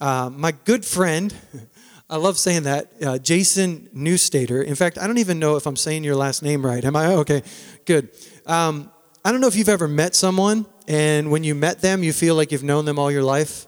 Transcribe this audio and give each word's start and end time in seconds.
uh, 0.00 0.30
my 0.32 0.52
good 0.64 0.84
friend, 0.84 1.34
I 2.10 2.16
love 2.16 2.38
saying 2.38 2.64
that, 2.64 2.92
uh, 3.04 3.18
Jason 3.18 3.88
Neustaeter. 3.94 4.64
In 4.64 4.74
fact, 4.74 4.98
I 4.98 5.06
don't 5.06 5.18
even 5.18 5.38
know 5.38 5.56
if 5.56 5.66
I'm 5.66 5.76
saying 5.76 6.04
your 6.04 6.14
last 6.14 6.42
name 6.42 6.64
right. 6.64 6.84
Am 6.84 6.94
I? 6.94 7.14
Okay, 7.16 7.42
good. 7.84 8.10
Um, 8.46 8.90
I 9.24 9.32
don't 9.32 9.40
know 9.40 9.48
if 9.48 9.56
you've 9.56 9.68
ever 9.68 9.88
met 9.88 10.14
someone, 10.14 10.66
and 10.86 11.30
when 11.32 11.42
you 11.42 11.54
met 11.54 11.80
them, 11.80 12.04
you 12.04 12.12
feel 12.12 12.36
like 12.36 12.52
you've 12.52 12.62
known 12.62 12.84
them 12.84 12.98
all 12.98 13.10
your 13.10 13.24
life. 13.24 13.66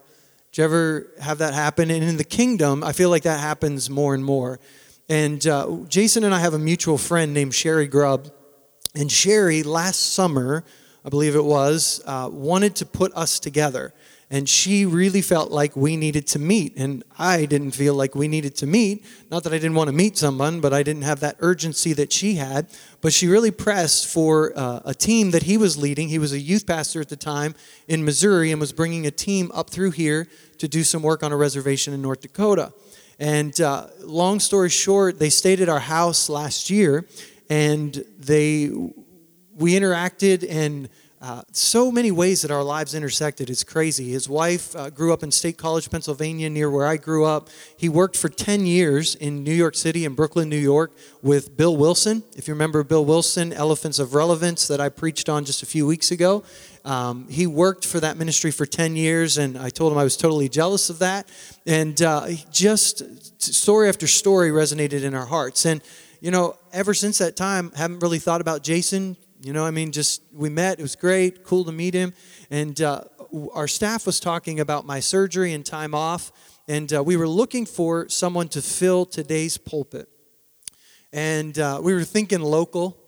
Did 0.52 0.58
you 0.58 0.64
ever 0.64 1.06
have 1.20 1.38
that 1.38 1.52
happen? 1.52 1.90
And 1.90 2.04
in 2.04 2.16
the 2.16 2.24
kingdom, 2.24 2.84
I 2.84 2.92
feel 2.92 3.10
like 3.10 3.24
that 3.24 3.40
happens 3.40 3.90
more 3.90 4.14
and 4.14 4.24
more. 4.24 4.60
And 5.08 5.44
uh, 5.46 5.78
Jason 5.88 6.22
and 6.22 6.34
I 6.34 6.38
have 6.38 6.54
a 6.54 6.58
mutual 6.58 6.98
friend 6.98 7.34
named 7.34 7.54
Sherry 7.54 7.88
Grubb. 7.88 8.30
And 8.94 9.10
Sherry, 9.10 9.62
last 9.62 10.12
summer, 10.12 10.64
I 11.04 11.08
believe 11.08 11.34
it 11.34 11.44
was, 11.44 12.02
uh, 12.06 12.28
wanted 12.30 12.76
to 12.76 12.86
put 12.86 13.12
us 13.14 13.40
together 13.40 13.92
and 14.30 14.48
she 14.48 14.84
really 14.84 15.22
felt 15.22 15.50
like 15.50 15.74
we 15.74 15.96
needed 15.96 16.26
to 16.28 16.38
meet. 16.38 16.76
And 16.76 17.02
i 17.18 17.46
didn't 17.46 17.72
feel 17.72 17.94
like 17.94 18.14
we 18.14 18.28
needed 18.28 18.54
to 18.56 18.66
meet. 18.66 19.04
Not 19.30 19.44
that 19.44 19.52
i 19.52 19.56
didn't 19.56 19.74
want 19.74 19.88
to 19.88 19.94
meet 19.94 20.18
someone 20.18 20.60
but 20.60 20.72
i 20.72 20.82
didn't 20.82 21.02
have 21.02 21.20
that 21.20 21.36
urgency 21.40 21.92
that 21.94 22.12
she 22.12 22.34
had. 22.34 22.68
But 23.00 23.12
she 23.12 23.26
really 23.26 23.50
pressed 23.50 24.06
for 24.06 24.52
uh, 24.56 24.80
a 24.84 24.94
team 24.94 25.30
that 25.30 25.44
he 25.44 25.56
was 25.56 25.76
leading. 25.76 26.08
He 26.08 26.18
was 26.18 26.32
a 26.32 26.38
youth 26.38 26.66
pastor 26.66 27.00
at 27.00 27.08
the 27.08 27.16
time 27.16 27.54
in 27.86 28.04
missouri 28.04 28.50
and 28.50 28.60
was 28.60 28.72
bringing 28.72 29.06
a 29.06 29.10
team 29.10 29.50
up 29.54 29.70
through 29.70 29.92
here 29.92 30.28
to 30.58 30.68
do 30.68 30.84
some 30.84 31.02
work 31.02 31.22
on 31.22 31.32
a 31.32 31.36
reservation 31.36 31.94
in 31.94 32.02
north 32.02 32.20
dakota. 32.20 32.72
And 33.20 33.58
uh, 33.60 33.88
long 34.00 34.40
story 34.40 34.68
short 34.68 35.18
they 35.18 35.30
stayed 35.30 35.60
at 35.60 35.68
our 35.68 35.80
house 35.80 36.28
last 36.28 36.70
year 36.70 37.06
and 37.48 38.04
they 38.18 38.70
we 39.54 39.74
interacted 39.74 40.46
and 40.48 40.88
uh, 41.20 41.42
so 41.50 41.90
many 41.90 42.12
ways 42.12 42.42
that 42.42 42.50
our 42.52 42.62
lives 42.62 42.94
intersected. 42.94 43.50
It's 43.50 43.64
crazy. 43.64 44.10
His 44.12 44.28
wife 44.28 44.74
uh, 44.76 44.88
grew 44.90 45.12
up 45.12 45.24
in 45.24 45.32
State 45.32 45.58
College, 45.58 45.90
Pennsylvania, 45.90 46.48
near 46.48 46.70
where 46.70 46.86
I 46.86 46.96
grew 46.96 47.24
up. 47.24 47.48
He 47.76 47.88
worked 47.88 48.16
for 48.16 48.28
10 48.28 48.66
years 48.66 49.16
in 49.16 49.42
New 49.42 49.54
York 49.54 49.74
City 49.74 50.04
and 50.04 50.14
Brooklyn, 50.14 50.48
New 50.48 50.56
York, 50.56 50.92
with 51.20 51.56
Bill 51.56 51.76
Wilson. 51.76 52.22
If 52.36 52.46
you 52.46 52.54
remember 52.54 52.84
Bill 52.84 53.04
Wilson, 53.04 53.52
Elephants 53.52 53.98
of 53.98 54.14
Relevance, 54.14 54.68
that 54.68 54.80
I 54.80 54.90
preached 54.90 55.28
on 55.28 55.44
just 55.44 55.62
a 55.62 55.66
few 55.66 55.86
weeks 55.86 56.12
ago. 56.12 56.44
Um, 56.84 57.26
he 57.28 57.48
worked 57.48 57.84
for 57.84 57.98
that 57.98 58.16
ministry 58.16 58.52
for 58.52 58.64
10 58.64 58.94
years, 58.94 59.38
and 59.38 59.58
I 59.58 59.70
told 59.70 59.92
him 59.92 59.98
I 59.98 60.04
was 60.04 60.16
totally 60.16 60.48
jealous 60.48 60.88
of 60.88 61.00
that. 61.00 61.28
And 61.66 62.00
uh, 62.00 62.28
just 62.52 63.42
story 63.42 63.88
after 63.88 64.06
story 64.06 64.50
resonated 64.50 65.02
in 65.02 65.14
our 65.14 65.26
hearts. 65.26 65.66
And, 65.66 65.82
you 66.20 66.30
know, 66.30 66.56
ever 66.72 66.94
since 66.94 67.18
that 67.18 67.34
time, 67.34 67.72
haven't 67.72 67.98
really 67.98 68.20
thought 68.20 68.40
about 68.40 68.62
Jason 68.62 69.16
you 69.40 69.52
know, 69.52 69.64
I 69.64 69.70
mean, 69.70 69.92
just 69.92 70.22
we 70.32 70.48
met. 70.48 70.78
It 70.78 70.82
was 70.82 70.96
great, 70.96 71.44
cool 71.44 71.64
to 71.64 71.72
meet 71.72 71.94
him. 71.94 72.12
And 72.50 72.80
uh, 72.80 73.02
our 73.52 73.68
staff 73.68 74.06
was 74.06 74.18
talking 74.20 74.58
about 74.60 74.84
my 74.84 75.00
surgery 75.00 75.52
and 75.52 75.64
time 75.64 75.94
off. 75.94 76.32
And 76.66 76.92
uh, 76.92 77.02
we 77.02 77.16
were 77.16 77.28
looking 77.28 77.64
for 77.64 78.08
someone 78.08 78.48
to 78.48 78.62
fill 78.62 79.06
today's 79.06 79.56
pulpit. 79.56 80.08
And 81.12 81.58
uh, 81.58 81.80
we 81.82 81.94
were 81.94 82.04
thinking 82.04 82.40
local. 82.40 82.98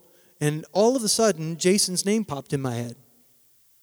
And 0.40 0.64
all 0.72 0.96
of 0.96 1.02
a 1.02 1.08
sudden, 1.08 1.58
Jason's 1.58 2.06
name 2.06 2.24
popped 2.24 2.52
in 2.52 2.62
my 2.62 2.74
head. 2.74 2.96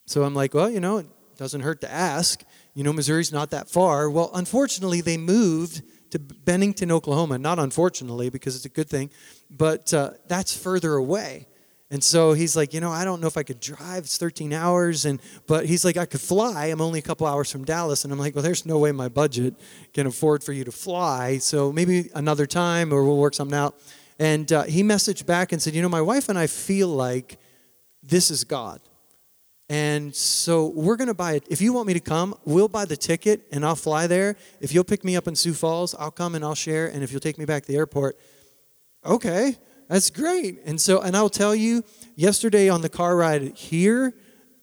So 0.05 0.23
I'm 0.23 0.33
like, 0.33 0.53
well, 0.53 0.69
you 0.69 0.79
know, 0.79 0.97
it 0.97 1.07
doesn't 1.37 1.61
hurt 1.61 1.81
to 1.81 1.91
ask. 1.91 2.43
You 2.73 2.83
know, 2.83 2.93
Missouri's 2.93 3.31
not 3.31 3.51
that 3.51 3.69
far. 3.69 4.09
Well, 4.09 4.31
unfortunately, 4.33 5.01
they 5.01 5.17
moved 5.17 5.81
to 6.11 6.19
Bennington, 6.19 6.91
Oklahoma. 6.91 7.37
Not 7.37 7.59
unfortunately, 7.59 8.29
because 8.29 8.55
it's 8.55 8.65
a 8.65 8.69
good 8.69 8.89
thing, 8.89 9.09
but 9.49 9.93
uh, 9.93 10.11
that's 10.27 10.55
further 10.55 10.93
away. 10.93 11.45
And 11.89 12.03
so 12.03 12.33
he's 12.33 12.55
like, 12.57 12.73
you 12.73 12.81
know, 12.81 12.91
I 12.91 13.05
don't 13.05 13.21
know 13.21 13.27
if 13.27 13.37
I 13.37 13.43
could 13.43 13.61
drive. 13.61 14.03
It's 14.03 14.17
13 14.17 14.51
hours. 14.51 15.05
And 15.05 15.21
but 15.47 15.65
he's 15.65 15.85
like, 15.85 15.95
I 15.95 16.05
could 16.05 16.19
fly. 16.19 16.65
I'm 16.65 16.81
only 16.81 16.99
a 16.99 17.01
couple 17.01 17.25
hours 17.25 17.49
from 17.49 17.63
Dallas. 17.63 18.03
And 18.03 18.11
I'm 18.11 18.19
like, 18.19 18.35
well, 18.35 18.43
there's 18.43 18.65
no 18.65 18.77
way 18.77 18.91
my 18.91 19.07
budget 19.07 19.55
can 19.93 20.05
afford 20.05 20.43
for 20.43 20.51
you 20.51 20.65
to 20.65 20.71
fly. 20.71 21.37
So 21.37 21.71
maybe 21.71 22.09
another 22.13 22.45
time, 22.45 22.91
or 22.91 23.03
we'll 23.05 23.17
work 23.17 23.33
something 23.33 23.57
out. 23.57 23.79
And 24.19 24.51
uh, 24.51 24.63
he 24.63 24.83
messaged 24.83 25.25
back 25.25 25.51
and 25.51 25.61
said, 25.61 25.75
you 25.75 25.81
know, 25.81 25.89
my 25.89 26.01
wife 26.01 26.27
and 26.27 26.37
I 26.37 26.47
feel 26.47 26.89
like 26.89 27.37
this 28.03 28.31
is 28.31 28.43
God. 28.43 28.81
And 29.69 30.15
so 30.15 30.67
we're 30.67 30.95
going 30.95 31.09
to 31.09 31.13
buy 31.13 31.33
it. 31.33 31.43
If 31.49 31.61
you 31.61 31.73
want 31.73 31.87
me 31.87 31.93
to 31.93 31.99
come, 31.99 32.35
we'll 32.45 32.69
buy 32.69 32.85
the 32.85 32.95
ticket 32.95 33.45
and 33.51 33.65
I'll 33.65 33.75
fly 33.75 34.07
there. 34.07 34.37
If 34.61 34.73
you'll 34.73 34.85
pick 34.85 35.03
me 35.03 35.15
up 35.15 35.27
in 35.27 35.35
Sioux 35.35 35.53
Falls, 35.53 35.93
I'll 35.95 36.11
come 36.11 36.35
and 36.35 36.43
I'll 36.43 36.55
share. 36.55 36.87
And 36.87 37.03
if 37.03 37.11
you'll 37.11 37.21
take 37.21 37.37
me 37.37 37.45
back 37.45 37.63
to 37.63 37.71
the 37.71 37.77
airport, 37.77 38.17
okay. 39.05 39.57
That's 39.87 40.09
great. 40.09 40.59
And 40.65 40.79
so, 40.79 41.01
and 41.01 41.15
I'll 41.15 41.29
tell 41.29 41.55
you, 41.55 41.83
yesterday 42.15 42.69
on 42.69 42.81
the 42.81 42.89
car 42.89 43.15
ride 43.15 43.55
here, 43.57 44.13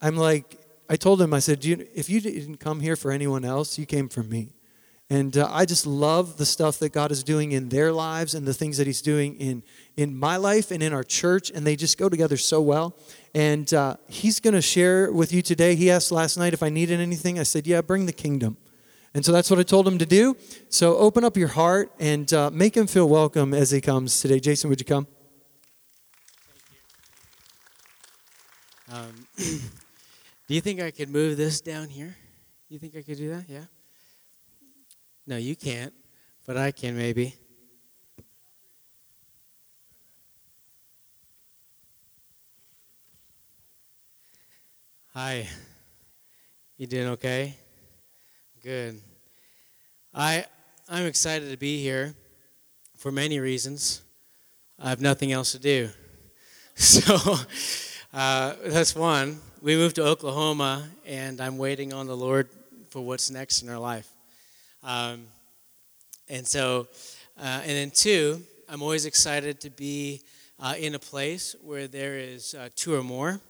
I'm 0.03 0.17
like, 0.17 0.59
I 0.89 0.97
told 0.97 1.21
him, 1.23 1.33
I 1.33 1.39
said, 1.39 1.65
you, 1.65 1.87
if 1.95 2.11
you 2.11 2.21
didn't 2.21 2.59
come 2.59 2.81
here 2.81 2.97
for 2.97 3.11
anyone 3.11 3.45
else, 3.45 3.79
you 3.79 3.87
came 3.87 4.09
for 4.09 4.23
me. 4.23 4.55
And 5.11 5.37
uh, 5.37 5.49
I 5.51 5.65
just 5.65 5.87
love 5.87 6.39
the 6.39 6.47
stuff 6.47 6.79
that 6.79 6.93
God 6.93 7.13
is 7.13 7.23
doing 7.23 7.53
in 7.53 7.69
their 7.69 7.93
lives 7.93 8.35
and 8.35 8.47
the 8.47 8.55
things 8.55 8.79
that 8.79 8.87
He's 8.87 9.03
doing 9.03 9.37
in, 9.37 9.63
in 9.97 10.17
my 10.17 10.37
life 10.37 10.71
and 10.71 10.83
in 10.83 10.93
our 10.93 11.05
church. 11.05 11.51
And 11.51 11.67
they 11.67 11.77
just 11.77 11.99
go 11.99 12.09
together 12.09 12.37
so 12.39 12.61
well. 12.63 12.97
And 13.35 13.73
uh, 13.75 13.97
He's 14.09 14.41
going 14.41 14.55
to 14.55 14.63
share 14.63 15.13
with 15.13 15.33
you 15.33 15.43
today. 15.43 15.75
He 15.75 15.91
asked 15.91 16.11
last 16.11 16.39
night 16.39 16.55
if 16.55 16.63
I 16.63 16.71
needed 16.71 17.01
anything. 17.01 17.39
I 17.39 17.43
said, 17.43 17.67
Yeah, 17.67 17.83
bring 17.83 18.07
the 18.07 18.13
kingdom. 18.13 18.57
And 19.13 19.25
so 19.25 19.31
that's 19.31 19.49
what 19.51 19.61
I 19.61 19.63
told 19.63 19.87
him 19.87 19.99
to 19.99 20.07
do. 20.07 20.37
So 20.71 20.97
open 20.97 21.23
up 21.23 21.37
your 21.37 21.49
heart 21.49 21.93
and 22.01 22.33
uh, 22.33 22.51
make 22.51 22.77
him 22.77 22.89
feel 22.89 23.09
welcome 23.09 23.55
as 23.55 23.71
he 23.71 23.81
comes 23.81 24.21
today. 24.21 24.41
Jason, 24.41 24.69
would 24.71 24.81
you 24.81 24.87
come? 24.87 25.07
Um, 28.95 29.27
do 29.37 30.55
you 30.55 30.61
think 30.61 30.81
I 30.81 30.93
could 30.93 31.09
move 31.09 31.37
this 31.37 31.61
down 31.61 31.89
here? 31.89 32.15
You 32.69 32.79
think 32.79 32.95
I 32.95 33.03
could 33.03 33.17
do 33.17 33.29
that? 33.31 33.47
Yeah? 33.49 33.65
No, 35.27 35.37
you 35.37 35.57
can't, 35.57 35.93
but 36.47 36.57
I 36.57 36.71
can 36.71 36.97
maybe. 36.97 37.35
Hi. 45.13 45.49
You 46.77 46.87
doing 46.87 47.09
okay? 47.09 47.57
Good. 48.63 49.01
I 50.15 50.45
I'm 50.89 51.07
excited 51.07 51.51
to 51.51 51.57
be 51.57 51.83
here 51.83 52.15
for 52.97 53.11
many 53.11 53.41
reasons. 53.41 54.03
I 54.79 54.91
have 54.91 55.01
nothing 55.01 55.33
else 55.33 55.51
to 55.51 55.59
do. 55.59 55.89
So 56.77 57.37
uh, 58.15 58.55
that's 58.67 58.95
one. 58.95 59.41
We 59.61 59.75
moved 59.75 59.97
to 59.97 60.05
Oklahoma, 60.05 60.89
and 61.05 61.41
I'm 61.41 61.59
waiting 61.59 61.93
on 61.93 62.07
the 62.07 62.17
Lord 62.17 62.49
for 62.91 63.05
what's 63.05 63.29
next 63.29 63.63
in 63.63 63.69
our 63.69 63.79
life. 63.79 64.09
Um, 64.85 65.25
and 66.29 66.47
so, 66.47 66.87
uh, 67.37 67.63
and 67.63 67.71
then 67.71 67.91
two, 67.91 68.41
I'm 68.69 68.83
always 68.83 69.05
excited 69.05 69.61
to 69.63 69.71
be 69.71 70.23
uh, 70.61 70.75
in 70.79 70.95
a 70.95 70.99
place 71.01 71.57
where 71.61 71.89
there 71.89 72.17
is 72.17 72.55
uh, 72.55 72.69
two 72.77 72.95
or 72.95 73.03
more 73.03 73.41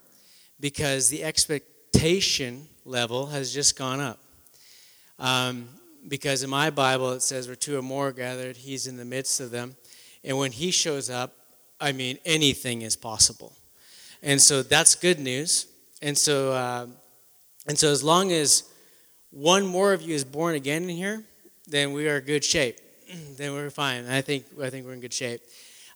because 0.58 1.10
the 1.10 1.24
expectation 1.24 2.66
level 2.86 3.26
has 3.26 3.52
just 3.52 3.76
gone 3.76 4.00
up. 4.00 4.18
Um, 5.18 5.68
because 6.08 6.42
in 6.42 6.48
my 6.48 6.70
Bible 6.70 7.12
it 7.12 7.20
says, 7.20 7.48
where 7.48 7.54
two 7.54 7.78
or 7.78 7.82
more 7.82 8.08
are 8.08 8.12
gathered, 8.12 8.56
He's 8.56 8.86
in 8.86 8.96
the 8.96 9.04
midst 9.04 9.40
of 9.40 9.50
them. 9.50 9.76
And 10.24 10.38
when 10.38 10.52
He 10.52 10.70
shows 10.70 11.10
up, 11.10 11.36
I 11.78 11.92
mean, 11.92 12.16
anything 12.24 12.80
is 12.80 12.96
possible. 12.96 13.52
And 14.24 14.40
so 14.40 14.62
that's 14.62 14.94
good 14.94 15.20
news. 15.20 15.66
And 16.00 16.16
so, 16.16 16.52
uh, 16.52 16.86
and 17.66 17.78
so 17.78 17.90
as 17.90 18.02
long 18.02 18.32
as 18.32 18.64
one 19.30 19.66
more 19.66 19.92
of 19.92 20.00
you 20.00 20.14
is 20.14 20.24
born 20.24 20.54
again 20.54 20.84
in 20.84 20.88
here, 20.88 21.22
then 21.66 21.92
we 21.92 22.08
are 22.08 22.16
in 22.16 22.24
good 22.24 22.42
shape. 22.42 22.78
then 23.36 23.52
we're 23.52 23.68
fine. 23.68 24.06
I 24.08 24.22
think 24.22 24.46
I 24.62 24.70
think 24.70 24.86
we're 24.86 24.94
in 24.94 25.00
good 25.00 25.12
shape. 25.12 25.42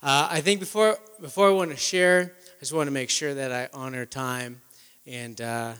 Uh, 0.03 0.28
I 0.31 0.43
think 0.43 0.61
before 0.61 0.99
before 1.22 1.49
I 1.49 1.53
want 1.53 1.71
to 1.71 1.77
share, 1.78 2.34
I 2.37 2.61
just 2.61 2.75
want 2.75 2.87
to 2.87 2.91
make 2.91 3.09
sure 3.09 3.33
that 3.33 3.50
I 3.50 3.71
honor 3.72 4.05
time. 4.05 4.61
And 5.06 5.41
uh, 5.41 5.72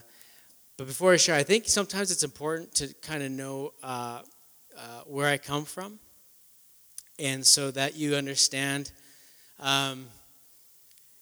but 0.75 0.87
before 0.87 1.13
I 1.13 1.17
share, 1.17 1.35
I 1.35 1.43
think 1.43 1.67
sometimes 1.67 2.09
it's 2.09 2.23
important 2.23 2.73
to 2.75 2.91
kind 3.03 3.21
of 3.21 3.29
know 3.29 3.73
uh, 3.83 4.21
uh, 4.75 5.01
where 5.05 5.27
I 5.27 5.37
come 5.37 5.65
from, 5.65 5.99
and 7.19 7.45
so 7.45 7.69
that 7.69 7.95
you 7.95 8.15
understand. 8.15 8.91
Um, 9.59 10.07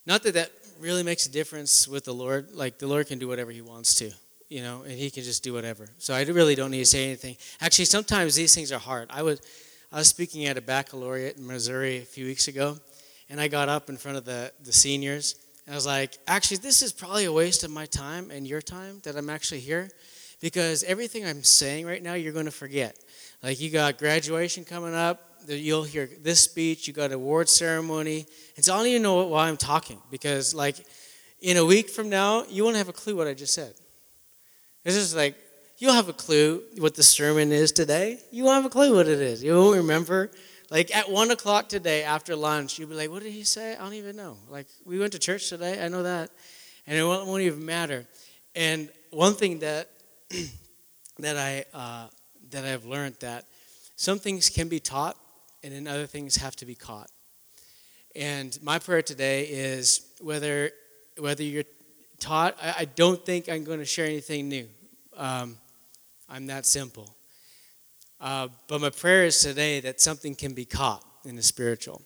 not 0.06 0.24
that 0.24 0.36
that 0.36 0.52
really 0.80 1.04
makes 1.04 1.26
a 1.26 1.32
difference 1.32 1.88
with 1.88 2.06
the 2.06 2.14
Lord. 2.14 2.52
Like 2.52 2.78
the 2.80 2.88
Lord 2.88 3.08
can 3.08 3.20
do 3.20 3.28
whatever 3.28 3.52
He 3.52 3.62
wants 3.62 3.96
to, 3.96 4.12
you 4.50 4.62
know, 4.62 4.84
and 4.84 4.94
He 4.94 5.10
can 5.10 5.24
just 5.24 5.44
do 5.44 5.54
whatever. 5.54 5.88
So 5.98 6.14
I 6.14 6.24
really 6.24 6.56
don't 6.56 6.72
need 6.72 6.80
to 6.80 6.86
say 6.86 7.06
anything. 7.06 7.38
Actually, 7.62 7.86
sometimes 7.86 8.36
these 8.36 8.54
things 8.54 8.72
are 8.72 8.80
hard. 8.80 9.10
I 9.12 9.24
was, 9.24 9.42
I 9.92 9.98
was 9.98 10.08
speaking 10.08 10.46
at 10.46 10.58
a 10.58 10.62
baccalaureate 10.62 11.38
in 11.38 11.46
Missouri 11.48 11.98
a 11.98 12.02
few 12.02 12.26
weeks 12.26 12.48
ago, 12.48 12.78
and 13.30 13.40
I 13.40 13.48
got 13.48 13.70
up 13.70 13.90
in 13.90 13.98
front 13.98 14.18
of 14.18 14.26
the, 14.26 14.52
the 14.64 14.74
seniors, 14.74 15.36
and 15.66 15.74
I 15.74 15.78
was 15.78 15.86
like, 15.86 16.18
actually, 16.28 16.58
this 16.58 16.82
is 16.82 16.94
probably 16.94 17.26
a 17.26 17.32
waste 17.32 17.64
of 17.64 17.72
my 17.72 17.86
time 17.86 18.32
and 18.32 18.48
your 18.48 18.62
time 18.62 19.02
that 19.04 19.18
I'm 19.18 19.30
actually 19.30 19.60
here, 19.60 19.90
because 20.40 20.84
everything 20.84 21.26
I'm 21.26 21.44
saying 21.44 21.86
right 21.86 22.02
now, 22.02 22.14
you're 22.14 22.34
going 22.34 22.46
to 22.46 22.52
forget. 22.52 22.98
Like 23.44 23.60
you 23.60 23.70
got 23.70 23.98
graduation 23.98 24.66
coming 24.66 24.96
up, 24.96 25.37
you'll 25.56 25.84
hear 25.84 26.10
this 26.22 26.42
speech, 26.42 26.88
you 26.88 26.94
got 26.94 27.12
award 27.12 27.50
ceremony. 27.50 28.26
And 28.56 28.66
so 28.66 28.74
I 28.74 28.78
don't 28.78 28.88
even 28.88 29.02
know 29.02 29.26
why 29.28 29.48
I'm 29.48 29.58
talking 29.58 30.02
because, 30.12 30.54
like, 30.54 30.76
in 31.40 31.58
a 31.58 31.66
week 31.66 31.90
from 31.90 32.10
now, 32.10 32.44
you 32.50 32.64
won't 32.64 32.76
have 32.76 32.90
a 32.90 32.94
clue 32.94 33.16
what 33.16 33.28
I 33.28 33.34
just 33.34 33.54
said. 33.54 33.74
This 34.84 34.96
is 34.96 35.16
like, 35.16 35.36
you'll 35.78 35.94
have 35.94 36.10
a 36.10 36.14
clue 36.14 36.64
what 36.78 36.96
the 36.96 37.04
sermon 37.04 37.52
is 37.52 37.72
today. 37.72 38.20
You 38.32 38.44
won't 38.44 38.56
have 38.56 38.66
a 38.66 38.70
clue 38.70 38.96
what 38.96 39.08
it 39.08 39.20
is. 39.20 39.44
You 39.44 39.54
won't 39.54 39.78
remember. 39.78 40.32
Like 40.70 40.96
at 40.96 41.10
one 41.10 41.32
o'clock 41.32 41.70
today 41.70 42.04
after 42.04 42.36
lunch, 42.36 42.78
you'll 42.78 42.90
be 42.90 42.96
like, 42.96 43.10
"What 43.10 43.24
did 43.24 43.32
he 43.32 43.46
say? 43.46 43.76
I 43.76 43.80
don't 43.80 43.94
even 43.94 44.18
know." 44.18 44.38
Like 44.50 44.68
we 44.86 45.00
went 45.00 45.14
to 45.14 45.20
church 45.20 45.48
today. 45.48 45.84
I 45.84 45.88
know 45.88 46.04
that, 46.04 46.30
and 46.86 46.98
it 46.98 47.04
won't, 47.04 47.26
won't 47.26 47.42
even 47.42 47.66
matter. 47.66 48.06
And 48.54 48.90
one 49.12 49.34
thing 49.34 49.60
that 49.60 49.90
that 51.20 51.38
I 51.38 51.64
uh, 51.74 52.08
that 52.50 52.66
I've 52.66 52.86
learned 52.86 53.16
that 53.22 53.46
some 53.96 54.20
things 54.20 54.50
can 54.50 54.68
be 54.68 54.80
taught, 54.82 55.16
and 55.68 55.76
then 55.76 55.94
other 55.94 56.08
things 56.08 56.38
have 56.38 56.56
to 56.56 56.66
be 56.66 56.76
caught. 56.76 57.12
And 58.16 58.58
my 58.64 58.80
prayer 58.80 59.02
today 59.02 59.44
is 59.44 60.14
whether 60.22 60.72
whether 61.20 61.44
you're 61.44 61.66
taught, 62.20 62.58
I, 62.62 62.76
I 62.80 62.86
don't 62.86 63.24
think 63.26 63.50
I'm 63.50 63.66
going 63.66 63.80
to 63.80 63.86
share 63.86 64.06
anything 64.06 64.48
new. 64.48 64.70
Um, 65.18 65.58
I'm 66.30 66.46
that 66.48 66.66
simple. 66.66 67.14
Uh, 68.22 68.48
but 68.70 68.80
my 68.80 68.92
prayer 68.92 69.26
is 69.26 69.42
today 69.42 69.82
that 69.82 70.00
something 70.00 70.36
can 70.36 70.54
be 70.54 70.64
caught 70.64 71.04
in 71.26 71.36
the 71.36 71.44
spiritual. 71.44 72.02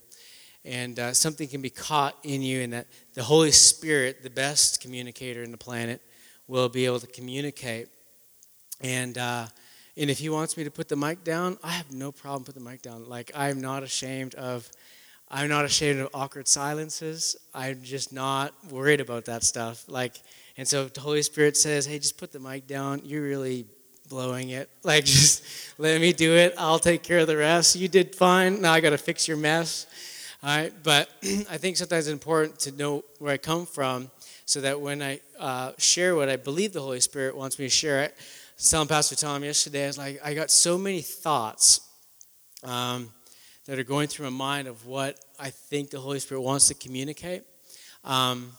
And 0.66 0.98
uh, 0.98 1.14
something 1.14 1.48
can 1.48 1.62
be 1.62 1.70
caught 1.70 2.18
in 2.24 2.42
you, 2.42 2.62
and 2.62 2.74
that 2.74 2.88
the 3.14 3.24
Holy 3.24 3.52
Spirit, 3.52 4.24
the 4.24 4.30
best 4.30 4.82
communicator 4.82 5.44
in 5.44 5.52
the 5.52 5.58
planet, 5.58 6.02
will 6.48 6.70
be 6.70 6.86
able 6.88 7.00
to 7.00 7.08
communicate. 7.08 7.90
And, 8.80 9.18
uh, 9.18 9.46
and 9.98 10.10
if 10.10 10.20
He 10.20 10.30
wants 10.30 10.58
me 10.58 10.64
to 10.64 10.72
put 10.72 10.88
the 10.88 10.96
mic 10.96 11.24
down, 11.24 11.58
I 11.64 11.72
have 11.72 11.92
no 11.92 12.12
problem 12.12 12.44
putting 12.44 12.64
the 12.64 12.70
mic 12.70 12.82
down. 12.82 13.08
Like, 13.08 13.32
I'm 13.36 13.62
not 13.62 13.84
ashamed 13.84 14.36
of. 14.36 14.70
I'm 15.34 15.48
not 15.48 15.64
ashamed 15.64 16.02
of 16.02 16.10
awkward 16.14 16.50
silences. 16.50 17.38
I'm 17.54 17.84
just 17.84 18.12
not 18.12 18.54
worried 18.70 19.00
about 19.00 19.24
that 19.26 19.44
stuff. 19.46 19.86
Like, 19.88 20.20
and 20.58 20.68
so 20.68 20.86
the 20.86 21.00
Holy 21.00 21.22
Spirit 21.22 21.56
says, 21.56 21.86
"Hey, 21.86 22.00
just 22.00 22.18
put 22.18 22.34
the 22.34 22.40
mic 22.40 22.68
down. 22.68 23.02
You're 23.06 23.24
really 23.24 23.66
blowing 24.12 24.50
it. 24.50 24.70
Like, 24.84 25.06
just 25.06 25.44
let 25.80 26.02
me 26.02 26.12
do 26.12 26.34
it. 26.34 26.54
I'll 26.58 26.80
take 26.80 27.02
care 27.02 27.20
of 27.20 27.28
the 27.28 27.38
rest. 27.38 27.76
You 27.76 27.88
did 27.88 28.16
fine. 28.16 28.62
Now 28.62 28.74
I 28.74 28.82
got 28.82 28.90
to 28.90 28.98
fix 28.98 29.28
your 29.28 29.38
mess. 29.38 29.88
All 30.44 30.50
right. 30.50 30.74
But 30.84 31.10
I 31.24 31.58
think 31.58 31.78
sometimes 31.78 32.08
it's 32.08 32.14
important 32.14 32.60
to 32.60 32.72
know 32.72 33.04
where 33.20 33.32
I 33.32 33.38
come 33.38 33.66
from 33.66 34.12
so 34.46 34.60
that 34.62 34.82
when 34.82 35.02
I 35.02 35.22
uh, 35.40 35.72
share 35.78 36.16
what 36.16 36.30
I 36.30 36.36
believe 36.36 36.74
the 36.74 36.82
Holy 36.82 37.00
Spirit 37.00 37.38
wants 37.38 37.58
me 37.58 37.66
to 37.66 37.70
share, 37.70 38.04
it. 38.04 38.18
Telling 38.70 38.88
Pastor 38.88 39.16
Tom 39.16 39.44
yesterday, 39.44 39.86
I 39.86 39.88
was 39.88 39.98
like, 39.98 40.22
I 40.24 40.36
got 40.36 40.52
so 40.52 40.78
many 40.78 41.02
thoughts 41.02 41.82
um, 42.64 43.10
that 43.66 43.80
are 43.80 43.84
going 43.84 44.08
through 44.08 44.30
my 44.30 44.38
mind 44.38 44.68
of 44.68 44.86
what 44.86 45.20
I 45.40 45.50
think 45.50 45.90
the 45.90 46.00
Holy 46.00 46.20
Spirit 46.20 46.42
wants 46.42 46.68
to 46.68 46.76
communicate. 46.76 47.42
Um, 48.04 48.52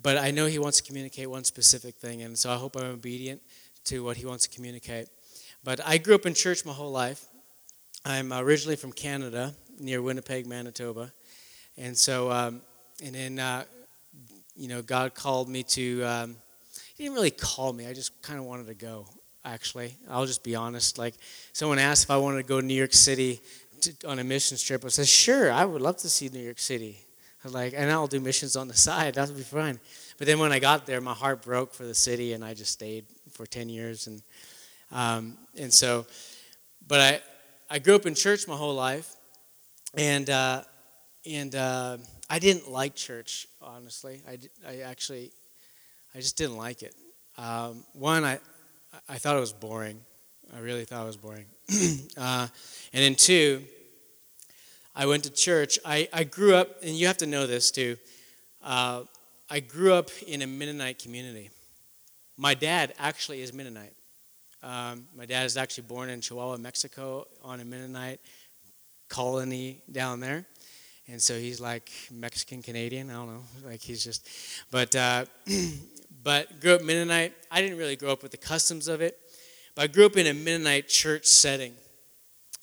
but 0.00 0.16
I 0.16 0.30
know 0.30 0.46
He 0.46 0.58
wants 0.58 0.78
to 0.78 0.82
communicate 0.82 1.28
one 1.28 1.44
specific 1.44 1.96
thing, 1.96 2.22
and 2.22 2.38
so 2.38 2.50
I 2.50 2.56
hope 2.56 2.74
I'm 2.74 2.86
obedient 2.86 3.42
to 3.84 4.02
what 4.02 4.16
he 4.16 4.24
wants 4.24 4.46
to 4.46 4.54
communicate. 4.54 5.08
But 5.62 5.86
I 5.86 5.98
grew 5.98 6.14
up 6.14 6.24
in 6.24 6.32
church 6.32 6.64
my 6.64 6.72
whole 6.72 6.90
life. 6.90 7.26
I'm 8.06 8.32
originally 8.32 8.76
from 8.76 8.92
Canada, 8.92 9.54
near 9.78 10.00
Winnipeg, 10.00 10.46
Manitoba. 10.46 11.12
And 11.76 11.96
so, 11.96 12.30
um, 12.30 12.62
and 13.04 13.14
then, 13.14 13.38
uh, 13.38 13.64
you 14.56 14.68
know, 14.68 14.80
God 14.80 15.14
called 15.14 15.50
me 15.50 15.64
to, 15.64 16.02
um, 16.04 16.36
he 16.94 17.04
didn't 17.04 17.14
really 17.14 17.30
call 17.30 17.72
me, 17.74 17.86
I 17.86 17.92
just 17.92 18.20
kind 18.22 18.38
of 18.38 18.46
wanted 18.46 18.66
to 18.68 18.74
go, 18.74 19.06
actually. 19.44 19.96
I'll 20.08 20.26
just 20.26 20.42
be 20.42 20.54
honest. 20.54 20.98
Like, 20.98 21.14
someone 21.52 21.78
asked 21.78 22.04
if 22.04 22.10
I 22.10 22.16
wanted 22.16 22.38
to 22.38 22.48
go 22.48 22.60
to 22.60 22.66
New 22.66 22.74
York 22.74 22.92
City 22.92 23.40
to, 23.82 23.94
on 24.06 24.18
a 24.18 24.24
mission 24.24 24.56
trip. 24.56 24.84
I 24.84 24.88
said, 24.88 25.06
sure, 25.06 25.50
I 25.52 25.64
would 25.64 25.82
love 25.82 25.96
to 25.98 26.08
see 26.08 26.28
New 26.28 26.40
York 26.40 26.58
City. 26.58 26.98
I 27.44 27.46
was 27.46 27.54
like, 27.54 27.74
and 27.76 27.90
I'll 27.90 28.06
do 28.06 28.20
missions 28.20 28.56
on 28.56 28.68
the 28.68 28.76
side, 28.88 29.14
that 29.14 29.28
would 29.28 29.36
be 29.36 29.42
fine. 29.42 29.78
But 30.18 30.26
then 30.26 30.38
when 30.38 30.52
I 30.52 30.58
got 30.58 30.86
there, 30.86 31.00
my 31.00 31.14
heart 31.14 31.42
broke 31.42 31.72
for 31.72 31.84
the 31.84 31.94
city, 31.94 32.32
and 32.32 32.44
I 32.44 32.54
just 32.54 32.72
stayed 32.72 33.06
for 33.30 33.46
10 33.46 33.68
years. 33.68 34.08
And, 34.08 34.22
um, 34.90 35.36
and 35.56 35.72
so, 35.72 36.06
but 36.86 37.00
I, 37.00 37.20
I 37.70 37.78
grew 37.78 37.94
up 37.94 38.06
in 38.06 38.14
church 38.14 38.48
my 38.48 38.56
whole 38.56 38.74
life, 38.74 39.14
and, 39.94 40.28
uh, 40.28 40.62
and 41.24 41.54
uh, 41.54 41.98
I 42.28 42.38
didn't 42.40 42.68
like 42.68 42.96
church, 42.96 43.46
honestly. 43.62 44.20
I, 44.28 44.38
I 44.68 44.80
actually, 44.80 45.30
I 46.14 46.18
just 46.18 46.36
didn't 46.36 46.56
like 46.56 46.82
it. 46.82 46.94
Um, 47.36 47.84
one, 47.92 48.24
I, 48.24 48.40
I 49.08 49.18
thought 49.18 49.36
it 49.36 49.40
was 49.40 49.52
boring. 49.52 50.00
I 50.54 50.60
really 50.60 50.84
thought 50.84 51.02
it 51.02 51.06
was 51.06 51.16
boring. 51.16 51.46
uh, 52.16 52.48
and 52.92 53.04
then 53.04 53.14
two, 53.14 53.62
I 54.94 55.06
went 55.06 55.24
to 55.24 55.30
church. 55.30 55.78
I, 55.84 56.08
I 56.12 56.24
grew 56.24 56.54
up, 56.54 56.82
and 56.82 56.90
you 56.90 57.06
have 57.06 57.18
to 57.18 57.26
know 57.26 57.46
this 57.46 57.70
too. 57.70 57.96
Uh, 58.62 59.02
I 59.50 59.60
grew 59.60 59.92
up 59.92 60.10
in 60.26 60.42
a 60.42 60.46
Mennonite 60.46 60.98
community. 60.98 61.50
My 62.36 62.54
dad 62.54 62.94
actually 62.98 63.42
is 63.42 63.52
Mennonite. 63.52 63.94
Um, 64.62 65.06
my 65.14 65.26
dad 65.26 65.46
is 65.46 65.56
actually 65.56 65.84
born 65.84 66.10
in 66.10 66.20
Chihuahua, 66.20 66.56
Mexico, 66.56 67.26
on 67.44 67.60
a 67.60 67.64
Mennonite 67.64 68.20
colony 69.08 69.80
down 69.90 70.20
there. 70.20 70.46
And 71.06 71.22
so 71.22 71.38
he's 71.38 71.60
like 71.60 71.90
Mexican 72.10 72.62
Canadian. 72.62 73.10
I 73.10 73.14
don't 73.14 73.26
know. 73.28 73.42
Like 73.64 73.80
he's 73.80 74.04
just, 74.04 74.28
but, 74.70 74.94
uh, 74.94 75.24
but 76.22 76.60
grew 76.60 76.74
up 76.74 76.82
Mennonite. 76.82 77.34
I 77.50 77.60
didn't 77.60 77.78
really 77.78 77.96
grow 77.96 78.12
up 78.12 78.22
with 78.22 78.32
the 78.32 78.38
customs 78.38 78.88
of 78.88 79.00
it, 79.00 79.18
but 79.74 79.82
I 79.82 79.86
grew 79.86 80.06
up 80.06 80.16
in 80.16 80.26
a 80.26 80.34
Mennonite 80.34 80.88
church 80.88 81.26
setting. 81.26 81.74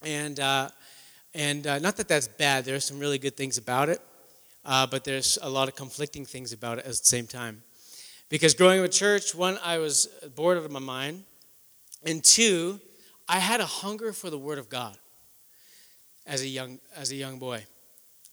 And, 0.03 0.39
uh, 0.39 0.69
and 1.33 1.65
uh, 1.65 1.79
not 1.79 1.97
that 1.97 2.07
that's 2.07 2.27
bad, 2.27 2.65
there 2.65 2.75
are 2.75 2.79
some 2.81 2.99
really 2.99 3.17
good 3.17 3.35
things 3.35 3.57
about 3.57 3.89
it 3.89 4.01
uh, 4.65 4.87
but 4.87 5.03
there's 5.03 5.37
a 5.41 5.49
lot 5.49 5.67
of 5.67 5.75
conflicting 5.75 6.25
things 6.25 6.51
about 6.51 6.79
it 6.79 6.85
at 6.85 6.91
the 6.91 6.95
same 6.95 7.27
time. 7.27 7.61
Because 8.29 8.55
growing 8.55 8.79
up 8.79 8.85
in 8.85 8.91
church, 8.91 9.35
one, 9.35 9.59
I 9.63 9.77
was 9.77 10.07
bored 10.35 10.57
out 10.57 10.65
of 10.65 10.71
my 10.71 10.79
mind, 10.79 11.23
and 12.03 12.23
two, 12.23 12.79
I 13.29 13.39
had 13.39 13.61
a 13.61 13.65
hunger 13.65 14.11
for 14.11 14.29
the 14.29 14.37
Word 14.37 14.57
of 14.57 14.67
God 14.67 14.97
as 16.25 16.41
a 16.41 16.47
young 16.47 16.79
as 16.95 17.11
a 17.11 17.15
young 17.15 17.37
boy. 17.37 17.63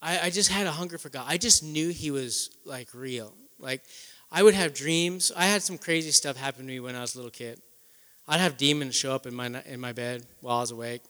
I, 0.00 0.18
I 0.20 0.30
just 0.30 0.50
had 0.50 0.66
a 0.66 0.70
hunger 0.70 0.96
for 0.96 1.10
God. 1.10 1.26
I 1.28 1.36
just 1.36 1.62
knew 1.62 1.90
He 1.90 2.10
was 2.10 2.50
like 2.64 2.88
real. 2.94 3.34
Like 3.58 3.82
I 4.34 4.42
would 4.42 4.54
have 4.54 4.72
dreams. 4.72 5.30
I 5.36 5.44
had 5.44 5.62
some 5.62 5.76
crazy 5.76 6.10
stuff 6.10 6.38
happen 6.38 6.62
to 6.62 6.66
me 6.66 6.80
when 6.80 6.96
I 6.96 7.02
was 7.02 7.14
a 7.14 7.18
little 7.18 7.30
kid. 7.30 7.60
I'd 8.26 8.40
have 8.40 8.56
demons 8.56 8.94
show 8.94 9.14
up 9.14 9.26
in 9.26 9.34
my 9.34 9.62
in 9.66 9.78
my 9.78 9.92
bed 9.92 10.24
while 10.40 10.56
I 10.56 10.60
was 10.60 10.70
awake, 10.70 11.02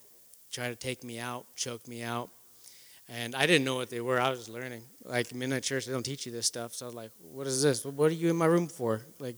try 0.50 0.68
to 0.68 0.74
take 0.74 1.04
me 1.04 1.20
out, 1.20 1.46
choke 1.54 1.86
me 1.86 2.02
out. 2.02 2.30
And 3.08 3.36
I 3.36 3.46
didn't 3.46 3.64
know 3.64 3.76
what 3.76 3.90
they 3.90 4.00
were. 4.00 4.20
I 4.20 4.30
was 4.30 4.48
learning. 4.48 4.82
Like 5.04 5.32
Mennonite 5.34 5.62
church, 5.62 5.86
they 5.86 5.92
don't 5.92 6.02
teach 6.02 6.26
you 6.26 6.32
this 6.32 6.46
stuff. 6.46 6.74
So 6.74 6.86
I 6.86 6.88
was 6.88 6.94
like, 6.94 7.10
what 7.20 7.46
is 7.46 7.62
this? 7.62 7.84
What 7.84 8.10
are 8.10 8.14
you 8.14 8.30
in 8.30 8.36
my 8.36 8.46
room 8.46 8.66
for? 8.66 9.02
Like, 9.18 9.36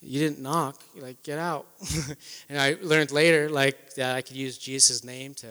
you 0.00 0.20
didn't 0.20 0.40
knock. 0.40 0.82
You're 0.94 1.04
like, 1.04 1.22
get 1.22 1.38
out. 1.38 1.66
and 2.48 2.60
I 2.60 2.76
learned 2.82 3.10
later, 3.10 3.48
like, 3.48 3.94
that 3.94 4.16
I 4.16 4.22
could 4.22 4.36
use 4.36 4.58
Jesus' 4.58 5.04
name 5.04 5.34
to 5.34 5.46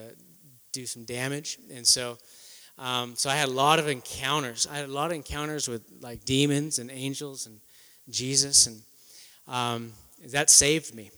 do 0.71 0.85
some 0.85 1.05
damage. 1.05 1.57
And 1.73 1.87
so, 1.87 2.17
um, 2.79 3.15
so 3.15 3.29
I 3.29 3.35
had 3.35 3.49
a 3.49 3.51
lot 3.51 3.77
of 3.77 3.89
encounters. 3.89 4.65
I 4.65 4.77
had 4.77 4.85
a 4.85 4.91
lot 4.91 5.11
of 5.11 5.15
encounters 5.15 5.67
with 5.67 5.83
like 5.99 6.23
demons 6.23 6.79
and 6.79 6.89
angels 6.89 7.45
and 7.45 7.59
Jesus, 8.09 8.67
and 8.67 8.81
um, 9.47 9.91
that 10.27 10.49
saved 10.49 10.95
me. 10.95 11.11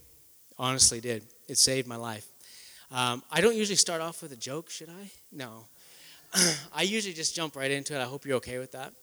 Honestly, 0.57 0.99
did 0.99 1.23
it 1.47 1.59
saved 1.59 1.87
my 1.87 1.95
life? 1.95 2.27
Um, 2.91 3.23
I 3.31 3.41
don't 3.41 3.55
usually 3.55 3.75
start 3.75 4.01
off 4.01 4.23
with 4.23 4.31
a 4.31 4.35
joke, 4.35 4.71
should 4.71 4.89
I? 4.89 5.11
No. 5.31 5.65
I 6.73 6.81
usually 6.81 7.13
just 7.13 7.35
jump 7.35 7.55
right 7.55 7.69
into 7.69 7.95
it. 7.95 8.01
I 8.01 8.05
hope 8.05 8.25
you're 8.25 8.37
okay 8.37 8.57
with 8.57 8.71
that, 8.71 8.93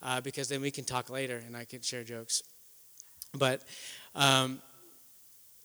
uh, 0.00 0.20
because 0.20 0.48
then 0.48 0.60
we 0.60 0.70
can 0.70 0.84
talk 0.84 1.10
later 1.10 1.42
and 1.44 1.56
I 1.56 1.64
can 1.64 1.82
share 1.82 2.04
jokes. 2.04 2.42
But, 3.34 3.62
um, 4.14 4.60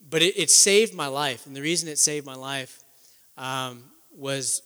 but 0.10 0.22
it, 0.22 0.38
it, 0.38 0.50
saved 0.50 0.94
my 0.94 1.08
life, 1.08 1.46
and 1.46 1.56
the 1.56 1.62
reason 1.62 1.88
it 1.88 2.00
saved 2.00 2.26
my 2.26 2.36
life 2.36 2.84
um, 3.38 3.84
was 4.14 4.64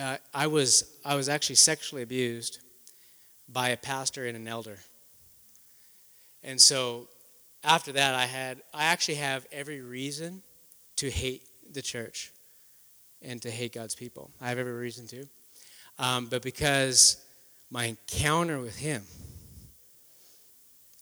uh, 0.00 0.16
I 0.32 0.46
was 0.46 0.98
I 1.04 1.14
was 1.14 1.28
actually 1.28 1.56
sexually 1.56 2.02
abused 2.02 2.60
by 3.48 3.70
a 3.70 3.76
pastor 3.76 4.26
and 4.26 4.36
an 4.36 4.48
elder, 4.48 4.78
and 6.42 6.60
so 6.60 7.08
after 7.62 7.92
that 7.92 8.14
I 8.14 8.26
had 8.26 8.62
I 8.72 8.84
actually 8.84 9.16
have 9.16 9.46
every 9.52 9.80
reason 9.80 10.42
to 10.96 11.10
hate 11.10 11.42
the 11.72 11.82
church 11.82 12.32
and 13.22 13.42
to 13.42 13.50
hate 13.50 13.74
God's 13.74 13.94
people. 13.94 14.30
I 14.40 14.48
have 14.48 14.58
every 14.58 14.72
reason 14.72 15.06
to 15.08 15.28
um, 16.00 16.26
but 16.26 16.42
because 16.42 17.22
my 17.70 17.84
encounter 17.84 18.58
with 18.58 18.76
Him 18.76 19.04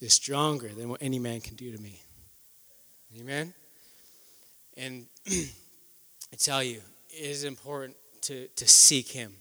is 0.00 0.12
stronger 0.12 0.68
than 0.68 0.88
what 0.88 1.00
any 1.00 1.20
man 1.20 1.40
can 1.40 1.54
do 1.54 1.74
to 1.74 1.80
me. 1.80 2.02
Amen? 3.18 3.54
And 4.76 5.06
I 5.28 6.36
tell 6.36 6.62
you, 6.62 6.80
it 7.08 7.24
is 7.24 7.44
important 7.44 7.96
to, 8.22 8.48
to 8.48 8.68
seek 8.68 9.08
Him. 9.08 9.34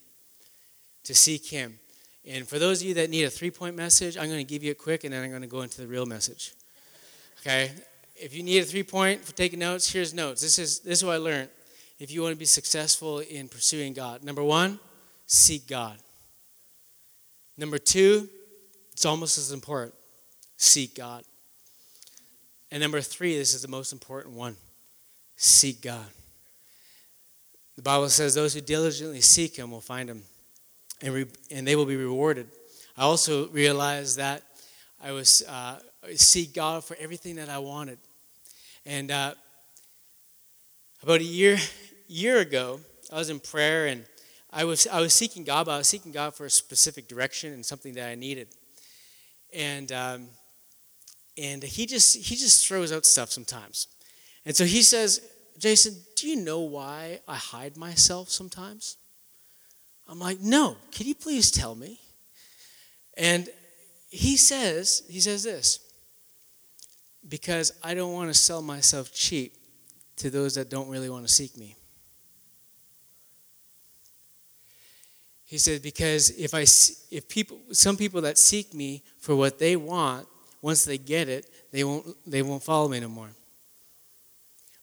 To 1.04 1.16
seek 1.16 1.48
Him. 1.48 1.80
And 2.26 2.48
for 2.48 2.60
those 2.60 2.82
of 2.82 2.88
you 2.88 2.94
that 2.96 3.10
need 3.10 3.24
a 3.24 3.30
three 3.30 3.52
point 3.52 3.76
message, 3.76 4.18
I'm 4.18 4.28
going 4.28 4.46
to 4.46 4.50
give 4.50 4.64
you 4.64 4.72
it 4.72 4.78
quick 4.78 5.04
and 5.04 5.14
then 5.14 5.24
I'm 5.24 5.30
going 5.30 5.42
to 5.42 5.48
go 5.48 5.62
into 5.62 5.82
the 5.82 5.88
real 5.88 6.06
message. 6.06 6.54
Okay? 7.42 7.72
If 8.16 8.36
you 8.36 8.44
need 8.44 8.60
a 8.60 8.66
three 8.66 8.84
point 8.84 9.24
for 9.24 9.34
taking 9.34 9.60
notes, 9.60 9.92
here's 9.92 10.14
notes. 10.14 10.42
This 10.42 10.60
is, 10.60 10.80
this 10.80 11.00
is 11.00 11.06
what 11.06 11.14
I 11.14 11.18
learned. 11.18 11.50
If 12.00 12.12
you 12.12 12.22
want 12.22 12.34
to 12.34 12.40
be 12.40 12.46
successful 12.46 13.20
in 13.20 13.48
pursuing 13.48 13.94
God, 13.94 14.24
number 14.24 14.44
one, 14.44 14.80
seek 15.26 15.68
God. 15.68 15.98
Number 17.58 17.78
two, 17.78 18.30
it's 18.92 19.06
almost 19.06 19.38
as 19.38 19.52
important 19.52 19.94
seek 20.58 20.96
God. 20.96 21.24
And 22.72 22.82
number 22.82 23.00
three, 23.02 23.38
this 23.38 23.54
is 23.54 23.62
the 23.62 23.68
most 23.68 23.94
important 23.94 24.36
one 24.36 24.58
seek 25.36 25.82
God. 25.82 26.08
The 27.78 27.84
Bible 27.84 28.10
says 28.10 28.34
those 28.34 28.56
who 28.56 28.62
diligently 28.62 29.22
seek 29.22 29.56
Him 29.56 29.70
will 29.70 29.82
find 29.82 30.10
Him, 30.10 30.24
and, 31.02 31.14
re- 31.14 31.28
and 31.52 31.66
they 31.66 31.76
will 31.76 31.86
be 31.86 31.96
rewarded. 31.96 32.48
I 32.98 33.04
also 33.04 33.48
realized 33.50 34.18
that 34.18 34.42
I 35.02 35.12
was 35.12 35.44
uh, 35.48 35.78
seek 36.16 36.56
God 36.56 36.84
for 36.84 36.98
everything 37.00 37.36
that 37.36 37.50
I 37.50 37.60
wanted, 37.60 38.00
and 38.84 39.12
uh, 39.12 39.36
about 41.04 41.22
a 41.22 41.24
year 41.24 41.60
year 42.08 42.40
ago, 42.40 42.80
I 43.14 43.18
was 43.18 43.30
in 43.30 43.40
prayer 43.40 43.86
and 43.86 44.06
I 44.52 44.64
was 44.64 44.88
I 44.88 45.00
was 45.00 45.14
seeking 45.14 45.44
God, 45.44 45.68
but 45.68 45.74
I 45.74 45.78
was 45.78 45.88
seeking 45.88 46.12
God 46.12 46.34
for 46.34 46.48
a 46.48 46.50
specific 46.50 47.08
direction 47.08 47.54
and 47.54 47.64
something 47.64 47.94
that 47.94 48.10
I 48.10 48.16
needed, 48.16 48.48
and 49.54 49.92
um, 49.92 50.30
and 51.38 51.62
he 51.62 51.86
just 51.86 52.18
he 52.18 52.36
just 52.36 52.68
throws 52.68 52.92
out 52.92 53.06
stuff 53.06 53.30
sometimes, 53.30 53.86
and 54.46 54.56
so 54.56 54.66
he 54.66 54.82
says 54.82 55.22
Jason, 55.58 55.96
do 56.16 56.28
you 56.28 56.36
know 56.36 56.60
why 56.60 57.20
I 57.28 57.36
hide 57.36 57.78
myself 57.78 58.30
sometimes? 58.30 58.98
I'm 60.08 60.20
like, 60.20 60.40
no, 60.40 60.78
can 60.92 61.08
you 61.08 61.16
please 61.16 61.52
tell 61.52 61.76
me? 61.76 62.00
And 63.18 63.50
he 64.10 64.38
says, 64.38 65.04
he 65.10 65.20
says 65.20 65.44
this, 65.44 65.80
because 67.28 67.74
I 67.84 67.94
don't 67.94 68.14
want 68.14 68.30
to 68.30 68.34
sell 68.34 68.62
myself 68.62 69.12
cheap 69.14 69.54
to 70.18 70.30
those 70.30 70.56
that 70.56 70.70
don't 70.70 70.90
really 70.90 71.10
want 71.10 71.28
to 71.28 71.34
seek 71.34 71.58
me. 71.58 71.76
He 75.46 75.58
said, 75.58 75.82
because 75.82 76.30
if 76.32 76.54
I, 76.54 76.62
if 76.62 77.28
people, 77.30 77.60
some 77.72 77.96
people 77.96 78.22
that 78.22 78.38
seek 78.38 78.74
me 78.74 79.04
for 79.18 79.36
what 79.36 79.60
they 79.60 79.76
want, 79.76 80.28
once 80.62 80.84
they 80.84 80.98
get 80.98 81.30
it, 81.30 81.50
they 81.72 81.84
won't, 81.84 82.06
they 82.30 82.42
won't 82.42 82.64
follow 82.64 82.90
me 82.90 83.00
no 83.00 83.08
more. 83.08 83.30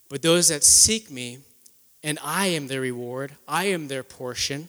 But 0.08 0.22
those 0.22 0.48
that 0.48 0.64
seek 0.64 1.10
me, 1.10 1.38
and 2.02 2.18
I 2.22 2.48
am 2.48 2.68
their 2.68 2.82
reward, 2.82 3.32
I 3.48 3.64
am 3.66 3.88
their 3.88 4.02
portion, 4.02 4.68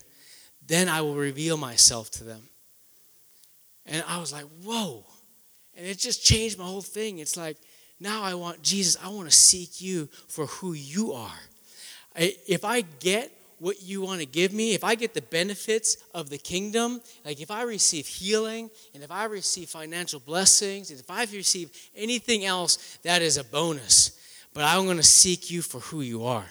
then 0.65 0.88
I 0.88 1.01
will 1.01 1.15
reveal 1.15 1.58
myself 1.58 2.10
to 2.12 2.24
them. 2.24 2.50
And 3.86 4.04
I 4.08 4.18
was 4.20 4.34
like, 4.34 4.46
whoa. 4.63 5.06
And 5.75 5.86
it 5.86 6.00
just 6.00 6.24
changed 6.24 6.58
my 6.58 6.63
whole 6.63 6.82
thing. 6.82 7.20
It's 7.20 7.38
like, 7.38 7.58
now 8.00 8.24
I 8.24 8.34
want 8.34 8.62
Jesus, 8.62 8.98
I 9.04 9.10
want 9.10 9.30
to 9.30 9.36
seek 9.36 9.82
you 9.82 10.10
for 10.27 10.46
who 10.48 10.74
you 10.74 11.13
are. 11.13 11.39
if 12.15 12.63
I 12.63 12.82
get 12.82 13.32
what 13.60 13.82
you 13.82 14.01
want 14.01 14.20
to 14.20 14.25
give 14.25 14.54
me, 14.54 14.74
if 14.74 14.84
I 14.84 14.96
get 14.96 15.13
the 15.13 15.22
benefits 15.22 15.98
of 16.13 16.30
the 16.30 16.38
kingdom, 16.38 17.01
like 17.24 17.42
if 17.42 17.51
I 17.51 17.63
receive 17.63 18.06
healing 18.06 18.70
and 18.94 19.04
if 19.04 19.12
I 19.12 19.25
receive 19.25 19.70
financial 19.70 20.20
blessings, 20.20 20.92
and 20.92 21.00
if 21.00 21.10
I 21.10 21.25
receive 21.25 21.72
anything 21.96 22.46
else, 22.46 22.98
that 23.04 23.22
is 23.22 23.38
a 23.38 23.44
bonus 23.44 24.20
but 24.55 24.63
I'm 24.63 24.85
going 24.85 24.97
to 24.97 25.03
seek 25.03 25.51
you 25.51 25.62
for 25.62 25.79
who 25.81 26.00
you 26.00 26.24
are. 26.24 26.45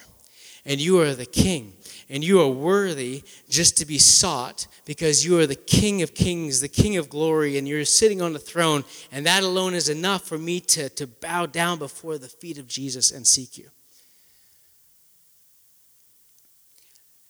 And 0.67 0.79
you 0.79 1.01
are 1.01 1.15
the 1.15 1.27
king. 1.27 1.73
And 2.11 2.23
you 2.23 2.41
are 2.43 2.49
worthy 2.49 3.23
just 3.49 3.79
to 3.79 3.87
be 3.87 3.97
sought 3.97 4.67
because 4.85 5.25
you 5.25 5.39
are 5.41 5.47
the 5.47 5.55
king 5.55 6.03
of 6.03 6.15
kings, 6.15 6.61
the 6.61 6.69
king 6.69 6.99
of 6.99 7.09
glory, 7.09 7.57
and 7.57 7.67
you're 7.67 7.87
sitting 7.87 8.21
on 8.21 8.35
the 8.35 8.39
throne. 8.39 8.85
And 9.11 9.25
that 9.25 9.43
alone 9.43 9.73
is 9.73 9.89
enough 9.89 10.23
for 10.23 10.37
me 10.37 10.61
to, 10.61 10.91
to 10.91 11.07
bow 11.07 11.47
down 11.47 11.79
before 11.79 12.19
the 12.19 12.29
feet 12.29 12.59
of 12.59 12.69
Jesus 12.69 13.11
and 13.11 13.27
seek 13.27 13.57
you. 13.57 13.71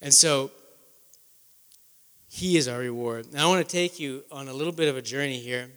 And 0.03 0.13
so, 0.13 0.51
he 2.29 2.57
is 2.57 2.67
our 2.67 2.81
reward. 2.81 3.33
Now, 3.33 3.47
I 3.47 3.49
want 3.49 3.67
to 3.67 3.73
take 3.73 4.01
you 4.01 4.25
on 4.33 4.49
a 4.49 4.53
little 4.53 4.73
bit 4.73 4.89
of 4.89 4.97
a 4.97 5.03
journey 5.03 5.39
here. 5.39 5.71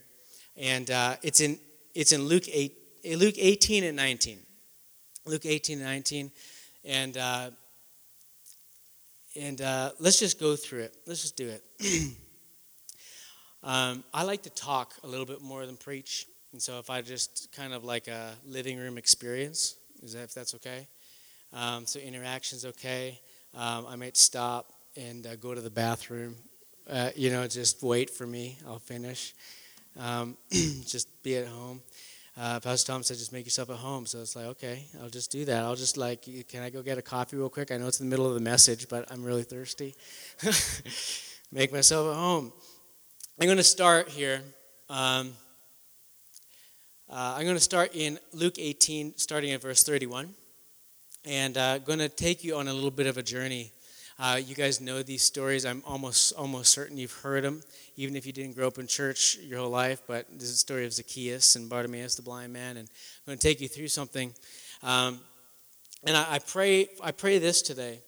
And 0.57 0.89
uh, 0.89 1.17
it's, 1.21 1.39
in, 1.39 1.59
it's 1.93 2.13
in 2.13 2.23
Luke, 2.23 2.45
8, 2.51 2.75
Luke 3.15 3.35
18 3.37 3.83
and 3.83 3.95
19. 3.95 4.39
Luke 5.27 5.45
18 5.45 5.77
and 5.77 5.85
19. 5.85 6.31
And, 6.85 7.17
uh, 7.17 7.49
and 9.35 9.61
uh, 9.61 9.91
let's 9.99 10.19
just 10.19 10.39
go 10.39 10.55
through 10.55 10.81
it. 10.81 10.95
Let's 11.05 11.21
just 11.21 11.35
do 11.35 11.49
it. 11.49 11.63
um, 13.63 14.03
I 14.13 14.23
like 14.23 14.43
to 14.43 14.49
talk 14.49 14.93
a 15.03 15.07
little 15.07 15.25
bit 15.25 15.41
more 15.41 15.65
than 15.65 15.77
preach. 15.77 16.25
And 16.53 16.61
so 16.61 16.79
if 16.79 16.89
I 16.89 17.01
just 17.01 17.49
kind 17.55 17.73
of 17.73 17.83
like 17.83 18.07
a 18.07 18.31
living 18.45 18.77
room 18.77 18.97
experience, 18.97 19.75
is 20.01 20.13
that 20.13 20.23
if 20.23 20.33
that's 20.33 20.55
okay? 20.55 20.87
Um, 21.53 21.85
so 21.85 21.99
interaction's 21.99 22.65
okay. 22.65 23.19
Um, 23.53 23.85
I 23.87 23.95
might 23.95 24.17
stop 24.17 24.71
and 24.95 25.27
uh, 25.27 25.35
go 25.35 25.53
to 25.53 25.61
the 25.61 25.69
bathroom. 25.69 26.35
Uh, 26.89 27.09
you 27.15 27.29
know, 27.31 27.47
just 27.47 27.83
wait 27.83 28.09
for 28.09 28.25
me. 28.25 28.57
I'll 28.65 28.79
finish. 28.79 29.33
Um, 29.99 30.37
just 30.51 31.21
be 31.23 31.35
at 31.37 31.47
home 31.47 31.81
uh, 32.39 32.59
Pastor 32.59 32.91
Tom 32.91 33.01
said, 33.01 33.17
just 33.17 33.33
make 33.33 33.45
yourself 33.45 33.69
at 33.71 33.77
home. 33.77 34.05
So 34.05 34.19
it's 34.19 34.35
like, 34.35 34.45
okay, 34.45 34.85
I'll 35.01 35.09
just 35.09 35.31
do 35.31 35.43
that. 35.45 35.63
I'll 35.63 35.75
just 35.75 35.97
like, 35.97 36.27
can 36.47 36.61
I 36.61 36.69
go 36.69 36.83
get 36.83 36.99
a 36.99 37.01
coffee 37.01 37.35
real 37.35 37.49
quick? 37.49 37.71
I 37.71 37.77
know 37.77 37.87
it's 37.87 37.99
in 37.99 38.07
the 38.07 38.13
middle 38.13 38.27
of 38.27 38.35
the 38.35 38.41
message, 38.41 38.87
but 38.87 39.11
I'm 39.11 39.23
really 39.23 39.43
thirsty. 39.43 39.95
make 41.51 41.71
myself 41.71 42.11
at 42.11 42.15
home. 42.15 42.53
I'm 43.41 43.47
going 43.47 43.57
to 43.57 43.63
start 43.63 44.09
here. 44.09 44.41
Um, 44.87 45.33
uh, 47.09 47.35
I'm 47.37 47.43
going 47.43 47.55
to 47.55 47.61
start 47.61 47.91
in 47.95 48.19
Luke 48.33 48.59
18, 48.59 49.17
starting 49.17 49.51
at 49.51 49.61
verse 49.61 49.81
31, 49.83 50.35
and 51.25 51.57
uh, 51.57 51.79
going 51.79 51.99
to 51.99 52.09
take 52.09 52.43
you 52.43 52.57
on 52.57 52.67
a 52.67 52.73
little 52.73 52.91
bit 52.91 53.07
of 53.07 53.17
a 53.17 53.23
journey 53.23 53.71
uh, 54.19 54.39
you 54.43 54.55
guys 54.55 54.81
know 54.81 55.03
these 55.03 55.21
stories. 55.21 55.65
I'm 55.65 55.83
almost 55.85 56.33
almost 56.33 56.71
certain 56.71 56.97
you've 56.97 57.11
heard 57.11 57.43
them, 57.43 57.61
even 57.95 58.15
if 58.15 58.25
you 58.25 58.33
didn't 58.33 58.55
grow 58.55 58.67
up 58.67 58.79
in 58.79 58.87
church 58.87 59.37
your 59.41 59.59
whole 59.59 59.69
life. 59.69 60.01
But 60.07 60.25
this 60.31 60.43
is 60.43 60.53
the 60.53 60.57
story 60.57 60.85
of 60.85 60.93
Zacchaeus 60.93 61.55
and 61.55 61.69
Bartimaeus, 61.69 62.15
the 62.15 62.23
blind 62.23 62.51
man, 62.51 62.77
and 62.77 62.89
I'm 62.89 63.31
going 63.31 63.37
to 63.37 63.47
take 63.47 63.61
you 63.61 63.67
through 63.67 63.89
something. 63.89 64.33
Um, 64.81 65.19
and 66.03 66.17
I, 66.17 66.35
I, 66.35 66.39
pray 66.39 66.89
I 67.03 67.11
pray 67.11 67.37
this 67.37 67.61
today 67.61 67.99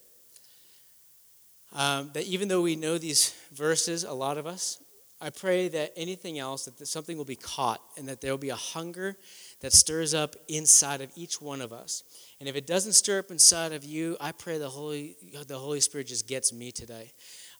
um, 1.72 2.10
that 2.14 2.24
even 2.24 2.48
though 2.48 2.62
we 2.62 2.76
know 2.76 2.98
these 2.98 3.34
verses, 3.52 4.04
a 4.04 4.12
lot 4.12 4.36
of 4.36 4.46
us, 4.46 4.82
I 5.20 5.30
pray 5.30 5.68
that 5.68 5.92
anything 5.96 6.38
else, 6.38 6.64
that 6.64 6.86
something 6.86 7.16
will 7.16 7.26
be 7.26 7.36
caught, 7.36 7.80
and 7.98 8.08
that 8.08 8.20
there 8.20 8.32
will 8.32 8.38
be 8.38 8.48
a 8.48 8.56
hunger 8.56 9.16
that 9.60 9.72
stirs 9.72 10.14
up 10.14 10.34
inside 10.48 11.02
of 11.02 11.10
each 11.14 11.42
one 11.42 11.60
of 11.60 11.72
us. 11.72 12.02
And 12.40 12.48
if 12.48 12.56
it 12.56 12.66
doesn't 12.66 12.94
stir 12.94 13.18
up 13.18 13.30
inside 13.30 13.72
of 13.72 13.84
you, 13.84 14.16
I 14.18 14.32
pray 14.32 14.56
the 14.56 14.68
Holy, 14.68 15.14
the 15.46 15.58
Holy 15.58 15.80
Spirit 15.80 16.06
just 16.06 16.26
gets 16.26 16.52
me 16.52 16.72
today. 16.72 17.12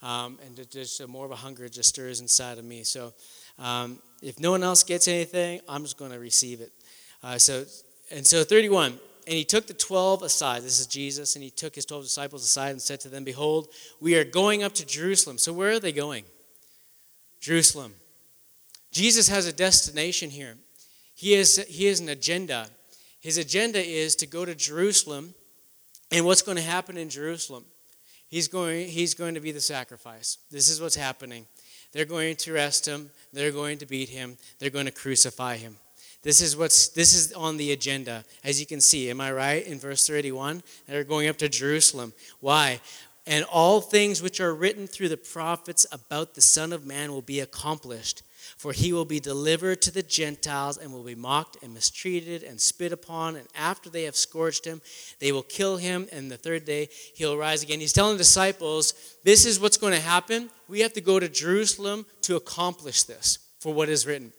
Um, 0.02 0.38
and 0.46 0.70
just 0.70 1.06
more 1.06 1.26
of 1.26 1.30
a 1.30 1.36
hunger 1.36 1.68
just 1.68 1.90
stirs 1.90 2.20
inside 2.20 2.56
of 2.56 2.64
me. 2.64 2.82
So 2.84 3.12
um, 3.58 3.98
if 4.22 4.40
no 4.40 4.50
one 4.50 4.62
else 4.62 4.82
gets 4.82 5.06
anything, 5.06 5.60
I'm 5.68 5.82
just 5.82 5.98
going 5.98 6.12
to 6.12 6.18
receive 6.18 6.62
it. 6.62 6.72
Uh, 7.22 7.36
so 7.36 7.66
and 8.10 8.26
so 8.26 8.42
31. 8.42 8.98
And 9.26 9.36
he 9.36 9.44
took 9.44 9.66
the 9.66 9.74
12 9.74 10.22
aside. 10.22 10.62
This 10.62 10.80
is 10.80 10.86
Jesus. 10.86 11.36
And 11.36 11.44
he 11.44 11.50
took 11.50 11.74
his 11.74 11.84
12 11.84 12.04
disciples 12.04 12.42
aside 12.42 12.70
and 12.70 12.80
said 12.80 13.00
to 13.00 13.08
them, 13.08 13.22
Behold, 13.22 13.68
we 14.00 14.16
are 14.16 14.24
going 14.24 14.62
up 14.62 14.72
to 14.74 14.86
Jerusalem. 14.86 15.36
So 15.36 15.52
where 15.52 15.72
are 15.72 15.80
they 15.80 15.92
going? 15.92 16.24
Jerusalem. 17.38 17.94
Jesus 18.90 19.28
has 19.28 19.46
a 19.46 19.52
destination 19.52 20.30
here. 20.30 20.56
He 21.14 21.32
has, 21.34 21.56
he 21.68 21.84
has 21.86 22.00
an 22.00 22.08
agenda. 22.08 22.68
His 23.20 23.38
agenda 23.38 23.84
is 23.84 24.16
to 24.16 24.26
go 24.26 24.44
to 24.44 24.54
Jerusalem, 24.54 25.34
and 26.10 26.24
what's 26.24 26.42
going 26.42 26.56
to 26.56 26.62
happen 26.62 26.96
in 26.96 27.08
Jerusalem? 27.08 27.64
He's 28.28 28.48
going, 28.48 28.88
he's 28.88 29.14
going 29.14 29.34
to 29.34 29.40
be 29.40 29.52
the 29.52 29.60
sacrifice. 29.60 30.38
This 30.50 30.68
is 30.68 30.80
what's 30.80 30.96
happening. 30.96 31.46
They're 31.92 32.04
going 32.04 32.36
to 32.36 32.54
arrest 32.54 32.86
him, 32.86 33.10
they're 33.32 33.50
going 33.50 33.78
to 33.78 33.86
beat 33.86 34.08
him, 34.08 34.38
they're 34.58 34.70
going 34.70 34.86
to 34.86 34.92
crucify 34.92 35.56
him. 35.56 35.76
This 36.22 36.40
is 36.40 36.56
what's 36.56 36.88
this 36.88 37.14
is 37.14 37.32
on 37.32 37.56
the 37.56 37.72
agenda, 37.72 38.24
as 38.44 38.60
you 38.60 38.66
can 38.66 38.80
see. 38.80 39.08
Am 39.10 39.20
I 39.20 39.32
right? 39.32 39.66
In 39.66 39.78
verse 39.78 40.06
31, 40.06 40.62
they're 40.86 41.02
going 41.02 41.28
up 41.28 41.38
to 41.38 41.48
Jerusalem. 41.48 42.12
Why? 42.40 42.80
And 43.26 43.44
all 43.44 43.80
things 43.80 44.22
which 44.22 44.40
are 44.40 44.54
written 44.54 44.86
through 44.86 45.08
the 45.08 45.16
prophets 45.16 45.86
about 45.92 46.34
the 46.34 46.40
Son 46.40 46.72
of 46.72 46.86
Man 46.86 47.12
will 47.12 47.22
be 47.22 47.40
accomplished. 47.40 48.22
For 48.60 48.72
he 48.72 48.92
will 48.92 49.06
be 49.06 49.20
delivered 49.20 49.80
to 49.80 49.90
the 49.90 50.02
Gentiles 50.02 50.76
and 50.76 50.92
will 50.92 51.02
be 51.02 51.14
mocked 51.14 51.56
and 51.62 51.72
mistreated 51.72 52.42
and 52.42 52.60
spit 52.60 52.92
upon. 52.92 53.36
And 53.36 53.48
after 53.54 53.88
they 53.88 54.02
have 54.02 54.14
scourged 54.14 54.66
him, 54.66 54.82
they 55.18 55.32
will 55.32 55.42
kill 55.42 55.78
him. 55.78 56.08
And 56.12 56.30
the 56.30 56.36
third 56.36 56.66
day 56.66 56.90
he'll 57.14 57.38
rise 57.38 57.62
again. 57.62 57.80
He's 57.80 57.94
telling 57.94 58.18
disciples, 58.18 59.16
this 59.24 59.46
is 59.46 59.58
what's 59.58 59.78
going 59.78 59.94
to 59.94 60.00
happen. 60.00 60.50
We 60.68 60.80
have 60.80 60.92
to 60.92 61.00
go 61.00 61.18
to 61.18 61.26
Jerusalem 61.26 62.04
to 62.20 62.36
accomplish 62.36 63.04
this 63.04 63.38
for 63.60 63.72
what 63.72 63.88
is 63.88 64.06
written. 64.06 64.30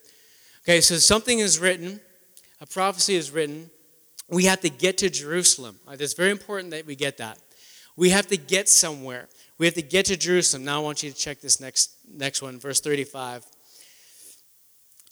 Okay, 0.65 0.81
so 0.81 0.97
something 0.97 1.39
is 1.39 1.57
written, 1.57 1.99
a 2.59 2.67
prophecy 2.67 3.15
is 3.15 3.31
written. 3.31 3.71
We 4.29 4.45
have 4.45 4.61
to 4.61 4.69
get 4.69 4.99
to 4.99 5.09
Jerusalem. 5.09 5.79
It's 5.89 6.13
very 6.13 6.29
important 6.29 6.69
that 6.69 6.85
we 6.85 6.95
get 6.95 7.17
that. 7.17 7.39
We 7.95 8.11
have 8.11 8.27
to 8.27 8.37
get 8.37 8.69
somewhere. 8.69 9.29
We 9.57 9.65
have 9.65 9.73
to 9.73 9.81
get 9.81 10.05
to 10.05 10.15
Jerusalem. 10.15 10.63
Now 10.63 10.79
I 10.79 10.83
want 10.83 11.01
you 11.01 11.09
to 11.09 11.17
check 11.17 11.41
this 11.41 11.59
next 11.59 11.95
next 12.07 12.43
one, 12.43 12.59
verse 12.59 12.81
35. 12.81 13.47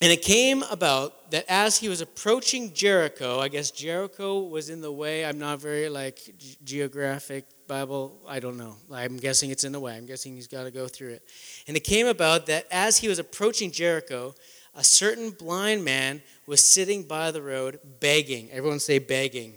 And 0.02 0.10
it 0.10 0.22
came 0.22 0.62
about 0.62 1.30
that 1.30 1.44
as 1.46 1.76
he 1.76 1.88
was 1.88 2.00
approaching 2.00 2.72
Jericho, 2.72 3.38
I 3.38 3.48
guess 3.48 3.70
Jericho 3.70 4.40
was 4.40 4.70
in 4.70 4.80
the 4.80 4.90
way. 4.90 5.26
I'm 5.26 5.38
not 5.38 5.60
very 5.60 5.90
like 5.90 6.18
geographic 6.64 7.44
Bible. 7.68 8.18
I 8.26 8.40
don't 8.40 8.56
know. 8.56 8.76
I'm 8.90 9.18
guessing 9.18 9.50
it's 9.50 9.64
in 9.64 9.72
the 9.72 9.80
way. 9.80 9.94
I'm 9.94 10.06
guessing 10.06 10.34
he's 10.34 10.46
got 10.46 10.64
to 10.64 10.70
go 10.70 10.88
through 10.88 11.10
it. 11.10 11.22
And 11.68 11.76
it 11.76 11.80
came 11.80 12.06
about 12.06 12.46
that 12.46 12.66
as 12.70 12.96
he 12.96 13.08
was 13.08 13.18
approaching 13.18 13.70
Jericho, 13.70 14.34
a 14.74 14.82
certain 14.82 15.30
blind 15.30 15.84
man 15.84 16.22
was 16.46 16.64
sitting 16.64 17.02
by 17.02 17.30
the 17.30 17.42
road 17.42 17.78
begging. 18.00 18.50
Everyone 18.50 18.80
say 18.80 18.98
begging. 18.98 19.52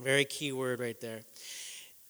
Very 0.00 0.24
key 0.24 0.52
word 0.52 0.78
right 0.78 0.98
there. 1.00 1.20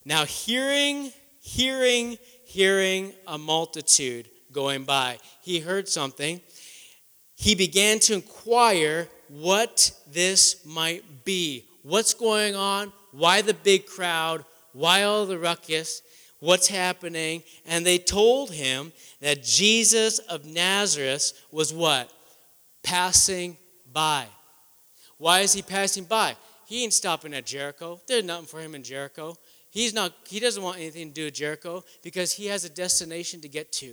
Now, 0.04 0.24
hearing, 0.24 1.10
hearing, 1.40 2.18
hearing 2.44 3.12
a 3.26 3.38
multitude 3.38 4.28
going 4.52 4.84
by, 4.84 5.18
he 5.42 5.60
heard 5.60 5.88
something. 5.88 6.40
He 7.40 7.54
began 7.54 8.00
to 8.00 8.12
inquire 8.12 9.08
what 9.28 9.92
this 10.12 10.62
might 10.66 11.24
be. 11.24 11.64
What's 11.82 12.12
going 12.12 12.54
on? 12.54 12.92
Why 13.12 13.40
the 13.40 13.54
big 13.54 13.86
crowd? 13.86 14.44
Why 14.74 15.04
all 15.04 15.24
the 15.24 15.38
ruckus? 15.38 16.02
What's 16.40 16.68
happening? 16.68 17.42
And 17.64 17.86
they 17.86 17.96
told 17.96 18.50
him 18.52 18.92
that 19.22 19.42
Jesus 19.42 20.18
of 20.18 20.44
Nazareth 20.44 21.32
was 21.50 21.72
what? 21.72 22.12
Passing 22.82 23.56
by. 23.90 24.26
Why 25.16 25.40
is 25.40 25.54
he 25.54 25.62
passing 25.62 26.04
by? 26.04 26.36
He 26.66 26.84
ain't 26.84 26.92
stopping 26.92 27.32
at 27.32 27.46
Jericho. 27.46 28.02
There's 28.06 28.22
nothing 28.22 28.48
for 28.48 28.60
him 28.60 28.74
in 28.74 28.82
Jericho. 28.82 29.34
He's 29.70 29.94
not, 29.94 30.12
he 30.28 30.40
doesn't 30.40 30.62
want 30.62 30.76
anything 30.76 31.08
to 31.08 31.14
do 31.14 31.24
with 31.24 31.34
Jericho 31.34 31.84
because 32.02 32.32
he 32.32 32.46
has 32.48 32.66
a 32.66 32.68
destination 32.68 33.40
to 33.40 33.48
get 33.48 33.72
to. 33.72 33.86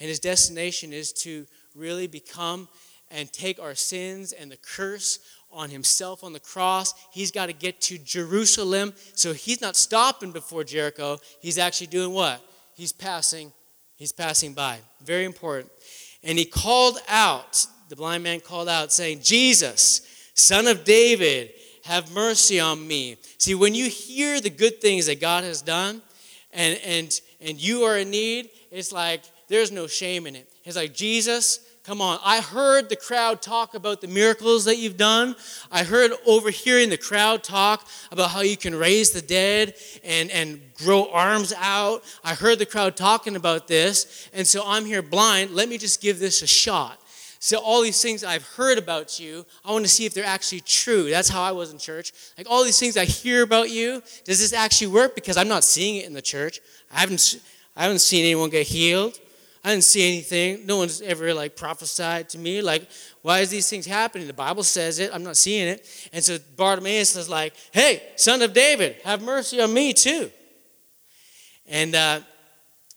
And 0.00 0.08
his 0.08 0.20
destination 0.20 0.94
is 0.94 1.12
to 1.12 1.46
really 1.74 2.06
become 2.06 2.68
and 3.14 3.32
take 3.32 3.60
our 3.60 3.76
sins 3.76 4.32
and 4.32 4.50
the 4.50 4.56
curse 4.56 5.20
on 5.52 5.70
himself 5.70 6.24
on 6.24 6.32
the 6.32 6.40
cross. 6.40 6.92
He's 7.12 7.30
got 7.30 7.46
to 7.46 7.52
get 7.52 7.80
to 7.82 7.96
Jerusalem. 7.96 8.92
So 9.14 9.32
he's 9.32 9.60
not 9.60 9.76
stopping 9.76 10.32
before 10.32 10.64
Jericho. 10.64 11.18
He's 11.40 11.56
actually 11.56 11.86
doing 11.86 12.12
what? 12.12 12.44
He's 12.74 12.92
passing, 12.92 13.52
he's 13.94 14.10
passing 14.10 14.52
by. 14.52 14.78
Very 15.04 15.24
important. 15.24 15.70
And 16.24 16.36
he 16.36 16.44
called 16.44 16.98
out, 17.08 17.66
the 17.88 17.94
blind 17.94 18.24
man 18.24 18.40
called 18.40 18.68
out, 18.68 18.92
saying, 18.92 19.20
Jesus, 19.22 20.00
son 20.34 20.66
of 20.66 20.82
David, 20.84 21.52
have 21.84 22.12
mercy 22.12 22.58
on 22.58 22.84
me. 22.84 23.16
See, 23.38 23.54
when 23.54 23.76
you 23.76 23.88
hear 23.88 24.40
the 24.40 24.50
good 24.50 24.80
things 24.80 25.06
that 25.06 25.20
God 25.20 25.44
has 25.44 25.62
done 25.62 26.02
and 26.52 26.80
and 26.84 27.20
and 27.40 27.62
you 27.62 27.82
are 27.82 27.98
in 27.98 28.10
need, 28.10 28.48
it's 28.72 28.90
like 28.90 29.22
there's 29.48 29.70
no 29.70 29.86
shame 29.86 30.26
in 30.26 30.34
it. 30.34 30.50
It's 30.64 30.76
like, 30.76 30.94
Jesus, 30.94 31.60
Come 31.84 32.00
on. 32.00 32.18
I 32.24 32.40
heard 32.40 32.88
the 32.88 32.96
crowd 32.96 33.42
talk 33.42 33.74
about 33.74 34.00
the 34.00 34.08
miracles 34.08 34.64
that 34.64 34.78
you've 34.78 34.96
done. 34.96 35.36
I 35.70 35.84
heard 35.84 36.12
overhearing 36.26 36.88
the 36.88 36.96
crowd 36.96 37.44
talk 37.44 37.86
about 38.10 38.30
how 38.30 38.40
you 38.40 38.56
can 38.56 38.74
raise 38.74 39.10
the 39.10 39.20
dead 39.20 39.74
and, 40.02 40.30
and 40.30 40.62
grow 40.78 41.10
arms 41.12 41.52
out. 41.58 42.02
I 42.24 42.34
heard 42.34 42.58
the 42.58 42.64
crowd 42.64 42.96
talking 42.96 43.36
about 43.36 43.68
this. 43.68 44.30
And 44.32 44.46
so 44.46 44.62
I'm 44.66 44.86
here 44.86 45.02
blind. 45.02 45.50
Let 45.50 45.68
me 45.68 45.76
just 45.76 46.00
give 46.00 46.18
this 46.18 46.40
a 46.40 46.46
shot. 46.46 46.98
So, 47.38 47.58
all 47.58 47.82
these 47.82 48.00
things 48.00 48.24
I've 48.24 48.46
heard 48.56 48.78
about 48.78 49.20
you, 49.20 49.44
I 49.66 49.72
want 49.72 49.84
to 49.84 49.90
see 49.90 50.06
if 50.06 50.14
they're 50.14 50.24
actually 50.24 50.62
true. 50.62 51.10
That's 51.10 51.28
how 51.28 51.42
I 51.42 51.52
was 51.52 51.70
in 51.70 51.78
church. 51.78 52.14
Like, 52.38 52.46
all 52.48 52.64
these 52.64 52.80
things 52.80 52.96
I 52.96 53.04
hear 53.04 53.42
about 53.42 53.68
you, 53.68 54.02
does 54.24 54.40
this 54.40 54.54
actually 54.54 54.86
work? 54.86 55.14
Because 55.14 55.36
I'm 55.36 55.48
not 55.48 55.62
seeing 55.62 55.96
it 55.96 56.06
in 56.06 56.14
the 56.14 56.22
church. 56.22 56.60
I 56.90 57.00
haven't, 57.00 57.42
I 57.76 57.82
haven't 57.82 57.98
seen 57.98 58.24
anyone 58.24 58.48
get 58.48 58.66
healed. 58.66 59.18
I 59.64 59.70
didn't 59.70 59.84
see 59.84 60.06
anything. 60.06 60.66
No 60.66 60.76
one's 60.76 61.00
ever 61.00 61.32
like 61.32 61.56
prophesied 61.56 62.28
to 62.30 62.38
me. 62.38 62.60
Like, 62.60 62.86
why 63.22 63.40
is 63.40 63.48
these 63.48 63.70
things 63.70 63.86
happening? 63.86 64.26
The 64.26 64.34
Bible 64.34 64.62
says 64.62 64.98
it. 64.98 65.10
I'm 65.12 65.24
not 65.24 65.38
seeing 65.38 65.66
it. 65.66 66.10
And 66.12 66.22
so 66.22 66.36
Bartimaeus 66.56 67.16
is 67.16 67.30
like, 67.30 67.54
hey, 67.72 68.02
son 68.16 68.42
of 68.42 68.52
David, 68.52 68.96
have 69.04 69.22
mercy 69.22 69.62
on 69.62 69.72
me 69.72 69.94
too. 69.94 70.30
And 71.66 71.94
uh, 71.94 72.20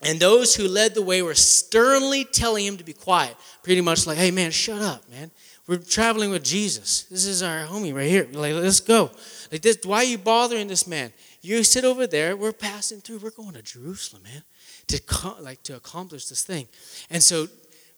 and 0.02 0.20
those 0.20 0.56
who 0.56 0.68
led 0.68 0.94
the 0.94 1.02
way 1.02 1.22
were 1.22 1.36
sternly 1.36 2.26
telling 2.26 2.66
him 2.66 2.76
to 2.78 2.84
be 2.84 2.94
quiet. 2.94 3.38
Pretty 3.64 3.82
much 3.82 4.06
like, 4.06 4.18
hey 4.18 4.32
man, 4.32 4.52
shut 4.52 4.82
up, 4.82 5.10
man. 5.10 5.32
We're 5.68 5.78
traveling 5.78 6.32
with 6.32 6.44
Jesus. 6.44 7.04
This 7.04 7.26
is 7.26 7.42
our 7.44 7.66
homie 7.66 7.96
right 7.96 8.10
here. 8.10 8.28
Like, 8.32 8.54
let's 8.54 8.82
go. 8.82 9.12
Like 9.54 9.62
this, 9.62 9.78
why 9.84 9.98
are 9.98 10.04
you 10.04 10.18
bothering 10.18 10.68
this 10.68 10.86
man? 10.86 11.14
You 11.42 11.64
sit 11.64 11.86
over 11.86 12.08
there. 12.08 12.36
We're 12.36 12.52
passing 12.52 13.00
through. 13.00 13.20
We're 13.20 13.32
going 13.32 13.54
to 13.54 13.62
Jerusalem, 13.62 14.24
man 14.24 14.44
to 14.88 15.02
like 15.42 15.64
to 15.64 15.76
accomplish 15.76 16.26
this 16.26 16.44
thing. 16.44 16.68
And 17.10 17.22
so 17.22 17.48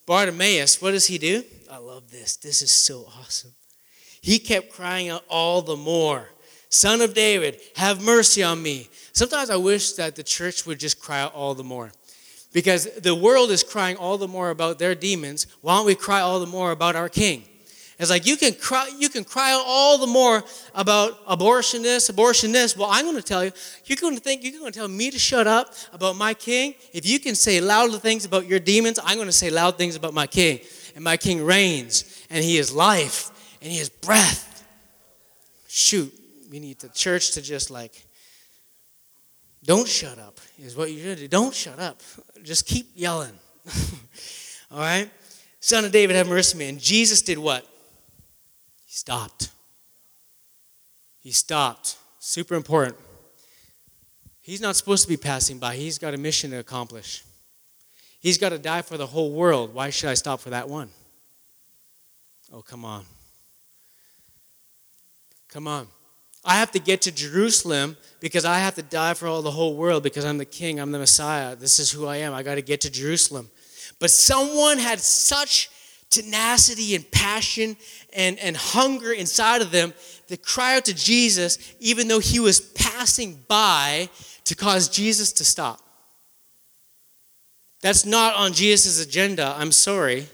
Bartimaeus, 0.06 0.82
what 0.82 0.92
does 0.92 1.06
he 1.06 1.18
do? 1.18 1.44
I 1.70 1.78
love 1.78 2.10
this. 2.10 2.36
This 2.36 2.62
is 2.62 2.72
so 2.72 3.06
awesome. 3.20 3.52
He 4.22 4.40
kept 4.40 4.72
crying 4.72 5.10
out 5.10 5.24
all 5.30 5.62
the 5.62 5.78
more, 5.78 6.30
Son 6.70 7.02
of 7.02 7.14
David, 7.14 7.60
have 7.76 8.04
mercy 8.04 8.44
on 8.44 8.62
me. 8.62 8.90
Sometimes 9.14 9.50
I 9.50 9.56
wish 9.56 9.94
that 9.94 10.16
the 10.16 10.24
church 10.24 10.66
would 10.66 10.80
just 10.80 11.00
cry 11.00 11.22
out 11.22 11.34
all 11.34 11.54
the 11.54 11.64
more. 11.64 11.92
Because 12.52 12.92
the 12.96 13.14
world 13.14 13.52
is 13.52 13.64
crying 13.64 13.96
all 13.96 14.18
the 14.18 14.28
more 14.28 14.50
about 14.50 14.80
their 14.80 14.96
demons. 14.96 15.46
Why 15.62 15.78
don't 15.78 15.86
we 15.86 15.96
cry 15.96 16.22
all 16.22 16.40
the 16.40 16.48
more 16.48 16.72
about 16.72 16.96
our 16.96 17.10
king? 17.10 17.44
It's 18.00 18.10
like 18.10 18.26
you 18.26 18.38
can 18.38 18.54
cry, 18.54 18.90
you 18.98 19.10
can 19.10 19.26
cry 19.26 19.52
out 19.52 19.64
all 19.66 19.98
the 19.98 20.08
more 20.08 20.42
about 20.74 21.20
abortion 21.28 21.82
this, 21.82 22.08
abortion 22.08 22.54
this. 22.54 22.78
Well, 22.78 22.88
I'm 22.90 23.04
going 23.04 23.18
to 23.18 23.22
tell 23.22 23.44
you, 23.44 23.52
you're 23.86 23.98
going 23.98 24.16
to 24.16 24.22
think, 24.22 24.42
you're 24.42 24.58
going 24.58 24.72
to 24.72 24.80
tell 24.80 24.88
me 24.88 25.12
to 25.12 25.20
shut 25.20 25.48
up 25.48 25.74
about 25.92 26.16
my 26.16 26.34
king. 26.34 26.76
If 26.94 27.06
you 27.06 27.20
can 27.20 27.36
say 27.36 27.60
loud 27.60 27.92
things 28.02 28.24
about 28.24 28.48
your 28.48 28.60
demons, 28.60 29.00
I'm 29.04 29.16
going 29.16 29.28
to 29.28 29.34
say 29.34 29.50
loud 29.50 29.78
things 29.78 29.98
about 29.98 30.14
my 30.14 30.28
king. 30.28 30.62
And 30.96 31.04
my 31.04 31.18
king 31.18 31.44
reigns, 31.44 32.26
and 32.30 32.42
he 32.42 32.58
is 32.58 32.74
life, 32.74 33.58
and 33.62 33.70
he 33.70 33.80
is 33.80 33.90
breath. 33.90 34.66
Shoot, 35.68 36.14
we 36.50 36.60
need 36.60 36.80
the 36.80 36.90
church 36.90 37.32
to 37.32 37.42
just 37.42 37.70
like, 37.70 38.08
don't 39.66 39.88
shut 39.88 40.18
up, 40.20 40.40
is 40.58 40.78
what 40.78 40.90
you 40.90 41.02
should 41.04 41.18
do. 41.18 41.28
Don't 41.28 41.54
shut 41.54 41.80
up. 41.80 42.02
Just 42.44 42.66
keep 42.66 42.92
yelling. 42.96 43.38
all 44.72 44.80
right? 44.80 45.12
Son 45.60 45.84
of 45.84 45.92
David, 45.92 46.16
have 46.16 46.30
mercy 46.30 46.56
on 46.56 46.60
me. 46.60 46.70
And 46.70 46.80
Jesus 46.80 47.22
did 47.22 47.38
what? 47.38 47.69
He 48.90 48.96
stopped. 48.96 49.52
He 51.20 51.32
stopped. 51.32 51.98
Super 52.18 52.56
important. 52.56 52.98
He's 54.42 54.62
not 54.62 54.76
supposed 54.76 55.04
to 55.04 55.08
be 55.08 55.16
passing 55.16 55.60
by, 55.60 55.76
he's 55.76 56.00
got 56.00 56.16
a 56.16 56.18
mission 56.18 56.50
to 56.50 56.58
accomplish. 56.58 57.24
He's 58.20 58.40
got 58.40 58.50
to 58.50 58.58
die 58.58 58.82
for 58.82 58.98
the 58.98 59.06
whole 59.06 59.32
world. 59.32 59.76
Why 59.76 59.92
should 59.92 60.10
I 60.10 60.16
stop 60.16 60.40
for 60.40 60.50
that 60.50 60.68
one? 60.68 60.90
Oh, 62.52 62.64
come 62.64 62.84
on. 62.84 63.06
Come 65.50 65.68
on. 65.68 65.88
I 66.44 66.56
have 66.56 66.72
to 66.72 66.80
get 66.80 67.04
to 67.04 67.12
Jerusalem 67.12 67.96
because 68.20 68.44
I 68.44 68.58
have 68.58 68.74
to 68.76 68.82
die 68.82 69.14
for 69.14 69.28
all 69.28 69.44
the 69.44 69.52
whole 69.52 69.76
world 69.76 70.02
because 70.02 70.26
I'm 70.26 70.40
the 70.40 70.46
king, 70.46 70.80
I'm 70.80 70.92
the 70.92 70.98
Messiah. 70.98 71.56
This 71.56 71.78
is 71.78 71.92
who 71.92 72.08
I 72.08 72.18
am. 72.18 72.34
I 72.34 72.42
got 72.42 72.56
to 72.56 72.64
get 72.64 72.82
to 72.82 72.90
Jerusalem. 72.90 73.52
But 74.00 74.10
someone 74.10 74.80
had 74.80 75.00
such 75.00 75.70
tenacity 76.10 76.96
and 76.96 77.10
passion 77.12 77.78
and, 78.14 78.40
and 78.40 78.58
hunger 78.58 79.12
inside 79.12 79.62
of 79.62 79.72
them 79.72 79.94
that 80.28 80.44
cry 80.44 80.76
out 80.76 80.86
to 80.86 80.94
Jesus, 80.94 81.76
even 81.80 82.08
though 82.08 82.20
he 82.20 82.40
was 82.40 82.60
passing 82.60 83.44
by 83.48 84.10
to 84.46 84.56
cause 84.56 84.90
Jesus 84.90 85.32
to 85.34 85.46
stop. 85.46 85.80
That's 87.82 88.06
not 88.06 88.36
on 88.36 88.54
Jesus' 88.54 89.02
agenda. 89.02 89.56
I'm 89.58 89.72
sorry. 89.72 90.28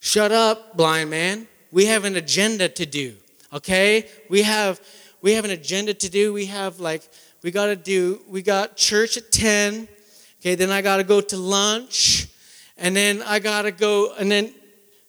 Shut 0.00 0.32
up, 0.32 0.76
blind 0.76 1.10
man. 1.10 1.46
We 1.70 1.86
have 1.86 2.04
an 2.04 2.16
agenda 2.16 2.68
to 2.68 2.86
do. 2.86 3.14
Okay? 3.52 4.06
We 4.28 4.42
have 4.42 4.80
we 5.20 5.32
have 5.34 5.44
an 5.44 5.50
agenda 5.50 5.94
to 5.94 6.08
do. 6.08 6.32
We 6.32 6.46
have 6.46 6.80
like 6.80 7.02
we 7.42 7.50
got 7.50 7.66
to 7.66 7.76
do 7.76 8.20
we 8.28 8.42
got 8.42 8.76
church 8.76 9.16
at 9.16 9.30
10. 9.30 9.88
Okay, 10.40 10.54
then 10.54 10.70
I 10.70 10.82
got 10.82 10.98
to 10.98 11.04
go 11.04 11.20
to 11.20 11.36
lunch 11.36 12.28
and 12.76 12.94
then 12.96 13.22
I 13.22 13.40
got 13.40 13.62
to 13.62 13.72
go 13.72 14.14
and 14.14 14.30
then 14.30 14.54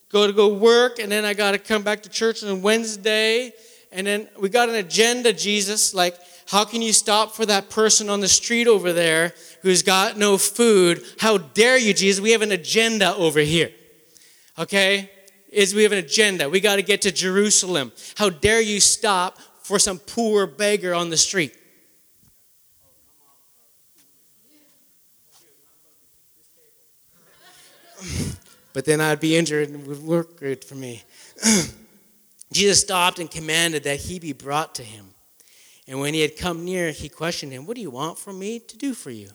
go 0.10 0.28
to 0.28 0.34
go 0.34 0.54
work, 0.54 1.00
and 1.00 1.12
then 1.12 1.26
I 1.26 1.34
got 1.34 1.52
to 1.52 1.60
come 1.60 1.84
back 1.84 2.04
to 2.04 2.10
church 2.10 2.44
on 2.44 2.62
Wednesday. 2.62 3.54
And 3.92 4.06
then 4.06 4.30
we 4.40 4.50
got 4.50 4.70
an 4.70 4.76
agenda, 4.76 5.34
Jesus, 5.34 5.94
like, 5.94 6.16
how 6.48 6.66
can 6.66 6.82
you 6.82 6.94
stop 6.94 7.36
for 7.36 7.46
that 7.46 7.70
person 7.70 8.10
on 8.10 8.22
the 8.22 8.28
street 8.28 8.68
over 8.68 8.92
there 8.92 9.34
who's 9.62 9.84
got 9.84 10.18
no 10.18 10.38
food? 10.38 11.04
How 11.20 11.38
dare 11.38 11.78
you, 11.78 11.94
Jesus? 11.94 12.20
We 12.20 12.32
have 12.32 12.42
an 12.42 12.52
agenda 12.52 13.16
over 13.16 13.40
here. 13.40 13.72
Okay? 14.58 15.12
Is 15.52 15.76
we 15.76 15.84
have 15.84 15.92
an 15.92 16.00
agenda. 16.00 16.50
We 16.50 16.60
got 16.60 16.78
to 16.78 16.82
get 16.82 17.04
to 17.04 17.12
Jerusalem. 17.12 17.92
How 18.16 18.30
dare 18.32 18.62
you 18.62 18.80
stop 18.80 19.38
for 19.62 19.78
some 19.78 20.00
poor 20.00 20.48
beggar 20.48 20.96
on 20.96 21.12
the 21.12 21.18
street? 21.18 21.56
but 28.74 28.86
then 28.86 29.02
I'd 29.02 29.20
be 29.20 29.36
injured 29.36 29.70
and 29.70 29.82
it 29.82 29.88
would 29.88 30.04
work 30.04 30.40
good 30.40 30.64
for 30.64 30.76
me. 30.76 31.04
Jesus 32.52 32.82
stopped 32.82 33.20
and 33.20 33.30
commanded 33.30 33.84
that 33.84 34.00
he 34.00 34.20
be 34.20 34.34
brought 34.34 34.76
to 34.76 34.84
him. 34.84 35.06
And 35.88 36.00
when 36.00 36.14
he 36.14 36.22
had 36.22 36.38
come 36.38 36.66
near, 36.66 36.92
he 36.92 37.10
questioned 37.10 37.52
him, 37.52 37.66
What 37.66 37.76
do 37.76 37.82
you 37.82 37.90
want 37.90 38.20
from 38.20 38.38
me 38.38 38.60
to 38.60 38.78
do 38.78 38.94
for 38.94 39.10
you? 39.10 39.30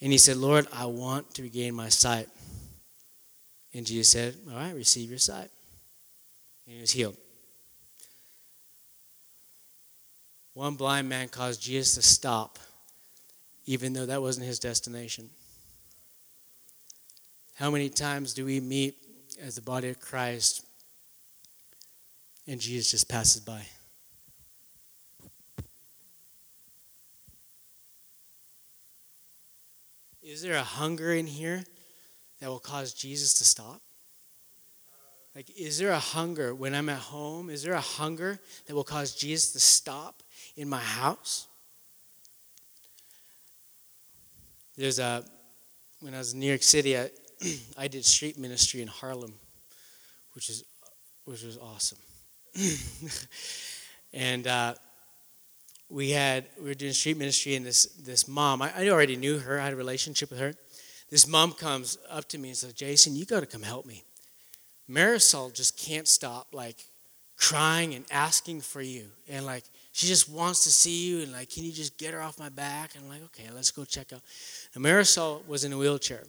And 0.00 0.10
he 0.10 0.18
said, 0.18 0.36
Lord, 0.36 0.66
I 0.72 0.86
want 0.86 1.34
to 1.34 1.42
regain 1.42 1.74
my 1.74 1.90
sight. 1.90 2.28
And 3.74 3.86
Jesus 3.86 4.10
said, 4.10 4.36
All 4.50 4.56
right, 4.56 4.74
receive 4.74 5.10
your 5.10 5.18
sight. 5.18 5.50
And 6.66 6.74
he 6.74 6.80
was 6.80 6.90
healed. 6.90 7.16
One 10.54 10.74
blind 10.74 11.08
man 11.08 11.28
caused 11.28 11.62
Jesus 11.62 11.94
to 11.94 12.02
stop, 12.02 12.58
even 13.66 13.92
though 13.92 14.06
that 14.06 14.20
wasn't 14.20 14.46
his 14.46 14.58
destination. 14.58 15.30
How 17.60 17.70
many 17.70 17.90
times 17.90 18.32
do 18.32 18.46
we 18.46 18.58
meet 18.58 18.96
as 19.38 19.54
the 19.54 19.62
body 19.62 19.88
of 19.88 20.00
Christ, 20.00 20.64
and 22.46 22.60
Jesus 22.60 22.90
just 22.90 23.08
passes 23.08 23.40
by. 23.40 23.62
Is 30.22 30.42
there 30.42 30.54
a 30.54 30.62
hunger 30.62 31.12
in 31.12 31.26
here 31.26 31.64
that 32.40 32.48
will 32.48 32.58
cause 32.58 32.92
Jesus 32.94 33.34
to 33.34 33.44
stop? 33.44 33.80
Like, 35.34 35.50
is 35.56 35.78
there 35.78 35.90
a 35.90 35.98
hunger 35.98 36.54
when 36.54 36.74
I'm 36.74 36.88
at 36.88 36.98
home? 36.98 37.50
Is 37.50 37.62
there 37.62 37.74
a 37.74 37.80
hunger 37.80 38.38
that 38.66 38.74
will 38.74 38.84
cause 38.84 39.14
Jesus 39.14 39.52
to 39.52 39.60
stop 39.60 40.22
in 40.56 40.68
my 40.68 40.80
house? 40.80 41.46
There's 44.76 44.98
a, 44.98 45.24
when 46.00 46.14
I 46.14 46.18
was 46.18 46.32
in 46.32 46.40
New 46.40 46.48
York 46.48 46.62
City, 46.62 46.98
I, 46.98 47.10
I 47.76 47.88
did 47.88 48.04
street 48.04 48.38
ministry 48.38 48.82
in 48.82 48.88
Harlem, 48.88 49.34
which 50.34 50.50
is, 50.50 50.64
which 51.24 51.42
was 51.42 51.58
awesome. 51.58 51.98
and 54.12 54.46
uh, 54.46 54.74
we 55.88 56.10
had, 56.10 56.46
we 56.58 56.68
were 56.68 56.74
doing 56.74 56.92
street 56.92 57.16
ministry, 57.16 57.54
and 57.54 57.64
this, 57.64 57.86
this 57.86 58.28
mom, 58.28 58.62
I, 58.62 58.72
I 58.76 58.88
already 58.88 59.16
knew 59.16 59.38
her, 59.38 59.60
I 59.60 59.64
had 59.64 59.72
a 59.72 59.76
relationship 59.76 60.30
with 60.30 60.38
her. 60.38 60.54
This 61.10 61.26
mom 61.26 61.52
comes 61.52 61.98
up 62.08 62.28
to 62.28 62.38
me 62.38 62.50
and 62.50 62.56
says, 62.56 62.72
Jason, 62.72 63.16
you 63.16 63.24
got 63.24 63.40
to 63.40 63.46
come 63.46 63.62
help 63.62 63.84
me. 63.86 64.04
Marisol 64.88 65.52
just 65.52 65.76
can't 65.76 66.06
stop 66.06 66.48
like 66.52 66.84
crying 67.36 67.94
and 67.94 68.04
asking 68.10 68.60
for 68.60 68.80
you. 68.80 69.06
And 69.28 69.46
like 69.46 69.64
she 69.92 70.06
just 70.06 70.28
wants 70.28 70.64
to 70.64 70.70
see 70.70 71.08
you 71.08 71.22
and 71.22 71.32
like, 71.32 71.50
can 71.50 71.64
you 71.64 71.72
just 71.72 71.98
get 71.98 72.14
her 72.14 72.20
off 72.20 72.38
my 72.38 72.48
back? 72.48 72.94
And 72.94 73.04
I'm 73.04 73.10
like, 73.10 73.24
okay, 73.24 73.48
let's 73.54 73.70
go 73.70 73.84
check 73.84 74.12
out. 74.12 74.20
And 74.74 74.84
Marisol 74.84 75.46
was 75.46 75.64
in 75.64 75.72
a 75.72 75.78
wheelchair. 75.78 76.22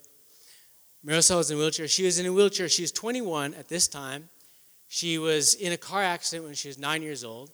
Marisol 1.06 1.38
was 1.38 1.50
in 1.50 1.58
a 1.58 1.60
wheelchair. 1.60 1.88
She 1.88 2.04
was 2.04 2.20
in 2.20 2.26
a 2.26 2.34
wheelchair. 2.34 2.70
She 2.70 2.84
was 2.84 2.92
21 2.92 3.54
at 3.56 3.68
this 3.68 3.88
time. 3.88 4.30
She 4.88 5.18
was 5.18 5.56
in 5.56 5.72
a 5.72 5.78
car 5.78 6.04
accident 6.04 6.46
when 6.46 6.54
she 6.54 6.68
was 6.68 6.78
nine 6.78 7.02
years 7.02 7.24
old. 7.24 7.52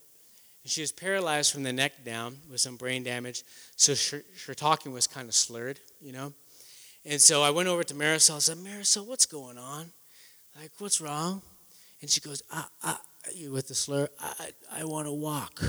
And 0.64 0.72
she 0.72 0.82
was 0.82 0.92
paralyzed 0.92 1.54
from 1.54 1.64
the 1.64 1.72
neck 1.72 2.04
down 2.04 2.38
with 2.52 2.60
some 2.60 2.76
brain 2.76 3.04
damage. 3.04 3.44
So 3.76 3.94
her, 4.18 4.24
her 4.48 4.54
talking 4.54 4.92
was 4.92 5.08
kind 5.08 5.30
of 5.30 5.36
slurred, 5.36 5.80
you 6.02 6.12
know. 6.12 6.34
And 7.06 7.22
so 7.22 7.42
I 7.42 7.52
went 7.52 7.70
over 7.70 7.84
to 7.86 7.94
Marisol 7.94 8.34
and 8.34 8.44
said, 8.44 8.58
Marisol, 8.58 9.08
what's 9.08 9.26
going 9.26 9.58
on? 9.58 9.92
Like, 10.60 10.72
what's 10.80 11.00
wrong? 11.00 11.42
And 12.02 12.10
she 12.10 12.20
goes, 12.20 12.44
I, 12.52 12.66
I, 12.84 12.98
with 13.50 13.68
the 13.68 13.76
slur, 13.76 14.10
I, 14.20 14.50
I 14.72 14.84
want 14.84 15.08
to 15.08 15.14
walk. 15.14 15.64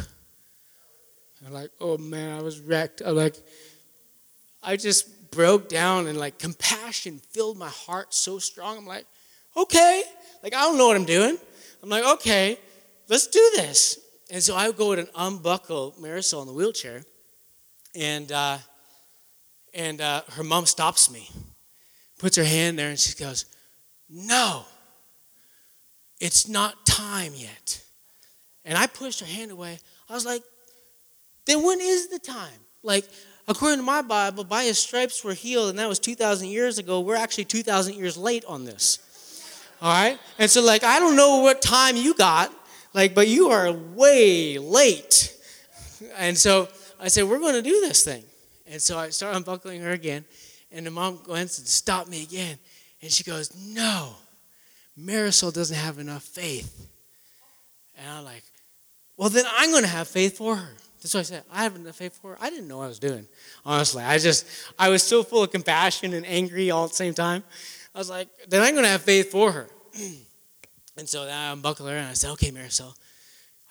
I'm 1.47 1.53
like, 1.53 1.71
oh 1.81 1.97
man, 1.99 2.37
I 2.37 2.43
was 2.43 2.59
wrecked. 2.61 3.03
I'm 3.05 3.15
like, 3.15 3.37
I 4.63 4.77
just 4.77 5.09
broke 5.31 5.69
down 5.69 6.07
and 6.07 6.19
like 6.19 6.39
compassion 6.39 7.21
filled 7.31 7.59
my 7.59 7.69
heart 7.69 8.15
so 8.15 8.39
strong. 8.39 8.79
I'm 8.79 8.87
like, 8.87 9.07
okay. 9.57 10.03
Like, 10.43 10.55
I 10.55 10.61
don't 10.61 10.79
know 10.79 10.87
what 10.87 10.97
I'm 10.97 11.05
doing. 11.05 11.37
I'm 11.83 11.89
like, 11.89 12.05
okay, 12.05 12.59
let's 13.09 13.27
do 13.27 13.53
this. 13.57 13.99
And 14.31 14.43
so 14.43 14.55
I 14.55 14.71
go 14.73 14.93
and 14.93 15.09
unbuckle 15.15 15.95
Marisol 16.01 16.43
in 16.43 16.47
the 16.47 16.53
wheelchair. 16.53 17.03
And, 17.95 18.31
uh, 18.31 18.59
and 19.75 20.01
uh, 20.01 20.23
her 20.33 20.45
mom 20.45 20.67
stops 20.67 21.11
me, 21.11 21.29
puts 22.19 22.37
her 22.37 22.45
hand 22.45 22.79
there, 22.79 22.91
and 22.91 22.99
she 22.99 23.15
goes, 23.15 23.47
no. 24.09 24.65
It's 26.21 26.49
not 26.49 26.85
time 26.85 27.33
yet. 27.35 27.81
And 28.65 28.77
I 28.77 28.87
pushed 28.87 29.21
her 29.21 29.27
hand 29.27 29.51
away. 29.51 29.79
I 30.09 30.15
was 30.15 30.27
like, 30.27 30.43
then 31.47 31.63
when 31.63 31.81
is 31.81 32.09
the 32.09 32.19
time? 32.19 32.61
Like, 32.83 33.05
according 33.49 33.79
to 33.79 33.85
my 33.85 34.03
Bible, 34.03 34.45
by 34.45 34.65
his 34.65 34.79
stripes 34.79 35.25
we're 35.25 35.35
healed, 35.35 35.71
and 35.71 35.79
that 35.79 35.89
was 35.89 35.99
2,000 35.99 36.49
years 36.49 36.79
ago. 36.79 37.01
We're 37.01 37.17
actually 37.17 37.47
2,000 37.47 37.95
years 37.95 38.17
late 38.17 38.45
on 38.45 38.65
this. 38.65 38.99
All 39.81 39.93
right? 39.93 40.19
And 40.39 40.51
so, 40.51 40.63
like, 40.63 40.85
I 40.85 41.01
don't 41.01 41.17
know 41.17 41.39
what 41.39 41.63
time 41.63 41.97
you 41.97 42.15
got, 42.15 42.53
like, 42.93 43.15
but 43.15 43.29
you 43.29 43.49
are 43.49 43.73
way 43.73 44.59
late. 44.59 45.35
And 46.17 46.37
so 46.37 46.69
I 47.01 47.09
said, 47.09 47.25
we're 47.25 47.39
going 47.39 47.55
to 47.55 47.63
do 47.63 47.81
this 47.81 48.05
thing. 48.05 48.23
And 48.71 48.81
so 48.81 48.99
I 48.99 49.09
start 49.09 49.35
unbuckling 49.35 49.81
her 49.81 49.93
again, 49.93 50.25
and 50.71 50.87
the 50.87 50.91
mom 50.91 51.21
goes 51.25 51.39
and 51.39 51.49
stop 51.51 52.07
me 52.07 52.23
again. 52.23 52.59
And 53.01 53.11
she 53.11 53.25
goes, 53.25 53.55
no. 53.57 54.15
Marisol 54.99 55.55
doesn't 55.55 55.77
have 55.77 55.99
enough 55.99 56.25
faith. 56.25 56.87
And 57.97 58.11
I'm 58.11 58.25
like, 58.25 58.43
well, 59.17 59.29
then 59.29 59.45
I'm 59.57 59.71
going 59.71 59.85
to 59.85 59.89
have 59.89 60.09
faith 60.09 60.37
for 60.37 60.57
her. 60.57 60.73
That's 61.01 61.15
what 61.15 61.21
I 61.21 61.25
said. 61.25 61.45
I 61.51 61.63
have 61.63 61.77
enough 61.77 61.97
faith 61.97 62.19
for 62.21 62.33
her. 62.33 62.39
I 62.41 62.51
didn't 62.51 62.69
know 62.69 62.79
what 62.79 62.85
I 62.85 62.89
was 62.89 62.99
doing, 62.99 63.27
honestly. 63.65 64.03
I 64.03 64.19
just, 64.19 64.47
I 64.79 64.89
was 64.89 65.03
so 65.03 65.23
full 65.23 65.45
of 65.45 65.53
compassion 65.53 66.13
and 66.13 66.27
angry 66.27 66.71
all 66.71 66.85
at 66.85 66.91
the 66.91 66.97
same 66.97 67.15
time. 67.15 67.45
I 67.95 67.99
was 67.99 68.11
like, 68.11 68.29
then 68.49 68.63
I'm 68.63 68.73
going 68.73 68.85
to 68.85 68.91
have 68.91 69.03
faith 69.03 69.31
for 69.31 69.53
her. 69.53 69.69
and 70.97 71.09
so 71.09 71.25
then 71.25 71.35
I 71.35 71.53
unbuckled 71.53 71.89
her 71.89 71.97
and 71.97 72.09
I 72.09 72.15
said, 72.15 72.31
okay, 72.33 72.51
Marisol, 72.51 72.95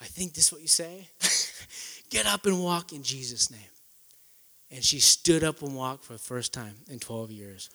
I 0.01 0.05
think 0.05 0.33
this 0.33 0.47
is 0.47 0.51
what 0.53 0.61
you 0.61 0.67
say. 0.67 1.09
Get 2.09 2.25
up 2.25 2.45
and 2.45 2.63
walk 2.63 2.93
in 2.93 3.03
Jesus' 3.03 3.51
name. 3.51 3.59
And 4.71 4.83
she 4.83 4.99
stood 4.99 5.43
up 5.43 5.61
and 5.61 5.75
walked 5.75 6.05
for 6.05 6.13
the 6.13 6.19
first 6.19 6.53
time 6.53 6.75
in 6.89 6.99
12 6.99 7.31
years. 7.31 7.69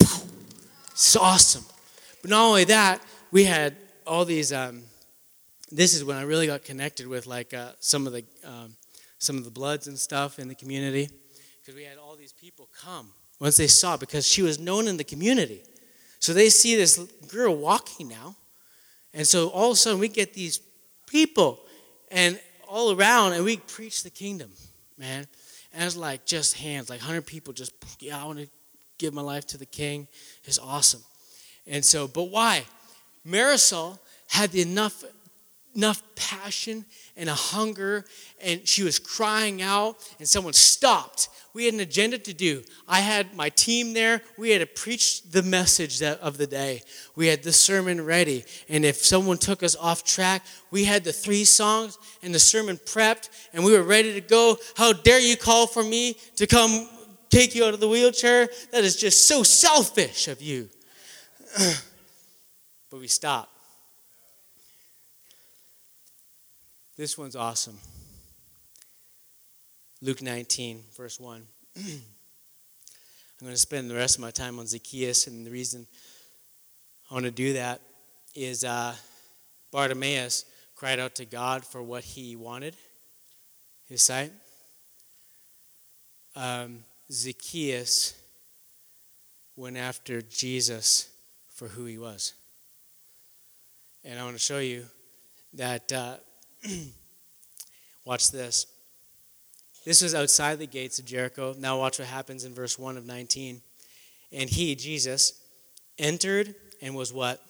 It's 0.00 1.16
awesome. 1.16 1.64
But 2.22 2.30
not 2.30 2.46
only 2.46 2.64
that, 2.64 3.00
we 3.30 3.44
had 3.44 3.76
all 4.06 4.24
these. 4.24 4.52
Um, 4.52 4.82
this 5.70 5.94
is 5.94 6.04
when 6.04 6.16
I 6.16 6.22
really 6.22 6.46
got 6.46 6.64
connected 6.64 7.06
with 7.06 7.26
like 7.26 7.52
uh, 7.54 7.72
some 7.80 8.06
of 8.06 8.12
the 8.12 8.24
um, 8.44 8.76
some 9.18 9.36
of 9.36 9.44
the 9.44 9.50
bloods 9.50 9.86
and 9.88 9.98
stuff 9.98 10.38
in 10.38 10.48
the 10.48 10.54
community, 10.54 11.08
because 11.60 11.74
we 11.74 11.84
had 11.84 11.98
all 11.98 12.16
these 12.16 12.32
people 12.32 12.68
come 12.82 13.10
once 13.40 13.56
they 13.56 13.66
saw 13.66 13.96
because 13.96 14.26
she 14.26 14.42
was 14.42 14.58
known 14.58 14.88
in 14.88 14.96
the 14.96 15.04
community. 15.04 15.62
So 16.20 16.32
they 16.32 16.48
see 16.48 16.76
this 16.76 16.98
girl 17.28 17.56
walking 17.56 18.08
now, 18.08 18.36
and 19.12 19.26
so 19.26 19.48
all 19.48 19.70
of 19.70 19.74
a 19.74 19.76
sudden 19.76 20.00
we 20.00 20.08
get 20.08 20.34
these 20.34 20.60
people 21.06 21.60
and 22.10 22.40
all 22.66 22.92
around, 22.92 23.32
and 23.32 23.44
we 23.44 23.56
preach 23.56 24.02
the 24.02 24.10
kingdom, 24.10 24.50
man. 24.96 25.26
And 25.72 25.84
it's 25.84 25.96
like 25.96 26.24
just 26.24 26.56
hands, 26.56 26.90
like 26.90 27.00
hundred 27.00 27.26
people, 27.26 27.52
just 27.52 27.72
yeah, 28.00 28.22
I 28.22 28.24
want 28.24 28.38
to 28.38 28.48
give 28.98 29.14
my 29.14 29.22
life 29.22 29.46
to 29.48 29.58
the 29.58 29.66
King. 29.66 30.08
It's 30.44 30.58
awesome. 30.58 31.02
And 31.66 31.84
so, 31.84 32.08
but 32.08 32.24
why? 32.24 32.64
Marisol 33.26 33.98
had 34.28 34.54
enough 34.54 35.04
enough 35.74 36.02
passion 36.16 36.84
and 37.16 37.28
a 37.28 37.34
hunger 37.34 38.04
and 38.40 38.66
she 38.66 38.82
was 38.82 38.98
crying 38.98 39.62
out 39.62 39.96
and 40.18 40.28
someone 40.28 40.52
stopped. 40.52 41.28
We 41.54 41.64
had 41.64 41.74
an 41.74 41.80
agenda 41.80 42.18
to 42.18 42.34
do. 42.34 42.62
I 42.86 43.00
had 43.00 43.34
my 43.34 43.48
team 43.48 43.92
there. 43.92 44.22
We 44.36 44.50
had 44.50 44.60
to 44.60 44.66
preach 44.66 45.22
the 45.22 45.42
message 45.42 46.02
of 46.02 46.36
the 46.36 46.46
day. 46.46 46.82
We 47.16 47.26
had 47.26 47.42
the 47.42 47.52
sermon 47.52 48.04
ready. 48.04 48.44
And 48.68 48.84
if 48.84 48.96
someone 48.96 49.38
took 49.38 49.62
us 49.62 49.76
off 49.76 50.04
track 50.04 50.42
we 50.70 50.84
had 50.84 51.04
the 51.04 51.12
three 51.12 51.44
songs 51.44 51.98
and 52.22 52.34
the 52.34 52.38
sermon 52.38 52.76
prepped 52.76 53.30
and 53.52 53.64
we 53.64 53.72
were 53.72 53.82
ready 53.82 54.12
to 54.14 54.20
go. 54.20 54.58
How 54.76 54.92
dare 54.92 55.20
you 55.20 55.36
call 55.36 55.66
for 55.66 55.82
me 55.82 56.16
to 56.36 56.46
come 56.46 56.88
take 57.30 57.54
you 57.54 57.64
out 57.64 57.74
of 57.74 57.80
the 57.80 57.88
wheelchair? 57.88 58.48
That 58.72 58.84
is 58.84 58.96
just 58.96 59.26
so 59.26 59.42
selfish 59.42 60.28
of 60.28 60.42
you. 60.42 60.68
But 62.90 63.00
we 63.00 63.06
stopped. 63.06 63.57
This 66.98 67.16
one's 67.16 67.36
awesome. 67.36 67.78
Luke 70.02 70.20
19, 70.20 70.82
verse 70.96 71.20
1. 71.20 71.46
I'm 71.76 71.84
going 73.40 73.52
to 73.52 73.56
spend 73.56 73.88
the 73.88 73.94
rest 73.94 74.16
of 74.16 74.20
my 74.20 74.32
time 74.32 74.58
on 74.58 74.66
Zacchaeus, 74.66 75.28
and 75.28 75.46
the 75.46 75.50
reason 75.52 75.86
I 77.08 77.14
want 77.14 77.24
to 77.24 77.30
do 77.30 77.52
that 77.52 77.80
is 78.34 78.64
uh, 78.64 78.96
Bartimaeus 79.70 80.44
cried 80.74 80.98
out 80.98 81.14
to 81.14 81.24
God 81.24 81.64
for 81.64 81.80
what 81.84 82.02
he 82.02 82.34
wanted 82.34 82.74
his 83.88 84.02
sight. 84.02 84.32
Um, 86.34 86.80
Zacchaeus 87.12 88.20
went 89.54 89.76
after 89.76 90.20
Jesus 90.20 91.10
for 91.46 91.68
who 91.68 91.84
he 91.84 91.96
was. 91.96 92.34
And 94.02 94.18
I 94.18 94.24
want 94.24 94.34
to 94.34 94.42
show 94.42 94.58
you 94.58 94.86
that, 95.54 95.92
uh, 95.92 96.16
watch 98.04 98.30
this. 98.30 98.66
This 99.84 100.02
was 100.02 100.14
outside 100.14 100.58
the 100.58 100.66
gates 100.66 100.98
of 100.98 101.06
Jericho. 101.06 101.54
Now, 101.58 101.78
watch 101.78 101.98
what 101.98 102.08
happens 102.08 102.44
in 102.44 102.52
verse 102.52 102.78
1 102.78 102.96
of 102.96 103.06
19. 103.06 103.62
And 104.32 104.50
he, 104.50 104.74
Jesus, 104.74 105.40
entered 105.98 106.54
and 106.82 106.94
was 106.94 107.12
what? 107.12 107.42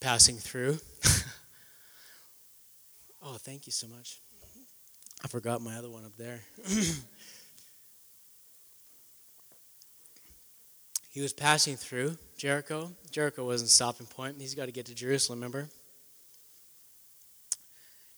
Passing 0.00 0.36
through. 0.36 0.78
oh, 3.22 3.36
thank 3.38 3.66
you 3.66 3.72
so 3.72 3.86
much. 3.88 4.20
I 5.22 5.28
forgot 5.28 5.60
my 5.60 5.76
other 5.76 5.90
one 5.90 6.04
up 6.04 6.16
there. 6.16 6.40
he 11.10 11.20
was 11.20 11.32
passing 11.32 11.76
through 11.76 12.18
Jericho. 12.36 12.90
Jericho 13.10 13.44
wasn't 13.46 13.70
stopping 13.70 14.06
point. 14.06 14.40
He's 14.40 14.54
got 14.54 14.66
to 14.66 14.72
get 14.72 14.86
to 14.86 14.94
Jerusalem, 14.94 15.40
remember? 15.40 15.68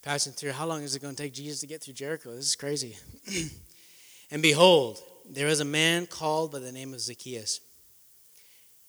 Passing 0.07 0.35
through, 0.35 0.53
how 0.53 0.67
long 0.67 0.85
is 0.85 0.95
it 0.95 1.03
going 1.03 1.17
to 1.17 1.21
take 1.21 1.35
Jesus 1.35 1.59
to 1.63 1.67
get 1.67 1.83
through 1.83 1.95
Jericho? 1.95 2.33
This 2.33 2.47
is 2.47 2.55
crazy. 2.55 2.97
and 4.31 4.41
behold, 4.41 5.01
there 5.29 5.49
was 5.49 5.59
a 5.59 5.65
man 5.65 6.07
called 6.07 6.53
by 6.53 6.61
the 6.61 6.71
name 6.71 6.95
of 6.95 7.01
Zacchaeus. 7.01 7.61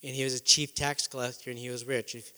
and 0.04 0.14
he 0.14 0.24
was 0.24 0.36
a 0.36 0.40
chief 0.40 0.76
tax 0.76 1.08
collector, 1.08 1.50
and 1.50 1.58
he 1.58 1.72
was 1.72 1.86
rich. 1.86 2.14
If, 2.14 2.32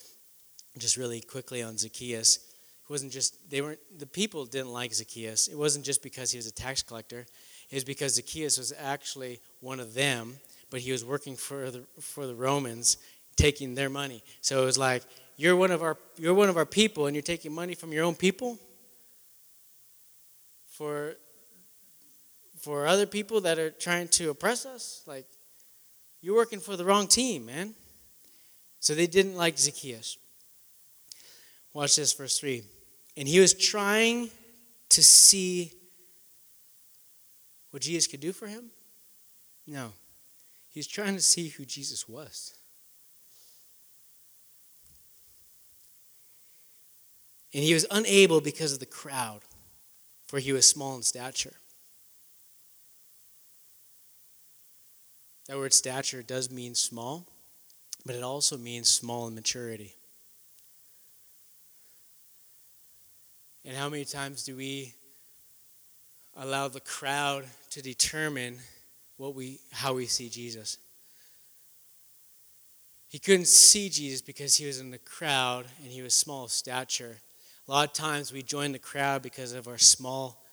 just 0.77 0.95
really 0.95 1.19
quickly 1.19 1.61
on 1.61 1.77
Zacchaeus, 1.77 2.37
it 2.37 2.89
wasn't 2.89 3.11
just 3.11 3.49
they 3.51 3.59
weren't 3.59 3.81
the 3.97 4.05
people 4.05 4.45
didn't 4.45 4.71
like 4.71 4.93
Zacchaeus. 4.93 5.49
It 5.49 5.57
wasn't 5.57 5.83
just 5.83 6.01
because 6.01 6.31
he 6.31 6.37
was 6.37 6.47
a 6.47 6.53
tax 6.53 6.81
collector. 6.81 7.25
It 7.69 7.75
was 7.75 7.83
because 7.83 8.15
Zacchaeus 8.15 8.57
was 8.57 8.71
actually 8.79 9.41
one 9.59 9.81
of 9.81 9.93
them, 9.93 10.37
but 10.69 10.79
he 10.79 10.93
was 10.93 11.03
working 11.03 11.35
for 11.35 11.69
the 11.69 11.83
for 11.99 12.25
the 12.25 12.33
Romans, 12.33 12.95
taking 13.35 13.75
their 13.75 13.89
money. 13.89 14.23
So 14.39 14.63
it 14.63 14.65
was 14.65 14.77
like 14.77 15.03
you're 15.35 15.57
one 15.57 15.71
of 15.71 15.83
our 15.83 15.97
you're 16.15 16.33
one 16.33 16.47
of 16.47 16.55
our 16.55 16.65
people, 16.65 17.07
and 17.07 17.13
you're 17.13 17.21
taking 17.21 17.51
money 17.51 17.75
from 17.75 17.91
your 17.91 18.05
own 18.05 18.15
people 18.15 18.57
for 20.79 21.15
for 22.61 22.87
other 22.87 23.05
people 23.05 23.41
that 23.41 23.59
are 23.59 23.69
trying 23.69 24.07
to 24.07 24.29
oppress 24.29 24.65
us. 24.65 25.03
Like 25.05 25.27
you're 26.21 26.35
working 26.35 26.61
for 26.61 26.77
the 26.77 26.85
wrong 26.85 27.07
team, 27.07 27.45
man. 27.45 27.73
So 28.79 28.95
they 28.95 29.07
didn't 29.07 29.35
like 29.35 29.57
Zacchaeus. 29.57 30.17
Watch 31.73 31.97
this, 31.97 32.13
verse 32.13 32.39
3. 32.39 32.63
And 33.17 33.27
he 33.27 33.41
was 33.41 33.53
trying 33.53 34.29
to 34.89 35.03
see 35.03 35.73
what 37.71 37.83
Jesus 37.83 38.07
could 38.07 38.21
do 38.21 38.31
for 38.31 38.47
him? 38.47 38.71
No. 39.67 39.91
He's 40.69 40.87
trying 40.87 41.15
to 41.15 41.21
see 41.21 41.49
who 41.49 41.65
Jesus 41.65 42.07
was. 42.07 42.53
And 47.53 47.63
he 47.63 47.73
was 47.73 47.85
unable 47.91 48.41
because 48.41 48.73
of 48.73 48.79
the 48.79 48.85
crowd, 48.85 49.41
for 50.29 50.37
he 50.37 50.53
was 50.53 50.69
small 50.69 50.95
in 50.95 51.01
stature. 51.01 51.55
That 55.47 55.57
word 55.57 55.73
stature 55.73 56.21
does 56.21 56.51
mean 56.51 56.75
small, 56.75 57.25
but 58.05 58.13
it 58.13 58.21
also 58.21 58.55
means 58.55 58.89
small 58.89 59.27
in 59.27 59.33
maturity. 59.33 59.95
And 63.65 63.75
how 63.75 63.89
many 63.89 64.05
times 64.05 64.43
do 64.43 64.55
we 64.55 64.93
allow 66.37 66.67
the 66.67 66.79
crowd 66.79 67.45
to 67.71 67.81
determine 67.81 68.59
what 69.17 69.33
we, 69.33 69.57
how 69.71 69.95
we 69.95 70.05
see 70.05 70.29
Jesus? 70.29 70.77
He 73.07 73.17
couldn't 73.17 73.47
see 73.47 73.89
Jesus 73.89 74.21
because 74.21 74.57
he 74.57 74.67
was 74.67 74.79
in 74.79 74.91
the 74.91 74.99
crowd 74.99 75.65
and 75.81 75.91
he 75.91 76.03
was 76.03 76.13
small 76.13 76.43
of 76.43 76.51
stature. 76.51 77.17
A 77.69 77.71
lot 77.71 77.87
of 77.87 77.93
times 77.93 78.33
we 78.33 78.41
join 78.41 78.71
the 78.71 78.79
crowd 78.79 79.21
because 79.21 79.53
of 79.53 79.67
our 79.67 79.77
small 79.77 80.43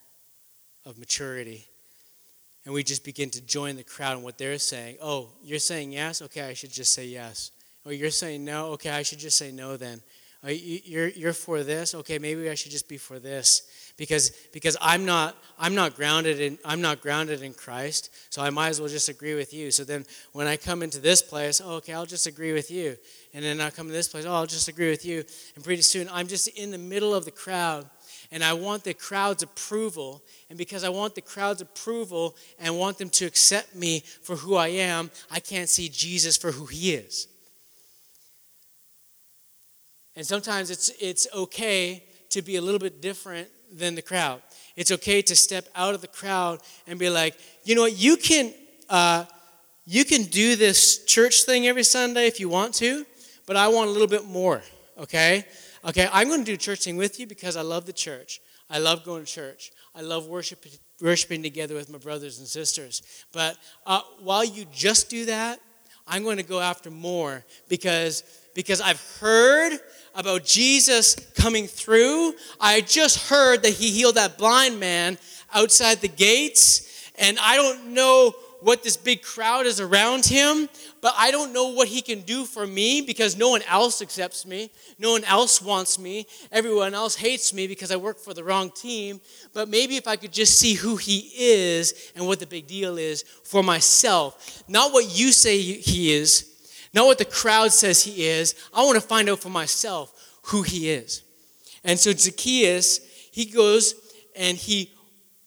of 0.85 0.99
maturity. 0.99 1.67
And 2.67 2.75
we 2.75 2.83
just 2.83 3.07
begin 3.07 3.31
to 3.31 3.41
join 3.41 3.77
the 3.77 3.85
crowd 3.85 4.17
and 4.17 4.23
what 4.23 4.37
they're 4.37 4.59
saying. 4.59 4.99
Oh, 5.01 5.31
you're 5.43 5.59
saying 5.59 5.93
yes? 5.93 6.21
Okay, 6.21 6.43
I 6.43 6.53
should 6.53 6.71
just 6.71 6.93
say 6.93 7.07
yes. 7.07 7.53
Oh, 7.87 7.91
you're 7.91 8.11
saying 8.11 8.45
no? 8.45 8.67
Okay, 8.73 8.91
I 8.91 9.03
should 9.03 9.19
just 9.19 9.39
say 9.39 9.51
no 9.51 9.79
then. 9.79 10.03
You're, 10.49 11.09
you're 11.09 11.33
for 11.33 11.63
this? 11.63 11.95
Okay, 11.95 12.19
maybe 12.19 12.49
I 12.49 12.55
should 12.55 12.71
just 12.71 12.89
be 12.89 12.99
for 12.99 13.19
this. 13.19 13.93
Because, 13.97 14.31
because 14.53 14.77
I'm, 14.81 15.05
not, 15.05 15.37
I'm, 15.59 15.75
not 15.75 15.97
grounded 15.97 16.41
in, 16.41 16.59
I'm 16.65 16.81
not 16.81 17.01
grounded 17.01 17.43
in 17.43 17.55
Christ, 17.55 18.15
so 18.31 18.43
I 18.43 18.51
might 18.51 18.69
as 18.69 18.81
well 18.81 18.91
just 18.91 19.09
agree 19.09 19.35
with 19.35 19.55
you. 19.55 19.71
So 19.71 19.85
then 19.85 20.05
when 20.33 20.47
I 20.47 20.57
come 20.57 20.83
into 20.83 21.01
this 21.01 21.23
place, 21.23 21.61
oh, 21.65 21.77
okay, 21.77 21.95
I'll 21.95 22.07
just 22.07 22.27
agree 22.27 22.53
with 22.53 22.71
you. 22.71 22.97
And 23.33 23.45
then 23.45 23.61
I 23.61 23.71
come 23.71 23.87
to 23.87 23.93
this 23.93 24.09
place, 24.09 24.25
oh, 24.27 24.33
I'll 24.33 24.47
just 24.47 24.69
agree 24.69 24.91
with 24.91 25.05
you. 25.05 25.25
And 25.55 25.65
pretty 25.65 25.83
soon 25.83 26.09
I'm 26.13 26.27
just 26.27 26.49
in 26.49 26.71
the 26.71 26.79
middle 26.79 27.15
of 27.15 27.25
the 27.25 27.31
crowd 27.31 27.89
and 28.31 28.43
I 28.43 28.53
want 28.53 28.85
the 28.85 28.95
crowd's 28.95 29.43
approval. 29.43 30.23
And 30.49 30.59
because 30.59 30.85
I 30.85 30.89
want 30.89 31.15
the 31.15 31.21
crowd's 31.21 31.61
approval 31.61 32.37
and 32.59 32.79
want 32.79 32.99
them 32.99 33.11
to 33.11 33.25
accept 33.25 33.75
me 33.75 34.01
for 34.23 34.37
who 34.37 34.57
I 34.57 34.69
am, 34.69 35.11
I 35.31 35.41
can't 35.41 35.69
see 35.69 35.89
Jesus 35.89 36.37
for 36.37 36.53
who 36.53 36.67
he 36.67 36.93
is. 36.95 37.29
And 40.17 40.27
sometimes 40.27 40.71
it's, 40.71 40.91
it's 41.01 41.29
okay 41.35 42.03
to 42.31 42.43
be 42.43 42.57
a 42.57 42.63
little 42.63 42.81
bit 42.81 43.01
different 43.01 43.49
than 43.71 43.95
the 43.95 44.03
crowd. 44.03 44.43
It's 44.75 44.91
okay 44.91 45.23
to 45.23 45.37
step 45.37 45.69
out 45.75 45.95
of 45.95 46.01
the 46.01 46.09
crowd 46.09 46.61
and 46.87 46.99
be 46.99 47.11
like, 47.11 47.39
you 47.65 47.75
know 47.75 47.83
what, 47.83 47.97
you 47.97 48.17
can, 48.17 48.53
uh, 48.89 49.25
you 49.85 50.05
can 50.05 50.25
do 50.25 50.57
this 50.57 51.05
church 51.05 51.43
thing 51.45 51.67
every 51.67 51.85
Sunday 51.85 52.27
if 52.27 52.41
you 52.41 52.49
want 52.49 52.75
to, 52.75 53.05
but 53.47 53.57
I 53.57 53.69
want 53.69 53.89
a 53.89 53.93
little 53.93 54.09
bit 54.09 54.25
more, 54.25 54.63
okay? 54.99 55.45
Okay, 55.85 56.09
I'm 56.13 56.29
going 56.29 56.41
to 56.41 56.47
do 56.47 56.57
church 56.57 56.85
thing 56.85 56.97
with 56.97 57.21
you 57.21 57.27
because 57.27 57.57
I 57.57 57.63
love 57.63 57.87
the 57.87 57.93
church. 57.93 58.41
I 58.69 58.79
love 58.79 59.05
going 59.05 59.25
to 59.25 59.31
church. 59.31 59.71
I 59.95 60.01
love 60.01 60.27
worship, 60.27 60.65
worshiping 61.01 61.43
together 61.43 61.75
with 61.75 61.91
my 61.91 61.99
brothers 61.99 62.39
and 62.39 62.49
sisters. 62.49 63.03
But 63.33 63.57
uh, 63.87 64.01
while 64.21 64.45
you 64.45 64.65
just 64.73 65.09
do 65.09 65.27
that, 65.27 65.61
I'm 66.07 66.23
going 66.23 66.37
to 66.39 66.43
go 66.43 66.61
after 66.61 66.91
more 66.91 67.45
because 67.69 68.23
because 68.57 68.81
I've 68.81 69.01
heard 69.21 69.79
about 70.17 70.45
Jesus 70.45 71.15
coming 71.37 71.69
through. 71.69 72.35
I 72.59 72.81
just 72.81 73.29
heard 73.29 73.63
that 73.63 73.75
he 73.75 73.91
healed 73.91 74.15
that 74.17 74.39
blind 74.39 74.81
man 74.81 75.19
outside 75.55 76.01
the 76.01 76.09
gates, 76.09 77.13
and 77.19 77.39
I 77.39 77.55
don't 77.57 77.93
know 77.93 78.35
what 78.61 78.83
this 78.83 78.97
big 78.97 79.23
crowd 79.23 79.67
is 79.67 79.79
around 79.79 80.25
him, 80.25 80.71
but 81.03 81.13
I 81.19 81.31
don't 81.31 81.53
know 81.53 81.69
what 81.69 81.89
he 81.89 82.01
can 82.01 82.23
do 82.23 82.47
for 82.47 82.67
me 82.67 83.03
because 83.03 83.37
no 83.37 83.51
one 83.51 83.61
else 83.69 84.01
accepts 84.01 84.47
me. 84.47 84.71
No 84.99 85.13
one 85.13 85.25
else 85.25 85.61
wants 85.61 85.99
me. 85.99 86.27
Everyone 86.51 86.95
else 86.95 87.15
hates 87.15 87.53
me 87.53 87.67
because 87.67 87.93
I 87.93 87.97
work 87.97 88.19
for 88.19 88.33
the 88.33 88.43
wrong 88.43 88.71
team. 88.71 89.21
But 89.53 89.69
maybe 89.69 89.97
if 89.97 90.09
I 90.09 90.17
could 90.17 90.33
just 90.33 90.59
see 90.59 90.73
who 90.73 90.97
he 90.97 91.31
is 91.37 92.11
and 92.17 92.27
what 92.27 92.41
the 92.41 92.47
big 92.47 92.67
deal 92.67 92.97
is 92.97 93.23
for 93.45 93.63
myself, 93.63 94.65
not 94.67 94.93
what 94.93 95.17
you 95.17 95.33
say 95.33 95.61
he 95.61 96.13
is, 96.13 96.56
not 96.97 97.07
what 97.07 97.19
the 97.19 97.25
crowd 97.25 97.73
says 97.73 98.03
he 98.03 98.27
is. 98.27 98.55
I 98.75 98.83
want 98.83 99.01
to 99.01 99.07
find 99.07 99.29
out 99.29 99.41
for 99.41 99.51
myself 99.51 100.39
who 100.47 100.63
he 100.63 100.91
is. 100.91 101.23
And 101.85 101.99
so 101.99 102.11
Zacchaeus, 102.11 103.01
he 103.31 103.45
goes 103.45 103.95
and 104.35 104.57
he 104.57 104.91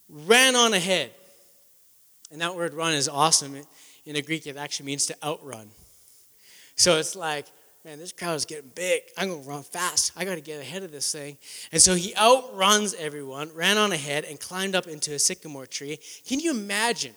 ran 0.07 0.55
on 0.55 0.73
ahead. 0.73 1.11
And 2.31 2.39
that 2.41 2.55
word 2.55 2.73
run 2.75 2.93
is 2.93 3.09
awesome. 3.09 3.55
In 4.05 4.13
the 4.13 4.21
Greek, 4.21 4.45
it 4.45 4.57
actually 4.57 4.85
means 4.85 5.07
to 5.07 5.15
outrun. 5.23 5.69
So 6.75 6.97
it's 6.97 7.15
like, 7.15 7.47
man, 7.83 7.97
this 7.97 8.11
crowd 8.11 8.35
is 8.35 8.45
getting 8.45 8.71
big. 8.75 9.01
I'm 9.17 9.29
going 9.29 9.43
to 9.43 9.49
run 9.49 9.63
fast. 9.63 10.11
I 10.15 10.25
got 10.25 10.35
to 10.35 10.41
get 10.41 10.61
ahead 10.61 10.83
of 10.83 10.91
this 10.91 11.11
thing. 11.11 11.37
And 11.71 11.81
so 11.81 11.95
he 11.95 12.15
outruns 12.15 12.93
everyone, 12.93 13.49
ran 13.55 13.77
on 13.77 13.91
ahead, 13.91 14.23
and 14.23 14.39
climbed 14.39 14.75
up 14.75 14.87
into 14.87 15.13
a 15.13 15.19
sycamore 15.19 15.65
tree. 15.65 15.99
Can 16.27 16.39
you 16.39 16.51
imagine 16.51 17.15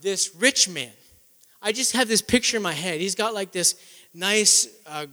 this 0.00 0.34
rich 0.38 0.68
man 0.68 0.92
I 1.66 1.72
just 1.72 1.92
have 1.92 2.08
this 2.08 2.20
picture 2.20 2.58
in 2.58 2.62
my 2.62 2.74
head. 2.74 3.00
He's 3.00 3.14
got 3.14 3.32
like 3.32 3.50
this 3.50 3.74
nice 4.12 4.68
uh, 4.86 5.06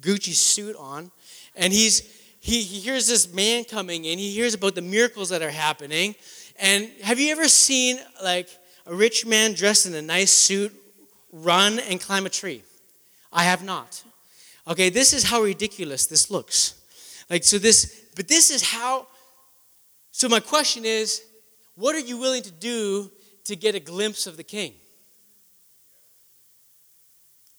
Gucci 0.00 0.34
suit 0.34 0.74
on, 0.74 1.12
and 1.54 1.72
he's 1.72 2.00
he, 2.40 2.60
he 2.62 2.80
hears 2.80 3.06
this 3.06 3.32
man 3.32 3.62
coming 3.62 4.04
in. 4.04 4.18
He 4.18 4.32
hears 4.32 4.52
about 4.52 4.74
the 4.74 4.82
miracles 4.82 5.28
that 5.28 5.42
are 5.42 5.50
happening. 5.50 6.16
And 6.58 6.90
have 7.02 7.20
you 7.20 7.30
ever 7.30 7.46
seen 7.46 8.00
like 8.20 8.48
a 8.84 8.92
rich 8.92 9.24
man 9.24 9.52
dressed 9.52 9.86
in 9.86 9.94
a 9.94 10.02
nice 10.02 10.32
suit 10.32 10.72
run 11.30 11.78
and 11.78 12.00
climb 12.00 12.26
a 12.26 12.28
tree? 12.28 12.64
I 13.32 13.44
have 13.44 13.62
not. 13.64 14.02
Okay, 14.66 14.90
this 14.90 15.12
is 15.12 15.22
how 15.22 15.40
ridiculous 15.40 16.06
this 16.06 16.32
looks. 16.32 16.74
Like, 17.30 17.44
so 17.44 17.58
this, 17.58 18.06
but 18.16 18.26
this 18.26 18.50
is 18.50 18.62
how. 18.72 19.06
So, 20.10 20.28
my 20.28 20.40
question 20.40 20.84
is 20.84 21.22
what 21.76 21.94
are 21.94 22.00
you 22.00 22.18
willing 22.18 22.42
to 22.42 22.50
do 22.50 23.08
to 23.44 23.54
get 23.54 23.76
a 23.76 23.80
glimpse 23.80 24.26
of 24.26 24.36
the 24.36 24.44
king? 24.44 24.74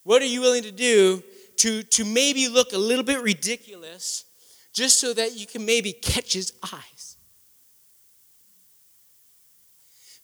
What 0.03 0.21
are 0.21 0.25
you 0.25 0.41
willing 0.41 0.63
to 0.63 0.71
do 0.71 1.23
to, 1.57 1.83
to 1.83 2.05
maybe 2.05 2.47
look 2.47 2.73
a 2.73 2.77
little 2.77 3.05
bit 3.05 3.21
ridiculous 3.21 4.25
just 4.73 4.99
so 4.99 5.13
that 5.13 5.37
you 5.37 5.45
can 5.45 5.65
maybe 5.65 5.93
catch 5.93 6.33
his 6.33 6.53
eyes? 6.61 7.17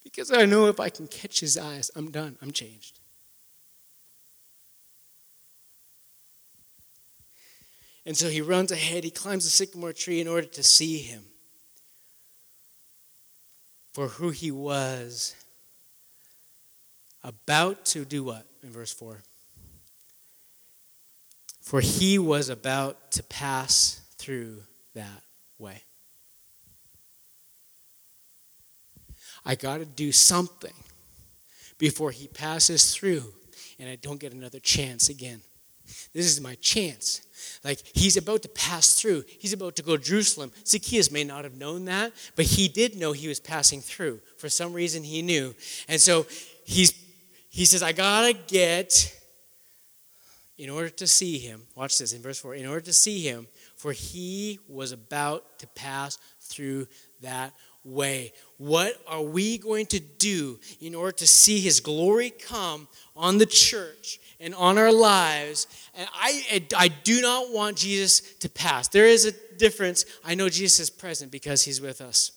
Because 0.04 0.32
I 0.32 0.44
know 0.44 0.66
if 0.66 0.80
I 0.80 0.88
can 0.88 1.06
catch 1.06 1.40
his 1.40 1.56
eyes, 1.56 1.90
I'm 1.94 2.10
done, 2.10 2.36
I'm 2.42 2.50
changed. 2.50 2.98
And 8.04 8.16
so 8.16 8.28
he 8.28 8.40
runs 8.40 8.72
ahead, 8.72 9.04
he 9.04 9.10
climbs 9.10 9.44
the 9.44 9.50
sycamore 9.50 9.92
tree 9.92 10.20
in 10.20 10.28
order 10.28 10.46
to 10.46 10.62
see 10.62 10.98
him 10.98 11.22
for 13.92 14.08
who 14.08 14.30
he 14.30 14.50
was 14.50 15.34
about 17.22 17.84
to 17.84 18.04
do 18.04 18.24
what 18.24 18.46
in 18.62 18.70
verse 18.70 18.92
4 18.92 19.20
for 21.70 21.80
he 21.80 22.18
was 22.18 22.48
about 22.48 23.12
to 23.12 23.22
pass 23.22 24.00
through 24.18 24.60
that 24.92 25.22
way. 25.56 25.84
I 29.46 29.54
got 29.54 29.78
to 29.78 29.84
do 29.84 30.10
something 30.10 30.74
before 31.78 32.10
he 32.10 32.26
passes 32.26 32.92
through 32.92 33.22
and 33.78 33.88
I 33.88 33.94
don't 33.94 34.18
get 34.18 34.32
another 34.32 34.58
chance 34.58 35.10
again. 35.10 35.42
This 36.12 36.26
is 36.26 36.40
my 36.40 36.56
chance. 36.56 37.20
Like 37.62 37.78
he's 37.94 38.16
about 38.16 38.42
to 38.42 38.48
pass 38.48 39.00
through. 39.00 39.22
He's 39.38 39.52
about 39.52 39.76
to 39.76 39.84
go 39.84 39.96
to 39.96 40.02
Jerusalem. 40.02 40.50
Zacchaeus 40.66 41.12
may 41.12 41.22
not 41.22 41.44
have 41.44 41.56
known 41.56 41.84
that, 41.84 42.10
but 42.34 42.46
he 42.46 42.66
did 42.66 42.96
know 42.96 43.12
he 43.12 43.28
was 43.28 43.38
passing 43.38 43.80
through. 43.80 44.18
For 44.38 44.48
some 44.48 44.72
reason 44.72 45.04
he 45.04 45.22
knew. 45.22 45.54
And 45.86 46.00
so 46.00 46.26
he's 46.64 46.92
he 47.48 47.64
says, 47.64 47.80
I 47.80 47.92
gotta 47.92 48.32
get 48.32 49.19
in 50.60 50.68
order 50.68 50.90
to 50.90 51.06
see 51.06 51.38
him, 51.38 51.62
watch 51.74 51.96
this 51.96 52.12
in 52.12 52.20
verse 52.20 52.38
4, 52.38 52.54
in 52.54 52.66
order 52.66 52.82
to 52.82 52.92
see 52.92 53.20
him, 53.22 53.46
for 53.76 53.92
he 53.92 54.58
was 54.68 54.92
about 54.92 55.58
to 55.58 55.66
pass 55.68 56.18
through 56.38 56.86
that 57.22 57.54
way. 57.82 58.34
What 58.58 58.92
are 59.08 59.22
we 59.22 59.56
going 59.56 59.86
to 59.86 60.00
do 60.00 60.60
in 60.78 60.94
order 60.94 61.12
to 61.12 61.26
see 61.26 61.60
his 61.60 61.80
glory 61.80 62.28
come 62.28 62.88
on 63.16 63.38
the 63.38 63.46
church 63.46 64.20
and 64.38 64.54
on 64.54 64.76
our 64.76 64.92
lives? 64.92 65.66
And 65.94 66.06
I, 66.12 66.62
I 66.76 66.88
do 66.88 67.22
not 67.22 67.54
want 67.54 67.78
Jesus 67.78 68.20
to 68.40 68.50
pass. 68.50 68.88
There 68.88 69.06
is 69.06 69.24
a 69.24 69.32
difference. 69.56 70.04
I 70.22 70.34
know 70.34 70.50
Jesus 70.50 70.78
is 70.78 70.90
present 70.90 71.32
because 71.32 71.62
he's 71.62 71.80
with 71.80 72.02
us. 72.02 72.32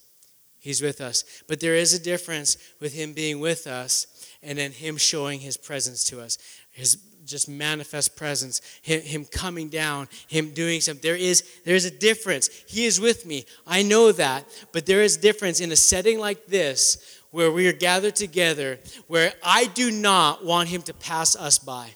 He's 0.60 0.82
with 0.82 1.02
us. 1.02 1.26
But 1.50 1.60
there 1.60 1.76
is 1.76 1.94
a 1.94 2.02
difference 2.02 2.56
with 2.80 2.94
him 2.94 3.12
being 3.12 3.42
with 3.42 3.68
us 3.68 4.08
and 4.42 4.58
then 4.58 4.72
him 4.72 4.96
showing 4.96 5.42
his 5.42 5.58
presence 5.58 6.06
to 6.06 6.22
us. 6.22 6.38
His 6.72 6.98
just 7.26 7.50
manifest 7.50 8.16
presence, 8.16 8.62
him, 8.82 9.02
him, 9.02 9.26
coming 9.26 9.70
down, 9.70 10.08
him 10.28 10.52
doing 10.52 10.82
something. 10.82 11.02
There 11.02 11.16
is, 11.16 11.44
there 11.66 11.76
is 11.76 11.86
a 11.86 11.92
difference. 11.92 12.50
He 12.68 12.86
is 12.86 13.00
with 13.00 13.26
me. 13.26 13.46
I 13.66 13.84
know 13.84 14.12
that. 14.12 14.46
But 14.72 14.86
there 14.86 15.02
is 15.02 15.18
difference 15.18 15.60
in 15.60 15.72
a 15.72 15.76
setting 15.76 16.20
like 16.20 16.48
this 16.48 17.20
where 17.32 17.52
we 17.52 17.68
are 17.68 17.74
gathered 17.74 18.16
together, 18.16 18.80
where 19.08 19.34
I 19.44 19.66
do 19.66 19.90
not 19.90 20.46
want 20.46 20.70
him 20.70 20.84
to 20.84 20.94
pass 20.94 21.36
us 21.36 21.58
by. 21.58 21.90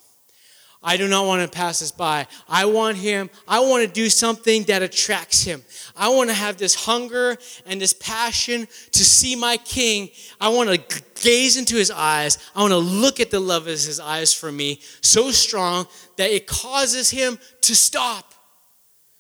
I 0.84 0.98
do 0.98 1.08
not 1.08 1.26
want 1.26 1.42
to 1.42 1.48
pass 1.56 1.80
this 1.80 1.92
by. 1.92 2.28
I 2.48 2.66
want 2.66 2.98
him, 2.98 3.30
I 3.48 3.60
want 3.62 3.86
to 3.86 3.92
do 3.92 4.10
something 4.10 4.64
that 4.64 4.84
attracts 4.84 5.44
him. 5.44 5.64
I 5.96 6.10
want 6.10 6.30
to 6.30 6.36
have 6.36 6.58
this 6.58 6.76
hunger 6.76 7.38
and 7.66 7.82
this 7.82 7.94
passion 7.94 8.68
to 8.92 9.06
see 9.06 9.36
my 9.36 9.58
king. 9.58 10.10
I 10.40 10.50
want 10.50 10.70
to 10.70 11.04
gaze 11.22 11.58
into 11.58 11.76
his 11.76 11.90
eyes. 11.90 12.38
I 12.56 12.62
want 12.62 12.72
to 12.72 12.78
look 12.78 13.20
at 13.20 13.32
the 13.32 13.40
love 13.40 13.64
of 13.64 13.74
his 13.74 14.00
eyes 14.00 14.34
for 14.34 14.52
me 14.52 14.82
so 15.02 15.32
strong 15.32 15.88
that 16.18 16.30
it 16.30 16.46
causes 16.46 17.10
him 17.10 17.40
to 17.62 17.76
stop. 17.76 18.34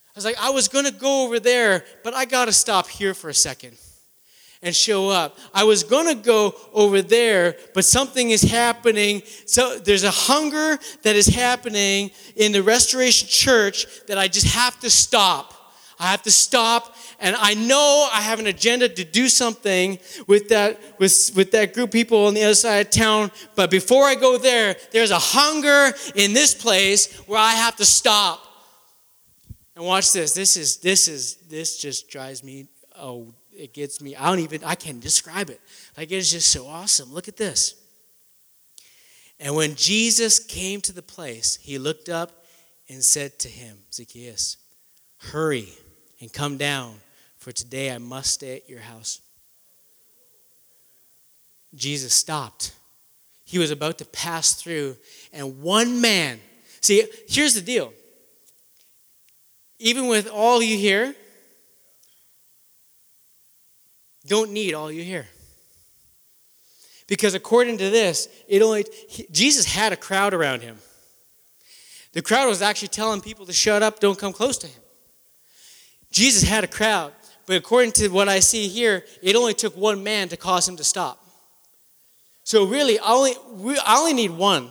I 0.09 0.17
was 0.17 0.25
like, 0.25 0.41
I 0.41 0.49
was 0.51 0.67
going 0.67 0.85
to 0.85 0.91
go 0.91 1.25
over 1.25 1.39
there, 1.39 1.85
but 2.03 2.13
I 2.13 2.25
got 2.25 2.45
to 2.45 2.53
stop 2.53 2.87
here 2.87 3.13
for 3.13 3.29
a 3.29 3.33
second 3.33 3.77
and 4.61 4.75
show 4.75 5.09
up. 5.09 5.37
I 5.53 5.63
was 5.63 5.83
going 5.83 6.07
to 6.07 6.21
go 6.21 6.55
over 6.73 7.01
there, 7.01 7.55
but 7.73 7.85
something 7.85 8.31
is 8.31 8.41
happening. 8.41 9.21
So 9.45 9.77
there's 9.77 10.03
a 10.03 10.11
hunger 10.11 10.79
that 11.03 11.15
is 11.15 11.27
happening 11.27 12.11
in 12.35 12.51
the 12.51 12.63
Restoration 12.63 13.27
Church 13.27 13.87
that 14.07 14.17
I 14.17 14.27
just 14.27 14.47
have 14.47 14.79
to 14.79 14.89
stop. 14.89 15.53
I 15.99 16.11
have 16.11 16.21
to 16.23 16.31
stop 16.31 16.95
and 17.19 17.35
I 17.39 17.55
know 17.55 18.07
I 18.11 18.21
have 18.21 18.39
an 18.39 18.47
agenda 18.47 18.87
to 18.87 19.03
do 19.03 19.27
something 19.27 19.97
with 20.27 20.49
that 20.49 20.79
with, 20.99 21.31
with 21.35 21.51
that 21.51 21.73
group 21.73 21.89
of 21.89 21.91
people 21.91 22.27
on 22.27 22.33
the 22.33 22.43
other 22.43 22.55
side 22.55 22.85
of 22.85 22.91
town, 22.91 23.31
but 23.55 23.71
before 23.71 24.03
I 24.03 24.15
go 24.15 24.37
there, 24.37 24.75
there's 24.91 25.11
a 25.11 25.19
hunger 25.19 25.95
in 26.15 26.33
this 26.33 26.53
place 26.53 27.13
where 27.21 27.39
I 27.39 27.53
have 27.53 27.75
to 27.77 27.85
stop. 27.85 28.43
And 29.75 29.85
watch 29.85 30.11
this. 30.13 30.33
This 30.33 30.57
is 30.57 30.77
this 30.77 31.07
is 31.07 31.35
this 31.49 31.77
just 31.77 32.09
drives 32.09 32.43
me 32.43 32.67
oh 32.95 33.33
it 33.57 33.73
gets 33.73 34.01
me. 34.01 34.15
I 34.15 34.27
don't 34.29 34.39
even, 34.39 34.63
I 34.63 34.75
can't 34.75 34.99
describe 34.99 35.49
it. 35.49 35.59
Like 35.97 36.11
it's 36.11 36.31
just 36.31 36.49
so 36.51 36.67
awesome. 36.67 37.13
Look 37.13 37.27
at 37.27 37.37
this. 37.37 37.75
And 39.39 39.55
when 39.55 39.75
Jesus 39.75 40.39
came 40.39 40.81
to 40.81 40.91
the 40.91 41.01
place, 41.01 41.57
he 41.61 41.77
looked 41.77 42.09
up 42.09 42.45
and 42.89 43.03
said 43.03 43.37
to 43.39 43.47
him, 43.47 43.77
Zacchaeus, 43.93 44.57
hurry 45.17 45.69
and 46.21 46.31
come 46.31 46.57
down, 46.57 46.95
for 47.37 47.51
today 47.51 47.91
I 47.91 47.97
must 47.97 48.33
stay 48.33 48.55
at 48.57 48.69
your 48.69 48.79
house. 48.79 49.21
Jesus 51.75 52.13
stopped. 52.13 52.73
He 53.43 53.59
was 53.59 53.71
about 53.71 53.99
to 53.99 54.05
pass 54.05 54.53
through, 54.53 54.97
and 55.31 55.61
one 55.61 56.01
man, 56.01 56.39
see, 56.81 57.03
here's 57.27 57.53
the 57.53 57.61
deal. 57.61 57.93
Even 59.79 60.07
with 60.07 60.27
all 60.27 60.61
you 60.61 60.77
hear, 60.77 61.15
don't 64.27 64.51
need 64.51 64.73
all 64.73 64.91
you 64.91 65.03
hear. 65.03 65.27
Because 67.07 67.33
according 67.33 67.77
to 67.77 67.89
this, 67.89 68.27
it 68.47 68.61
only 68.61 68.85
Jesus 69.31 69.65
had 69.65 69.93
a 69.93 69.95
crowd 69.95 70.33
around 70.33 70.61
him. 70.61 70.77
The 72.13 72.21
crowd 72.21 72.47
was 72.47 72.61
actually 72.61 72.89
telling 72.89 73.21
people 73.21 73.45
to 73.45 73.53
shut 73.53 73.81
up, 73.81 73.99
don't 73.99 74.19
come 74.19 74.33
close 74.33 74.57
to 74.59 74.67
him. 74.67 74.81
Jesus 76.11 76.43
had 76.43 76.63
a 76.63 76.67
crowd, 76.67 77.13
but 77.45 77.55
according 77.57 77.91
to 77.93 78.09
what 78.09 78.27
I 78.27 78.39
see 78.39 78.67
here, 78.67 79.05
it 79.21 79.35
only 79.35 79.53
took 79.53 79.75
one 79.77 80.03
man 80.03 80.29
to 80.29 80.37
cause 80.37 80.67
him 80.67 80.75
to 80.77 80.83
stop. 80.83 81.23
So 82.43 82.65
really, 82.65 82.99
only, 82.99 83.33
I 83.85 83.97
only 83.97 84.13
need 84.13 84.31
one. 84.31 84.69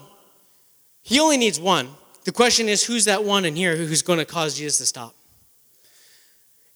He 1.02 1.20
only 1.20 1.36
needs 1.36 1.60
one. 1.60 1.88
The 2.24 2.32
question 2.32 2.68
is, 2.68 2.84
who's 2.84 3.04
that 3.04 3.22
one 3.22 3.44
in 3.44 3.54
here 3.54 3.76
who's 3.76 4.02
going 4.02 4.18
to 4.18 4.24
cause 4.24 4.56
Jesus 4.56 4.78
to 4.78 4.86
stop? 4.86 5.14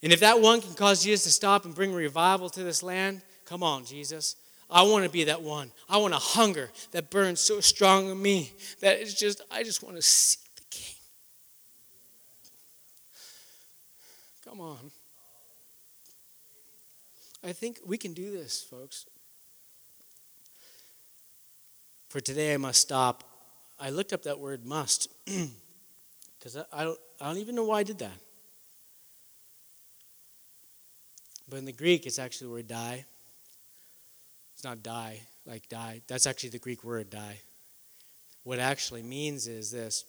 And 0.02 0.12
if 0.12 0.20
that 0.20 0.40
one 0.40 0.60
can 0.60 0.74
cause 0.74 1.04
Jesus 1.04 1.24
to 1.24 1.30
stop 1.30 1.64
and 1.64 1.74
bring 1.74 1.92
revival 1.92 2.48
to 2.50 2.62
this 2.62 2.82
land, 2.82 3.22
come 3.44 3.62
on, 3.62 3.84
Jesus. 3.84 4.36
I 4.70 4.82
want 4.82 5.04
to 5.04 5.10
be 5.10 5.24
that 5.24 5.42
one. 5.42 5.72
I 5.88 5.98
want 5.98 6.14
a 6.14 6.18
hunger 6.18 6.70
that 6.92 7.10
burns 7.10 7.40
so 7.40 7.60
strong 7.60 8.08
in 8.08 8.20
me 8.20 8.52
that 8.80 9.00
it's 9.00 9.14
just, 9.14 9.42
I 9.50 9.62
just 9.62 9.82
want 9.82 9.96
to 9.96 10.02
see 10.02 10.38
the 10.56 10.62
King. 10.70 10.96
Come 14.44 14.60
on. 14.60 14.90
I 17.42 17.52
think 17.52 17.78
we 17.84 17.98
can 17.98 18.12
do 18.12 18.30
this, 18.30 18.62
folks. 18.62 19.06
For 22.08 22.20
today, 22.20 22.54
I 22.54 22.56
must 22.56 22.80
stop. 22.80 23.24
I 23.78 23.90
looked 23.90 24.12
up 24.12 24.22
that 24.24 24.38
word 24.38 24.64
must 24.64 25.08
because 26.38 26.56
I, 26.56 26.64
I, 26.72 26.84
don't, 26.84 26.98
I 27.20 27.26
don't 27.26 27.38
even 27.38 27.54
know 27.54 27.64
why 27.64 27.80
I 27.80 27.82
did 27.82 27.98
that. 27.98 28.12
But 31.50 31.58
in 31.58 31.64
the 31.64 31.72
Greek, 31.72 32.06
it's 32.06 32.20
actually 32.20 32.46
the 32.46 32.52
word 32.52 32.68
die. 32.68 33.04
It's 34.54 34.62
not 34.62 34.84
die, 34.84 35.22
like 35.44 35.68
die. 35.68 36.00
That's 36.06 36.26
actually 36.26 36.50
the 36.50 36.60
Greek 36.60 36.84
word 36.84 37.10
die. 37.10 37.40
What 38.44 38.60
actually 38.60 39.02
means 39.02 39.48
is 39.48 39.72
this 39.72 40.04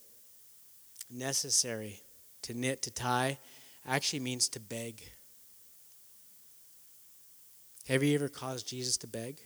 necessary 1.09 1.99
to 2.43 2.53
knit, 2.53 2.83
to 2.83 2.91
tie, 2.91 3.39
actually 3.87 4.19
means 4.19 4.47
to 4.49 4.59
beg. 4.59 5.01
Have 7.87 8.03
you 8.03 8.13
ever 8.13 8.29
caused 8.29 8.67
Jesus 8.67 8.97
to 8.97 9.07
beg? 9.07 9.41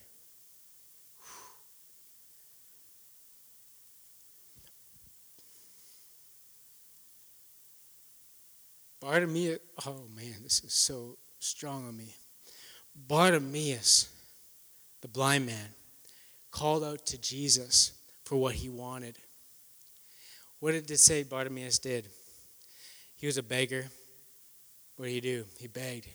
Bartimaeus, 9.00 9.60
oh 9.86 10.08
man, 10.16 10.36
this 10.44 10.64
is 10.64 10.74
so 10.74 11.18
strong 11.46 11.88
on 11.88 11.96
me. 11.96 12.16
Bartimaeus, 12.96 14.10
the 15.02 15.08
blind 15.08 15.46
man, 15.46 15.70
called 16.52 16.84
out 16.84 17.06
to 17.08 17.18
Jesus 17.18 17.92
for 18.24 18.36
what 18.38 18.56
he 18.56 18.70
wanted. 18.70 19.18
What 20.60 20.72
did 20.72 20.90
it 20.90 21.00
say 21.00 21.24
Bartimaeus 21.24 21.80
did? 21.80 22.08
He 23.16 23.28
was 23.28 23.38
a 23.38 23.44
beggar. 23.44 23.86
What 24.96 25.06
did 25.06 25.12
he 25.12 25.22
do? 25.22 25.46
He 25.60 25.68
begged. 25.68 26.08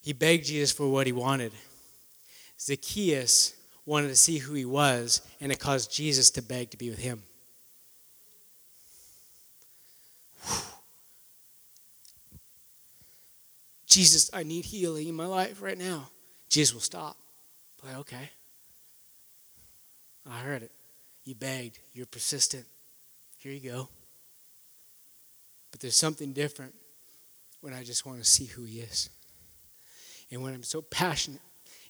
He 0.00 0.12
begged 0.12 0.46
Jesus 0.46 0.72
for 0.72 0.88
what 0.90 1.06
he 1.06 1.12
wanted. 1.12 1.52
Zacchaeus 2.58 3.54
wanted 3.86 4.08
to 4.08 4.16
see 4.16 4.38
who 4.38 4.54
he 4.54 4.64
was, 4.64 5.20
and 5.40 5.52
it 5.52 5.58
caused 5.58 5.92
Jesus 5.92 6.30
to 6.30 6.42
beg 6.42 6.70
to 6.70 6.76
be 6.76 6.90
with 6.90 6.98
him. 6.98 7.22
Jesus, 13.92 14.30
I 14.32 14.42
need 14.42 14.64
healing 14.64 15.06
in 15.06 15.14
my 15.14 15.26
life 15.26 15.60
right 15.60 15.76
now. 15.76 16.08
Jesus 16.48 16.72
will 16.72 16.80
stop. 16.80 17.18
Like, 17.84 17.96
okay. 17.98 18.30
I 20.28 20.38
heard 20.38 20.62
it. 20.62 20.70
You 21.24 21.34
begged. 21.34 21.78
You're 21.92 22.06
persistent. 22.06 22.64
Here 23.38 23.52
you 23.52 23.70
go. 23.70 23.88
But 25.70 25.80
there's 25.80 25.96
something 25.96 26.32
different 26.32 26.74
when 27.60 27.74
I 27.74 27.82
just 27.82 28.06
want 28.06 28.18
to 28.18 28.24
see 28.24 28.46
who 28.46 28.64
he 28.64 28.80
is. 28.80 29.10
And 30.30 30.42
when 30.42 30.54
I'm 30.54 30.62
so 30.62 30.80
passionate, 30.80 31.42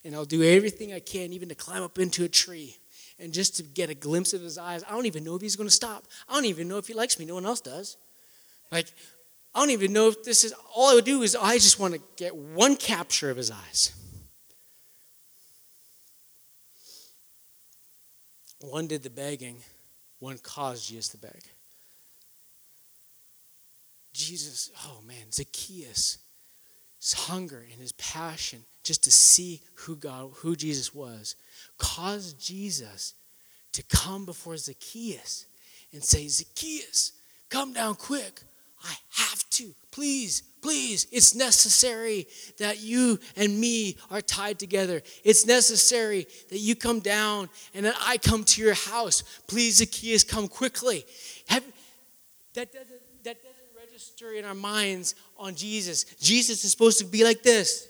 and 0.03 0.13
I'll 0.13 0.25
do 0.25 0.43
everything 0.43 0.91
I 0.91 0.99
can, 0.99 1.31
even 1.31 1.47
to 1.47 1.55
climb 1.55 1.83
up 1.83 1.97
into 1.97 2.25
a 2.25 2.29
tree 2.29 2.75
and 3.17 3.31
just 3.31 3.55
to 3.57 3.63
get 3.63 3.89
a 3.89 3.93
glimpse 3.93 4.33
of 4.33 4.41
his 4.41 4.57
eyes. 4.57 4.83
I 4.83 4.91
don't 4.91 5.05
even 5.05 5.23
know 5.23 5.35
if 5.35 5.41
he's 5.41 5.55
going 5.55 5.69
to 5.69 5.73
stop. 5.73 6.03
I 6.27 6.33
don't 6.33 6.45
even 6.45 6.67
know 6.67 6.77
if 6.77 6.87
he 6.87 6.93
likes 6.93 7.17
me. 7.17 7.25
No 7.25 7.35
one 7.35 7.45
else 7.45 7.61
does. 7.61 7.95
Like, 8.71 8.91
I 9.55 9.59
don't 9.59 9.69
even 9.69 9.93
know 9.93 10.07
if 10.07 10.23
this 10.23 10.43
is 10.43 10.53
all 10.75 10.89
I 10.89 10.95
would 10.95 11.05
do 11.05 11.21
is 11.21 11.35
I 11.35 11.55
just 11.55 11.79
want 11.79 11.93
to 11.93 12.01
get 12.15 12.35
one 12.35 12.75
capture 12.75 13.29
of 13.29 13.37
his 13.37 13.51
eyes. 13.51 13.93
One 18.59 18.87
did 18.87 19.03
the 19.03 19.09
begging, 19.09 19.57
one 20.19 20.37
caused 20.37 20.87
Jesus 20.87 21.09
to 21.09 21.17
beg. 21.17 21.43
Jesus, 24.13 24.71
oh 24.85 25.01
man, 25.05 25.31
Zacchaeus, 25.31 26.19
his 26.99 27.13
hunger 27.13 27.65
and 27.71 27.81
his 27.81 27.91
passion 27.93 28.63
just 28.83 29.03
to 29.03 29.11
see 29.11 29.61
who 29.75 29.95
God, 29.95 30.31
who 30.37 30.55
Jesus 30.55 30.93
was, 30.95 31.35
caused 31.77 32.39
Jesus 32.39 33.15
to 33.73 33.83
come 33.83 34.25
before 34.25 34.55
Zacchaeus 34.55 35.45
and 35.91 36.03
say, 36.03 36.27
Zacchaeus, 36.27 37.13
come 37.49 37.73
down 37.73 37.95
quick. 37.95 38.41
I 38.83 38.95
have 39.11 39.42
to. 39.53 39.73
Please, 39.91 40.43
please. 40.61 41.07
It's 41.11 41.35
necessary 41.35 42.27
that 42.57 42.81
you 42.81 43.19
and 43.35 43.59
me 43.59 43.97
are 44.09 44.21
tied 44.21 44.59
together. 44.59 45.01
It's 45.23 45.45
necessary 45.45 46.25
that 46.49 46.59
you 46.59 46.75
come 46.75 46.99
down 46.99 47.49
and 47.73 47.85
that 47.85 47.95
I 48.01 48.17
come 48.17 48.43
to 48.43 48.61
your 48.61 48.73
house. 48.73 49.23
Please, 49.47 49.77
Zacchaeus, 49.77 50.23
come 50.23 50.47
quickly. 50.47 51.05
Have, 51.47 51.63
that, 52.53 52.71
doesn't, 52.73 53.23
that 53.23 53.37
doesn't 53.43 53.67
register 53.77 54.33
in 54.33 54.45
our 54.45 54.55
minds 54.55 55.15
on 55.37 55.55
Jesus. 55.55 56.03
Jesus 56.19 56.63
is 56.63 56.71
supposed 56.71 56.99
to 56.99 57.05
be 57.05 57.23
like 57.23 57.43
this. 57.43 57.87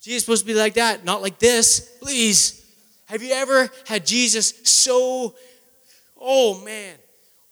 Jesus 0.00 0.16
is 0.16 0.24
supposed 0.24 0.42
to 0.42 0.52
be 0.52 0.58
like 0.58 0.74
that, 0.74 1.04
not 1.04 1.22
like 1.22 1.38
this. 1.38 1.96
Please. 2.00 2.58
Have 3.06 3.22
you 3.22 3.32
ever 3.32 3.68
had 3.86 4.06
Jesus 4.06 4.54
so, 4.64 5.34
oh 6.18 6.60
man, 6.64 6.96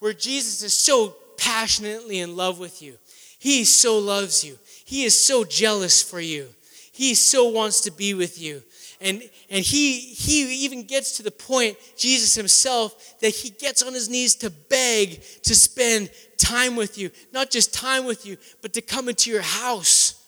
where 0.00 0.12
Jesus 0.12 0.62
is 0.62 0.74
so 0.74 1.16
passionately 1.36 2.18
in 2.18 2.36
love 2.36 2.58
with 2.58 2.82
you? 2.82 2.96
He 3.38 3.64
so 3.64 3.98
loves 3.98 4.44
you. 4.44 4.58
He 4.84 5.04
is 5.04 5.24
so 5.24 5.44
jealous 5.44 6.02
for 6.02 6.20
you. 6.20 6.48
He 6.92 7.14
so 7.14 7.48
wants 7.48 7.80
to 7.82 7.90
be 7.90 8.12
with 8.12 8.40
you. 8.40 8.62
And, 9.00 9.22
and 9.48 9.64
he, 9.64 9.98
he 9.98 10.64
even 10.64 10.82
gets 10.82 11.16
to 11.16 11.22
the 11.22 11.30
point, 11.30 11.78
Jesus 11.96 12.34
himself, 12.34 13.18
that 13.20 13.30
he 13.30 13.48
gets 13.48 13.82
on 13.82 13.94
his 13.94 14.10
knees 14.10 14.34
to 14.36 14.50
beg 14.50 15.22
to 15.44 15.54
spend 15.54 16.10
time 16.36 16.76
with 16.76 16.98
you. 16.98 17.10
Not 17.32 17.50
just 17.50 17.72
time 17.72 18.04
with 18.04 18.26
you, 18.26 18.36
but 18.60 18.74
to 18.74 18.82
come 18.82 19.08
into 19.08 19.30
your 19.30 19.40
house 19.40 20.22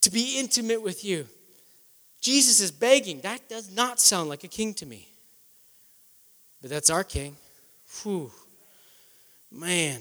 to 0.00 0.10
be 0.10 0.38
intimate 0.38 0.82
with 0.82 1.04
you. 1.04 1.26
Jesus 2.20 2.60
is 2.60 2.70
begging. 2.70 3.20
That 3.20 3.48
does 3.48 3.74
not 3.74 4.00
sound 4.00 4.28
like 4.28 4.44
a 4.44 4.48
king 4.48 4.72
to 4.74 4.86
me. 4.86 5.08
But 6.62 6.70
that's 6.70 6.88
our 6.88 7.04
king. 7.04 7.36
Whew. 8.02 8.30
Man. 9.50 10.00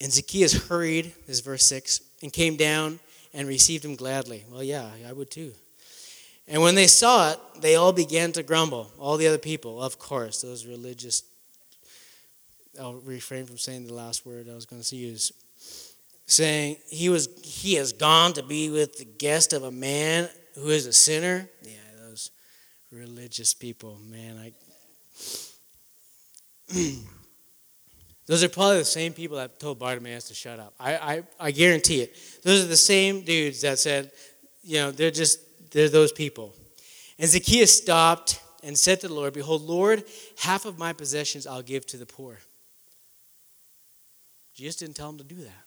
And 0.00 0.12
Zacchaeus 0.12 0.68
hurried, 0.68 1.12
this 1.26 1.36
is 1.36 1.40
verse 1.40 1.64
6, 1.66 2.00
and 2.22 2.32
came 2.32 2.56
down 2.56 2.98
and 3.32 3.48
received 3.48 3.84
him 3.84 3.96
gladly. 3.96 4.44
Well, 4.50 4.62
yeah, 4.62 4.88
I 5.08 5.12
would 5.12 5.30
too. 5.30 5.52
And 6.46 6.60
when 6.60 6.74
they 6.74 6.86
saw 6.86 7.32
it, 7.32 7.38
they 7.60 7.76
all 7.76 7.92
began 7.92 8.32
to 8.32 8.42
grumble. 8.42 8.90
All 8.98 9.16
the 9.16 9.26
other 9.26 9.38
people, 9.38 9.82
of 9.82 9.98
course, 9.98 10.42
those 10.42 10.66
religious. 10.66 11.22
I'll 12.78 12.94
refrain 12.94 13.46
from 13.46 13.56
saying 13.56 13.86
the 13.86 13.94
last 13.94 14.26
word 14.26 14.48
I 14.50 14.54
was 14.54 14.66
going 14.66 14.82
to 14.82 14.96
use 14.96 15.32
saying 16.26 16.76
he 16.88 17.08
was 17.08 17.28
he 17.42 17.74
has 17.74 17.92
gone 17.92 18.32
to 18.34 18.42
be 18.42 18.70
with 18.70 18.98
the 18.98 19.04
guest 19.04 19.52
of 19.52 19.62
a 19.62 19.70
man 19.70 20.28
who 20.54 20.68
is 20.68 20.86
a 20.86 20.92
sinner. 20.92 21.48
Yeah, 21.62 21.76
those 22.00 22.30
religious 22.90 23.54
people, 23.54 23.98
man, 24.08 24.36
I 24.38 24.52
Those 28.26 28.42
are 28.42 28.48
probably 28.48 28.78
the 28.78 28.84
same 28.84 29.12
people 29.12 29.36
that 29.36 29.60
told 29.60 29.78
Bartimaeus 29.78 30.28
to 30.28 30.34
shut 30.34 30.58
up. 30.58 30.74
I, 30.80 30.96
I, 30.96 31.22
I 31.38 31.50
guarantee 31.50 32.00
it. 32.00 32.16
Those 32.42 32.64
are 32.64 32.68
the 32.68 32.76
same 32.76 33.20
dudes 33.22 33.60
that 33.60 33.78
said, 33.78 34.10
you 34.62 34.78
know, 34.78 34.90
they're 34.90 35.10
just, 35.10 35.40
they're 35.72 35.90
those 35.90 36.10
people. 36.10 36.54
And 37.18 37.28
Zacchaeus 37.28 37.76
stopped 37.76 38.40
and 38.62 38.78
said 38.78 39.00
to 39.02 39.08
the 39.08 39.14
Lord, 39.14 39.34
Behold, 39.34 39.62
Lord, 39.62 40.04
half 40.38 40.64
of 40.64 40.78
my 40.78 40.94
possessions 40.94 41.46
I'll 41.46 41.62
give 41.62 41.84
to 41.86 41.98
the 41.98 42.06
poor. 42.06 42.38
Jesus 44.54 44.76
didn't 44.76 44.96
tell 44.96 45.10
him 45.10 45.18
to 45.18 45.24
do 45.24 45.36
that. 45.36 45.64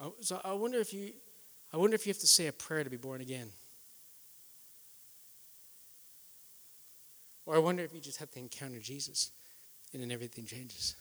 Oh, 0.00 0.14
so 0.20 0.40
I 0.44 0.52
wonder 0.52 0.78
if 0.78 0.92
you, 0.92 1.12
I 1.72 1.76
wonder 1.78 1.94
if 1.94 2.06
you 2.06 2.10
have 2.10 2.20
to 2.20 2.26
say 2.26 2.46
a 2.46 2.52
prayer 2.52 2.84
to 2.84 2.90
be 2.90 2.96
born 2.96 3.20
again. 3.20 3.48
Or 7.48 7.54
I 7.54 7.60
wonder 7.60 7.82
if 7.82 7.94
you 7.94 8.00
just 8.00 8.18
have 8.18 8.30
to 8.32 8.38
encounter 8.38 8.78
Jesus 8.78 9.30
and 9.94 10.02
then 10.02 10.12
everything 10.12 10.44
changes. 10.44 10.96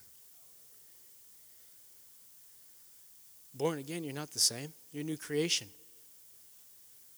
Born 3.54 3.80
again, 3.80 4.06
you're 4.06 4.14
not 4.14 4.32
the 4.32 4.40
same. 4.40 4.72
You're 4.94 5.02
a 5.02 5.06
new 5.06 5.18
creation. 5.18 5.68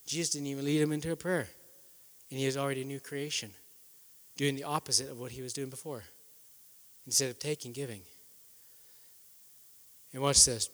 Jesus 0.07 0.31
didn't 0.31 0.47
even 0.47 0.65
lead 0.65 0.81
him 0.81 0.91
into 0.91 1.11
a 1.11 1.15
prayer. 1.15 1.47
And 2.31 2.39
he 2.39 2.47
is 2.47 2.57
already 2.57 2.81
a 2.81 2.85
new 2.85 2.99
creation, 2.99 3.51
doing 4.35 4.55
the 4.55 4.63
opposite 4.63 5.11
of 5.11 5.19
what 5.19 5.31
he 5.31 5.43
was 5.43 5.53
doing 5.53 5.69
before. 5.69 6.05
Instead 7.05 7.29
of 7.29 7.37
taking, 7.37 7.71
giving. 7.71 8.01
And 10.11 10.23
watch 10.23 10.43
this 10.43 10.71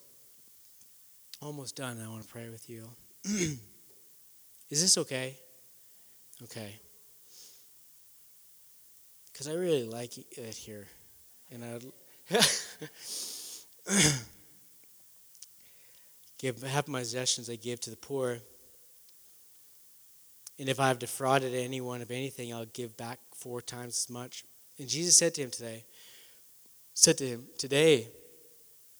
almost 1.41 1.76
done. 1.76 2.01
I 2.01 2.08
want 2.08 2.24
to 2.24 2.30
pray 2.30 2.47
with 2.47 2.70
you. 2.70 2.88
Is 3.26 3.60
this 4.82 4.97
okay? 4.97 5.36
Okay. 6.43 6.80
Because 9.36 9.49
I 9.49 9.53
really 9.55 9.83
like 9.83 10.17
it 10.17 10.55
here. 10.55 10.88
And 11.51 11.61
I 11.61 11.77
give 16.38 16.63
half 16.63 16.88
my 16.88 16.99
possessions 16.99 17.49
I 17.49 17.57
give 17.57 17.81
to 17.81 17.89
the 17.89 17.97
poor. 17.97 18.38
And 20.57 20.69
if 20.69 20.79
I 20.79 20.88
have 20.88 20.99
defrauded 20.99 21.53
anyone 21.53 22.01
of 22.01 22.11
anything, 22.11 22.53
I'll 22.53 22.63
give 22.67 22.95
back 22.95 23.19
four 23.36 23.61
times 23.61 24.05
as 24.05 24.09
much. 24.09 24.45
And 24.79 24.88
Jesus 24.88 25.17
said 25.17 25.33
to 25.33 25.41
him 25.41 25.51
today, 25.51 25.83
said 26.93 27.17
to 27.17 27.27
him, 27.27 27.47
Today, 27.57 28.07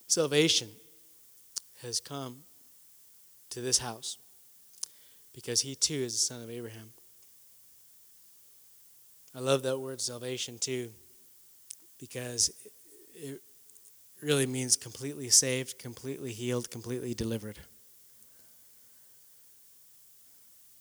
salvation 0.06 0.68
has 1.82 2.02
come 2.02 2.40
to 3.52 3.62
this 3.62 3.78
house 3.78 4.18
because 5.34 5.62
he 5.62 5.76
too 5.76 5.94
is 5.94 6.12
the 6.12 6.20
son 6.20 6.44
of 6.44 6.50
Abraham. 6.50 6.92
I 9.36 9.40
love 9.40 9.64
that 9.64 9.78
word 9.78 10.00
salvation 10.00 10.58
too 10.58 10.92
because 12.00 12.52
it 13.14 13.42
really 14.22 14.46
means 14.46 14.78
completely 14.78 15.30
saved, 15.30 15.78
completely 15.78 16.32
healed, 16.32 16.72
completely 16.72 17.14
delivered. 17.14 17.60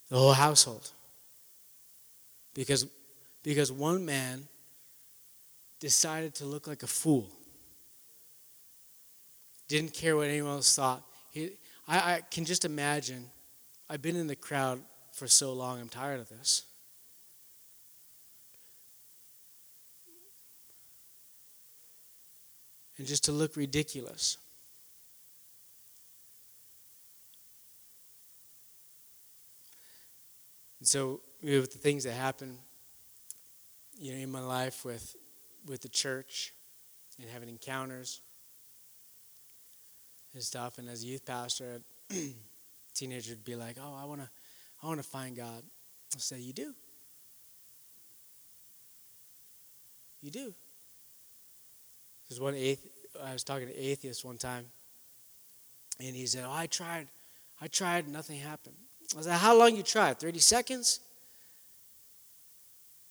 The 0.08 0.16
whole 0.16 0.32
household. 0.34 0.92
Because, 2.54 2.86
because 3.42 3.72
one 3.72 4.04
man 4.04 4.46
decided 5.80 6.36
to 6.36 6.44
look 6.44 6.68
like 6.68 6.84
a 6.84 6.86
fool 6.86 7.28
didn't 9.66 9.92
care 9.92 10.16
what 10.16 10.28
anyone 10.28 10.52
else 10.52 10.76
thought. 10.76 11.02
He, 11.32 11.50
I, 11.88 11.98
I 11.98 12.20
can 12.30 12.44
just 12.44 12.64
imagine. 12.64 13.30
I've 13.90 14.02
been 14.02 14.14
in 14.14 14.28
the 14.28 14.36
crowd 14.36 14.80
for 15.12 15.26
so 15.26 15.52
long, 15.52 15.80
I'm 15.80 15.88
tired 15.88 16.20
of 16.20 16.28
this. 16.28 16.64
And 22.98 23.06
just 23.06 23.24
to 23.24 23.32
look 23.32 23.56
ridiculous. 23.56 24.38
And 30.78 30.88
so, 30.88 31.20
with 31.42 31.72
the 31.72 31.78
things 31.78 32.04
that 32.04 32.12
happen, 32.12 32.58
you 33.98 34.12
know, 34.12 34.18
in 34.18 34.30
my 34.30 34.40
life 34.40 34.84
with 34.84 35.16
with 35.66 35.80
the 35.80 35.88
church 35.88 36.52
and 37.18 37.28
having 37.30 37.48
encounters, 37.48 38.20
and 40.34 40.42
stuff. 40.42 40.78
And 40.78 40.88
as 40.88 41.02
a 41.02 41.06
youth 41.06 41.24
pastor, 41.24 41.80
a 42.10 42.14
teenager 42.94 43.32
would 43.32 43.44
be 43.44 43.56
like, 43.56 43.76
"Oh, 43.80 43.96
I 44.00 44.04
want 44.04 44.20
to, 44.20 44.28
I 44.82 44.86
want 44.86 45.00
to 45.00 45.08
find 45.08 45.34
God." 45.36 45.62
I 46.14 46.18
say, 46.18 46.38
"You 46.38 46.52
do. 46.52 46.74
You 50.20 50.30
do." 50.30 50.54
There's 52.28 52.40
one 52.40 52.54
athe- 52.54 52.78
I 53.22 53.32
was 53.32 53.44
talking 53.44 53.68
to 53.68 53.76
atheist 53.76 54.24
one 54.24 54.38
time, 54.38 54.66
and 56.00 56.14
he 56.14 56.26
said, 56.26 56.44
"Oh, 56.46 56.52
I 56.52 56.66
tried, 56.66 57.08
I 57.60 57.68
tried, 57.68 58.08
nothing 58.08 58.40
happened." 58.40 58.76
I 59.16 59.20
like, 59.20 59.38
"How 59.38 59.56
long 59.56 59.76
you 59.76 59.82
tried? 59.82 60.18
Thirty 60.18 60.40
seconds?" 60.40 61.00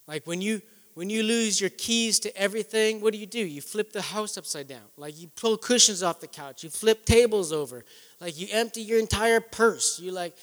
Like 0.07 0.27
when 0.27 0.41
you 0.41 0.61
when 0.95 1.09
you 1.09 1.23
lose 1.23 1.59
your 1.59 1.71
keys 1.71 2.19
to 2.19 2.37
everything, 2.37 3.01
what 3.01 3.13
do 3.13 3.19
you 3.19 3.25
do? 3.25 3.39
You 3.39 3.61
flip 3.61 3.91
the 3.93 4.01
house 4.01 4.37
upside 4.37 4.67
down. 4.67 4.83
Like 4.95 5.19
you 5.19 5.27
pull 5.35 5.57
cushions 5.57 6.03
off 6.03 6.19
the 6.19 6.27
couch. 6.27 6.63
You 6.63 6.69
flip 6.69 7.05
tables 7.05 7.51
over. 7.51 7.83
Like 8.21 8.39
you 8.39 8.47
empty 8.51 8.81
your 8.81 8.99
entire 8.99 9.39
purse. 9.39 9.99
You 9.99 10.11
like 10.11 10.35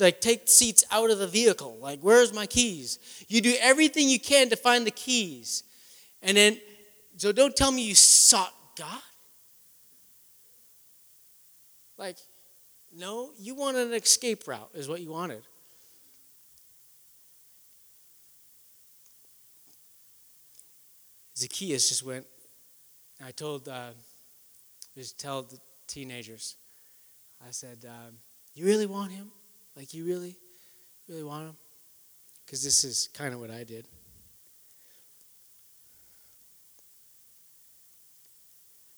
like 0.00 0.20
take 0.20 0.48
seats 0.48 0.84
out 0.90 1.10
of 1.10 1.18
the 1.18 1.28
vehicle. 1.28 1.76
Like 1.80 2.00
where's 2.00 2.32
my 2.32 2.46
keys? 2.46 2.98
You 3.28 3.40
do 3.40 3.54
everything 3.60 4.08
you 4.08 4.18
can 4.18 4.48
to 4.50 4.56
find 4.56 4.86
the 4.86 4.90
keys. 4.90 5.62
And 6.22 6.36
then 6.36 6.58
so 7.16 7.32
don't 7.32 7.56
tell 7.56 7.72
me 7.72 7.82
you 7.82 7.94
sought 7.94 8.52
God. 8.78 9.00
Like 11.98 12.16
no, 12.94 13.30
you 13.38 13.54
wanted 13.54 13.88
an 13.88 13.94
escape 13.94 14.46
route 14.46 14.70
is 14.74 14.88
what 14.88 15.00
you 15.00 15.10
wanted. 15.10 15.42
Zacchaeus 21.36 21.88
just 21.90 22.02
went. 22.02 22.26
I 23.22 23.30
told, 23.30 23.68
uh, 23.68 23.90
just 24.94 25.18
tell 25.20 25.42
the 25.42 25.58
teenagers, 25.86 26.56
I 27.46 27.50
said, 27.50 27.84
um, 27.86 28.16
"You 28.54 28.64
really 28.64 28.86
want 28.86 29.12
him? 29.12 29.30
Like 29.74 29.92
you 29.92 30.06
really, 30.06 30.38
really 31.08 31.22
want 31.22 31.48
him? 31.48 31.56
because 32.46 32.62
this 32.62 32.84
is 32.84 33.08
kind 33.12 33.34
of 33.34 33.40
what 33.40 33.50
I 33.50 33.64
did. 33.64 33.88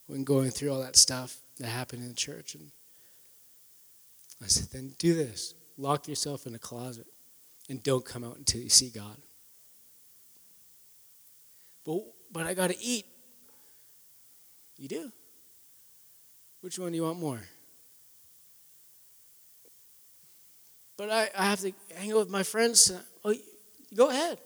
When 0.09 0.25
going 0.25 0.51
through 0.51 0.73
all 0.73 0.83
that 0.83 0.97
stuff 0.97 1.37
that 1.59 1.69
happened 1.69 2.03
in 2.03 2.09
the 2.09 2.15
church, 2.15 2.57
and 2.57 2.73
I 4.43 4.49
said, 4.49 4.71
then 4.73 4.95
do 4.99 5.15
this 5.15 5.55
lock 5.79 6.09
yourself 6.09 6.47
in 6.47 6.55
a 6.55 6.59
closet 6.59 7.07
and 7.71 7.83
don't 7.83 8.05
come 8.05 8.25
out 8.25 8.37
until 8.37 8.61
you 8.61 8.69
see 8.69 8.91
God. 8.91 9.17
But, 11.85 12.01
but 12.33 12.47
I 12.47 12.55
got 12.55 12.71
to 12.71 12.79
eat. 12.83 13.07
You 14.77 14.89
do? 14.89 15.13
Which 16.61 16.79
one 16.79 16.91
do 16.91 16.97
you 16.97 17.05
want 17.05 17.19
more? 17.19 17.41
But 20.97 21.11
I, 21.11 21.31
I 21.37 21.45
have 21.45 21.61
to 21.61 21.73
hang 21.97 22.11
out 22.11 22.19
with 22.19 22.31
my 22.31 22.43
friends. 22.43 22.93
Oh, 23.25 23.35
go 23.95 24.11
ahead. 24.11 24.39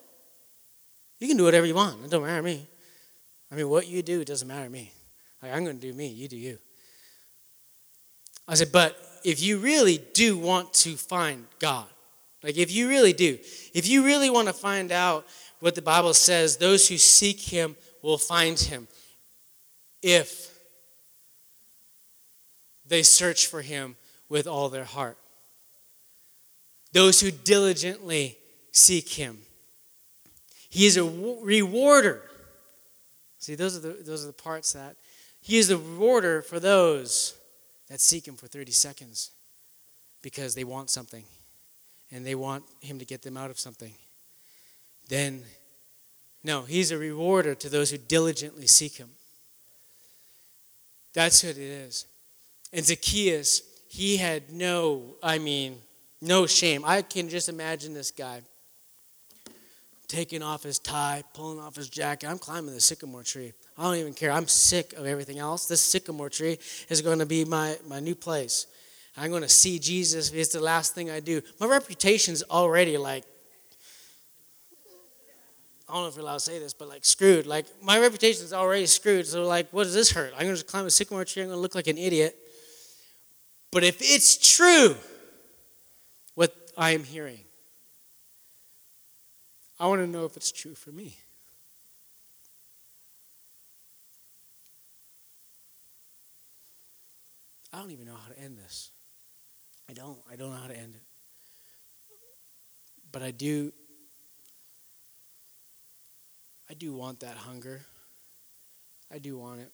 You 1.19 1.29
can 1.29 1.37
do 1.37 1.45
whatever 1.45 1.67
you 1.67 1.75
want. 1.75 2.05
It 2.05 2.11
don't 2.11 2.23
matter 2.23 2.37
to 2.37 2.43
me. 2.43 2.67
I 3.51 3.55
mean, 3.55 3.69
what 3.69 3.87
you 3.87 4.03
do 4.03 4.25
doesn't 4.25 4.47
matter 4.47 4.65
to 4.65 4.71
me. 4.71 4.93
Like, 5.43 5.53
I'm 5.53 5.65
going 5.65 5.79
to 5.79 5.87
do 5.87 5.93
me. 5.93 6.07
You 6.07 6.29
do 6.29 6.37
you. 6.37 6.59
I 8.47 8.55
said, 8.55 8.71
but 8.73 8.97
if 9.25 9.43
you 9.43 9.59
really 9.59 9.99
do 10.15 10.37
want 10.37 10.73
to 10.75 10.97
find 10.97 11.47
God, 11.59 11.87
like 12.43 12.57
if 12.57 12.73
you 12.73 12.89
really 12.89 13.13
do, 13.13 13.39
if 13.73 13.87
you 13.87 14.05
really 14.05 14.31
want 14.31 14.49
to 14.49 14.55
find 14.55 14.91
out 14.91 15.27
what 15.61 15.75
the 15.75 15.83
Bible 15.83 16.15
says, 16.15 16.57
those 16.57 16.89
who 16.89 16.99
seek 16.99 17.41
Him 17.41 17.77
will 18.03 18.19
find 18.19 18.59
Him. 18.59 18.89
If 20.03 20.53
they 22.87 23.03
search 23.03 23.47
for 23.47 23.63
Him 23.63 23.97
with 24.29 24.47
all 24.47 24.69
their 24.69 24.85
heart. 24.85 25.17
Those 26.93 27.21
who 27.21 27.31
diligently 27.31 28.37
seek 28.73 29.09
Him. 29.09 29.39
He 30.69 30.87
is 30.87 30.97
a 30.97 31.05
rewarder. 31.05 32.23
See, 33.39 33.55
those 33.55 33.77
are 33.77 33.81
the, 33.81 34.03
those 34.03 34.25
are 34.25 34.27
the 34.27 34.33
parts 34.33 34.73
that 34.73 34.97
He 35.43 35.59
is 35.59 35.69
the 35.69 35.77
rewarder 35.77 36.41
for 36.41 36.61
those 36.61 37.35
that 37.89 38.01
seek 38.01 38.27
Him 38.27 38.37
for 38.37 38.47
30 38.47 38.73
seconds 38.73 39.33
because 40.23 40.55
they 40.55 40.65
want 40.65 40.89
something 40.89 41.25
and 42.11 42.25
they 42.25 42.37
want 42.37 42.65
Him 42.81 42.99
to 43.01 43.05
get 43.05 43.23
them 43.23 43.37
out 43.37 43.51
of 43.51 43.59
something. 43.59 43.93
Then, 45.09 45.43
no, 46.45 46.63
He's 46.63 46.93
a 46.93 46.97
rewarder 46.97 47.57
to 47.57 47.69
those 47.69 47.91
who 47.91 47.99
diligently 47.99 48.69
seek 48.69 48.97
Him. 48.97 49.11
That's 51.13 51.43
what 51.43 51.57
it 51.57 51.59
is. 51.59 52.07
And 52.73 52.85
Zacchaeus, 52.85 53.63
he 53.89 54.17
had 54.17 54.51
no, 54.51 55.17
I 55.23 55.39
mean, 55.39 55.79
no 56.23 56.47
shame. 56.47 56.85
I 56.87 57.03
can 57.03 57.29
just 57.29 57.49
imagine 57.51 57.93
this 57.93 58.11
guy 58.11 58.41
taking 60.13 60.43
off 60.43 60.63
his 60.63 60.79
tie, 60.79 61.25
pulling 61.33 61.59
off 61.59 61.75
his 61.75 61.89
jacket. 61.89 62.29
I'm 62.29 62.39
climbing 62.39 62.75
the 62.75 62.81
sycamore 62.81 63.23
tree. 63.23 63.55
I 63.79 63.85
don't 63.85 63.97
even 63.97 64.13
care. 64.13 64.31
I'm 64.31 64.47
sick 64.47 64.93
of 64.93 65.07
everything 65.07 65.39
else. 65.39 65.67
This 65.67 65.81
sycamore 65.81 66.29
tree 66.29 66.59
is 66.91 67.01
going 67.01 67.19
to 67.21 67.27
be 67.27 67.47
my, 67.47 67.79
my 67.89 67.99
new 67.99 68.15
place. 68.15 68.67
I'm 69.17 69.31
going 69.31 69.43
to 69.43 69.49
see 69.49 69.79
Jesus. 69.79 70.31
It's 70.31 70.53
the 70.53 70.61
last 70.61 70.95
thing 70.95 71.11
I 71.11 71.21
do. 71.21 71.41
My 71.59 71.67
reputation's 71.67 72.43
already 72.43 72.99
like, 72.99 73.25
I 75.89 75.95
don't 75.95 76.03
know 76.03 76.09
if 76.09 76.15
you're 76.15 76.25
allowed 76.25 76.35
to 76.35 76.41
say 76.41 76.59
this, 76.59 76.75
but 76.75 76.89
like 76.89 77.07
screwed. 77.07 77.47
Like 77.47 77.65
my 77.83 77.99
reputation's 77.99 78.53
already 78.53 78.85
screwed. 78.85 79.27
So 79.27 79.47
like, 79.47 79.71
what 79.71 79.85
does 79.85 79.95
this 79.95 80.11
hurt? 80.11 80.35
I'm 80.37 80.45
going 80.45 80.57
to 80.57 80.65
climb 80.65 80.85
a 80.85 80.91
sycamore 80.91 81.25
tree. 81.25 81.43
I'm 81.43 81.49
going 81.49 81.57
to 81.57 81.63
look 81.63 81.75
like 81.75 81.87
an 81.87 81.99
idiot. 81.99 82.37
But 83.71 83.83
if 83.83 83.97
it's 84.01 84.57
true, 84.57 84.95
what 86.35 86.55
I 86.77 86.91
am 86.91 87.05
hearing, 87.05 87.41
I 89.83 89.87
want 89.87 90.01
to 90.01 90.07
know 90.07 90.25
if 90.25 90.37
it's 90.37 90.53
true 90.53 90.77
for 90.77 90.93
me. 90.93 91.19
I 97.73 97.81
don't 97.81 97.91
even 97.91 98.07
know 98.07 98.15
how 98.15 98.33
to 98.33 98.39
end 98.39 98.59
this. 98.59 98.93
I 99.91 99.93
don't. 99.93 100.21
I 100.31 100.37
don't 100.37 100.51
know 100.51 100.57
how 100.57 100.69
to 100.69 100.77
end 100.77 100.95
it. 100.95 101.03
But 103.11 103.25
I 103.25 103.33
do 103.33 103.73
I 106.71 106.75
do 106.75 106.95
want 106.95 107.19
that 107.19 107.37
hunger. 107.37 107.81
I 109.13 109.19
do 109.19 109.37
want 109.37 109.63
it. 109.63 109.73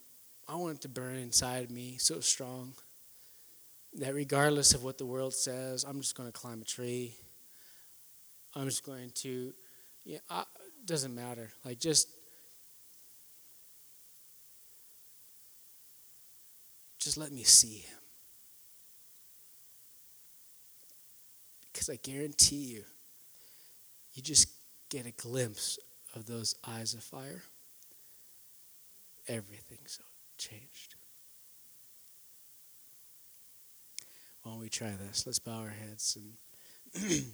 I 0.48 0.54
want 0.54 0.76
it 0.76 0.80
to 0.80 0.88
burn 0.88 1.16
inside 1.16 1.70
me 1.70 1.98
so 1.98 2.20
strong 2.20 2.72
that 3.92 4.14
regardless 4.14 4.72
of 4.72 4.82
what 4.82 4.96
the 4.96 5.04
world 5.04 5.34
says, 5.34 5.84
I'm 5.84 6.00
just 6.00 6.16
going 6.16 6.32
to 6.32 6.32
climb 6.32 6.62
a 6.62 6.64
tree. 6.64 7.14
I'm 8.56 8.64
just 8.64 8.84
going 8.84 9.10
to, 9.16 9.52
yeah, 10.08 10.20
I, 10.30 10.44
doesn't 10.86 11.14
matter. 11.14 11.50
Like 11.66 11.78
just, 11.78 12.08
just 16.98 17.18
let 17.18 17.30
me 17.30 17.42
see 17.42 17.80
him. 17.80 17.98
Because 21.70 21.90
I 21.90 21.96
guarantee 21.96 22.56
you, 22.56 22.84
you 24.14 24.22
just 24.22 24.48
get 24.88 25.04
a 25.04 25.10
glimpse 25.10 25.78
of 26.16 26.24
those 26.24 26.54
eyes 26.66 26.94
of 26.94 27.04
fire. 27.04 27.42
Everything's 29.28 30.00
changed. 30.38 30.94
Why 34.42 34.52
don't 34.52 34.60
we 34.62 34.70
try 34.70 34.92
this? 34.92 35.26
Let's 35.26 35.38
bow 35.38 35.58
our 35.60 35.68
heads 35.68 36.16
and 36.16 37.12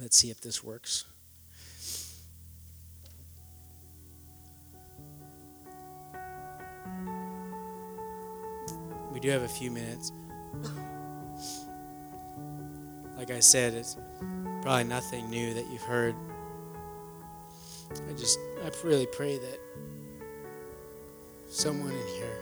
let's 0.00 0.16
see 0.16 0.30
if 0.30 0.40
this 0.40 0.62
works. 0.62 1.06
Do 9.24 9.30
have 9.30 9.42
a 9.42 9.48
few 9.48 9.70
minutes. 9.70 10.12
Like 13.16 13.30
I 13.30 13.40
said, 13.40 13.72
it's 13.72 13.96
probably 14.60 14.84
nothing 14.84 15.30
new 15.30 15.54
that 15.54 15.66
you've 15.72 15.82
heard. 15.82 16.14
I 17.90 18.12
just, 18.12 18.38
I 18.62 18.70
really 18.86 19.06
pray 19.06 19.38
that 19.38 19.58
someone 21.48 21.92
in 21.92 22.06
here 22.08 22.36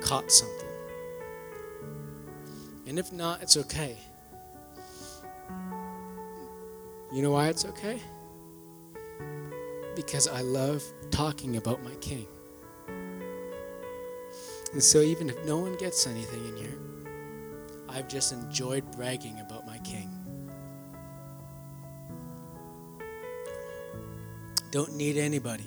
caught 0.00 0.30
something. 0.30 0.68
And 2.86 2.96
if 2.96 3.12
not, 3.12 3.42
it's 3.42 3.56
okay. 3.56 3.96
You 7.12 7.22
know 7.22 7.32
why 7.32 7.48
it's 7.48 7.64
okay? 7.64 7.98
Because 9.96 10.28
I 10.28 10.42
love 10.42 10.84
talking 11.10 11.56
about 11.56 11.82
my 11.82 11.94
king. 11.96 12.28
And 14.74 14.82
so, 14.82 14.98
even 15.02 15.30
if 15.30 15.44
no 15.46 15.56
one 15.58 15.76
gets 15.76 16.04
anything 16.04 16.44
in 16.48 16.56
here, 16.56 16.76
I've 17.88 18.08
just 18.08 18.32
enjoyed 18.32 18.90
bragging 18.90 19.38
about 19.38 19.64
my 19.64 19.78
king. 19.78 20.10
Don't 24.72 24.96
need 24.96 25.16
anybody. 25.16 25.64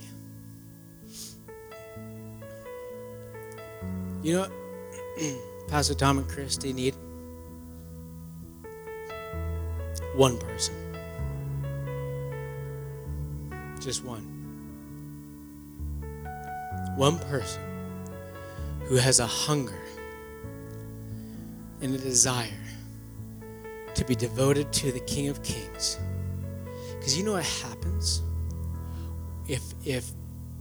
You 4.21 4.33
know 4.33 4.41
what 4.41 4.51
Pastor 5.69 5.93
Tom 5.93 6.17
and 6.17 6.27
Christy 6.27 6.73
need? 6.73 6.93
One 10.15 10.37
person. 10.37 10.75
Just 13.79 14.03
one. 14.03 14.33
One 16.97 17.19
person 17.19 17.76
who 18.87 18.95
has 18.95 19.19
a 19.19 19.27
hunger 19.27 19.81
and 21.81 21.93
a 21.93 21.97
desire 21.97 22.47
to 23.93 24.05
be 24.05 24.15
devoted 24.15 24.71
to 24.73 24.91
the 24.91 24.99
King 25.01 25.27
of 25.27 25.43
Kings. 25.43 25.99
Because 26.97 27.17
you 27.17 27.23
know 27.23 27.33
what 27.33 27.45
happens 27.45 28.21
if 29.47 29.61
if 29.85 30.11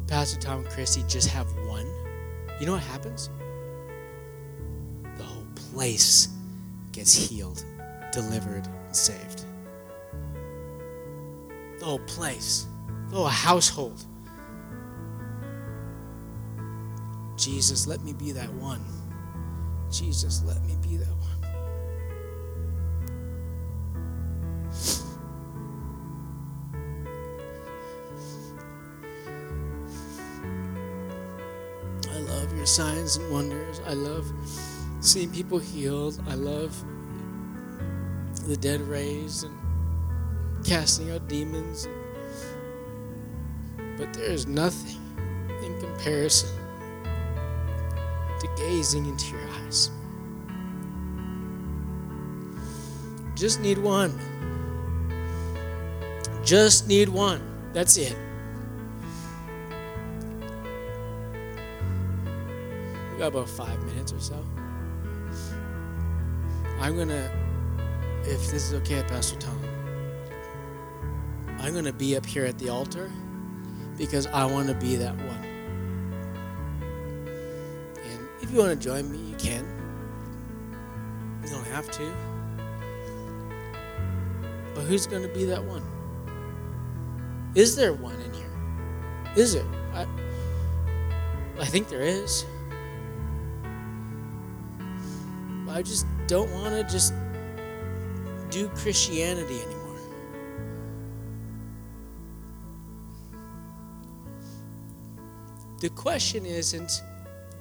Pastor 0.07 0.39
Tom 0.41 0.61
and 0.61 0.69
Christy 0.69 1.03
just 1.09 1.29
have 1.29 1.47
one? 1.67 1.87
You 2.61 2.67
know 2.67 2.73
what 2.73 2.83
happens? 2.83 3.31
The 5.17 5.23
whole 5.23 5.47
place 5.55 6.29
gets 6.93 7.15
healed, 7.15 7.65
delivered, 8.13 8.67
and 8.67 8.97
saved 8.97 9.45
the 11.79 11.85
whole 11.85 11.99
place, 12.01 12.67
the 13.11 13.17
whole 13.17 13.27
household. 13.27 14.05
Jesus, 17.47 17.87
let 17.87 18.03
me 18.03 18.13
be 18.13 18.33
that 18.33 18.53
one. 18.55 18.85
Jesus, 19.89 20.43
let 20.43 20.61
me 20.65 20.75
be 20.83 20.97
that 20.97 21.07
one. 21.07 21.21
I 32.11 32.19
love 32.19 32.53
your 32.57 32.67
signs 32.67 33.15
and 33.15 33.31
wonders. 33.31 33.81
I 33.87 33.93
love 33.93 34.27
seeing 34.99 35.31
people 35.31 35.61
healed. 35.61 36.21
I 36.27 36.35
love 36.35 36.75
the 38.49 38.57
dead 38.57 38.81
raised 38.81 39.45
and 39.45 39.57
casting 40.65 41.13
out 41.13 41.29
demons. 41.29 41.87
But 43.97 44.13
there 44.15 44.25
is 44.33 44.49
nothing 44.49 45.01
in 45.63 45.79
comparison 45.79 46.66
to 48.47 48.63
gazing 48.63 49.07
into 49.07 49.37
your 49.37 49.49
eyes. 49.65 49.91
Just 53.35 53.61
need 53.61 53.79
one. 53.79 54.19
Just 56.43 56.89
need 56.89 57.09
one. 57.09 57.41
That's 57.73 57.97
it. 57.97 58.17
We 63.13 63.19
got 63.19 63.29
about 63.29 63.49
five 63.49 63.83
minutes 63.85 64.13
or 64.13 64.21
so. 64.21 64.43
I'm 66.81 66.97
gonna, 66.97 67.31
if 68.23 68.51
this 68.51 68.71
is 68.71 68.75
okay, 68.75 69.03
Pastor 69.09 69.39
Tom, 69.39 69.61
I'm 71.59 71.75
gonna 71.75 71.93
be 71.93 72.17
up 72.17 72.27
here 72.27 72.45
at 72.45 72.59
the 72.59 72.69
altar 72.69 73.11
because 73.97 74.27
I 74.27 74.45
want 74.45 74.69
to 74.69 74.75
be 74.75 74.97
that 74.97 75.17
one. 75.17 75.46
You 78.57 78.63
want 78.63 78.81
to 78.81 78.89
join 78.89 79.13
me, 79.13 79.19
you 79.19 79.37
can. 79.37 79.67
You 81.43 81.51
don't 81.51 81.67
have 81.67 81.91
to. 81.91 82.11
But 84.75 84.85
who's 84.85 85.07
going 85.07 85.21
to 85.21 85.29
be 85.29 85.45
that 85.45 85.63
one? 85.63 85.83
Is 87.55 87.77
there 87.77 87.93
one 87.93 88.15
in 88.15 88.33
here? 88.33 88.51
Is 89.37 89.53
there? 89.53 89.67
I, 89.93 90.07
I 91.61 91.67
think 91.67 91.91
there 91.91 92.01
is. 92.01 92.47
I 95.69 95.83
just 95.83 96.07
don't 96.27 96.51
want 96.53 96.75
to 96.75 96.83
just 96.85 97.13
do 98.49 98.69
Christianity 98.69 99.61
anymore. 99.61 99.99
The 105.81 105.91
question 105.91 106.47
isn't 106.47 107.03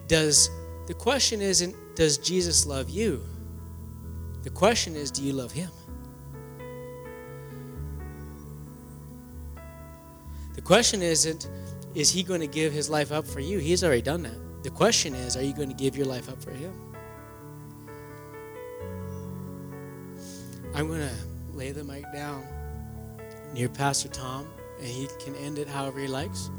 does 0.07 0.49
the 0.87 0.93
question 0.93 1.41
isn't 1.41 1.75
does 1.95 2.17
Jesus 2.17 2.65
love 2.65 2.89
you? 2.89 3.23
The 4.43 4.49
question 4.49 4.95
is 4.95 5.09
do 5.11 5.23
you 5.23 5.33
love 5.33 5.51
him? 5.51 5.71
The 10.53 10.61
question 10.61 11.01
isn't 11.01 11.49
is 11.95 12.11
he 12.11 12.23
going 12.23 12.41
to 12.41 12.47
give 12.47 12.73
his 12.73 12.89
life 12.89 13.11
up 13.11 13.25
for 13.25 13.39
you? 13.39 13.57
He's 13.59 13.83
already 13.83 14.01
done 14.01 14.23
that. 14.23 14.63
The 14.63 14.69
question 14.69 15.15
is 15.15 15.35
are 15.35 15.43
you 15.43 15.53
going 15.53 15.69
to 15.69 15.75
give 15.75 15.95
your 15.95 16.05
life 16.05 16.29
up 16.29 16.41
for 16.43 16.51
him? 16.51 16.73
I'm 20.75 20.87
going 20.87 21.07
to 21.07 21.15
lay 21.53 21.71
the 21.71 21.83
mic 21.83 22.03
down 22.13 22.45
near 23.53 23.69
Pastor 23.69 24.09
Tom, 24.09 24.45
and 24.77 24.87
he 24.87 25.07
can 25.23 25.33
end 25.35 25.57
it 25.57 25.69
however 25.69 25.99
he 25.99 26.07
likes. 26.07 26.49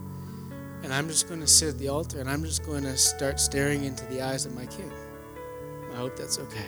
And 0.82 0.92
I'm 0.92 1.08
just 1.08 1.28
going 1.28 1.40
to 1.40 1.46
sit 1.46 1.70
at 1.70 1.78
the 1.78 1.88
altar 1.88 2.20
and 2.20 2.28
I'm 2.28 2.44
just 2.44 2.64
going 2.64 2.84
to 2.84 2.96
start 2.96 3.40
staring 3.40 3.84
into 3.84 4.04
the 4.06 4.22
eyes 4.22 4.46
of 4.46 4.54
my 4.54 4.66
king. 4.66 4.92
I 5.92 5.96
hope 5.96 6.16
that's 6.16 6.38
okay. 6.38 6.66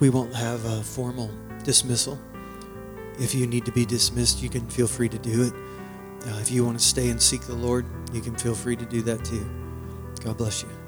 We 0.00 0.08
won't 0.08 0.34
have 0.34 0.64
a 0.64 0.82
formal 0.82 1.30
dismissal. 1.62 2.18
If 3.18 3.34
you 3.34 3.46
need 3.46 3.66
to 3.66 3.72
be 3.72 3.84
dismissed, 3.84 4.42
you 4.42 4.48
can 4.48 4.66
feel 4.68 4.86
free 4.86 5.10
to 5.10 5.18
do 5.18 5.42
it. 5.42 5.52
Uh, 6.26 6.38
if 6.40 6.50
you 6.50 6.64
want 6.64 6.78
to 6.78 6.84
stay 6.84 7.10
and 7.10 7.20
seek 7.20 7.42
the 7.42 7.54
Lord, 7.54 7.84
you 8.12 8.20
can 8.20 8.34
feel 8.34 8.54
free 8.54 8.76
to 8.76 8.84
do 8.86 9.02
that 9.02 9.24
too. 9.24 9.48
God 10.24 10.38
bless 10.38 10.62
you. 10.62 10.79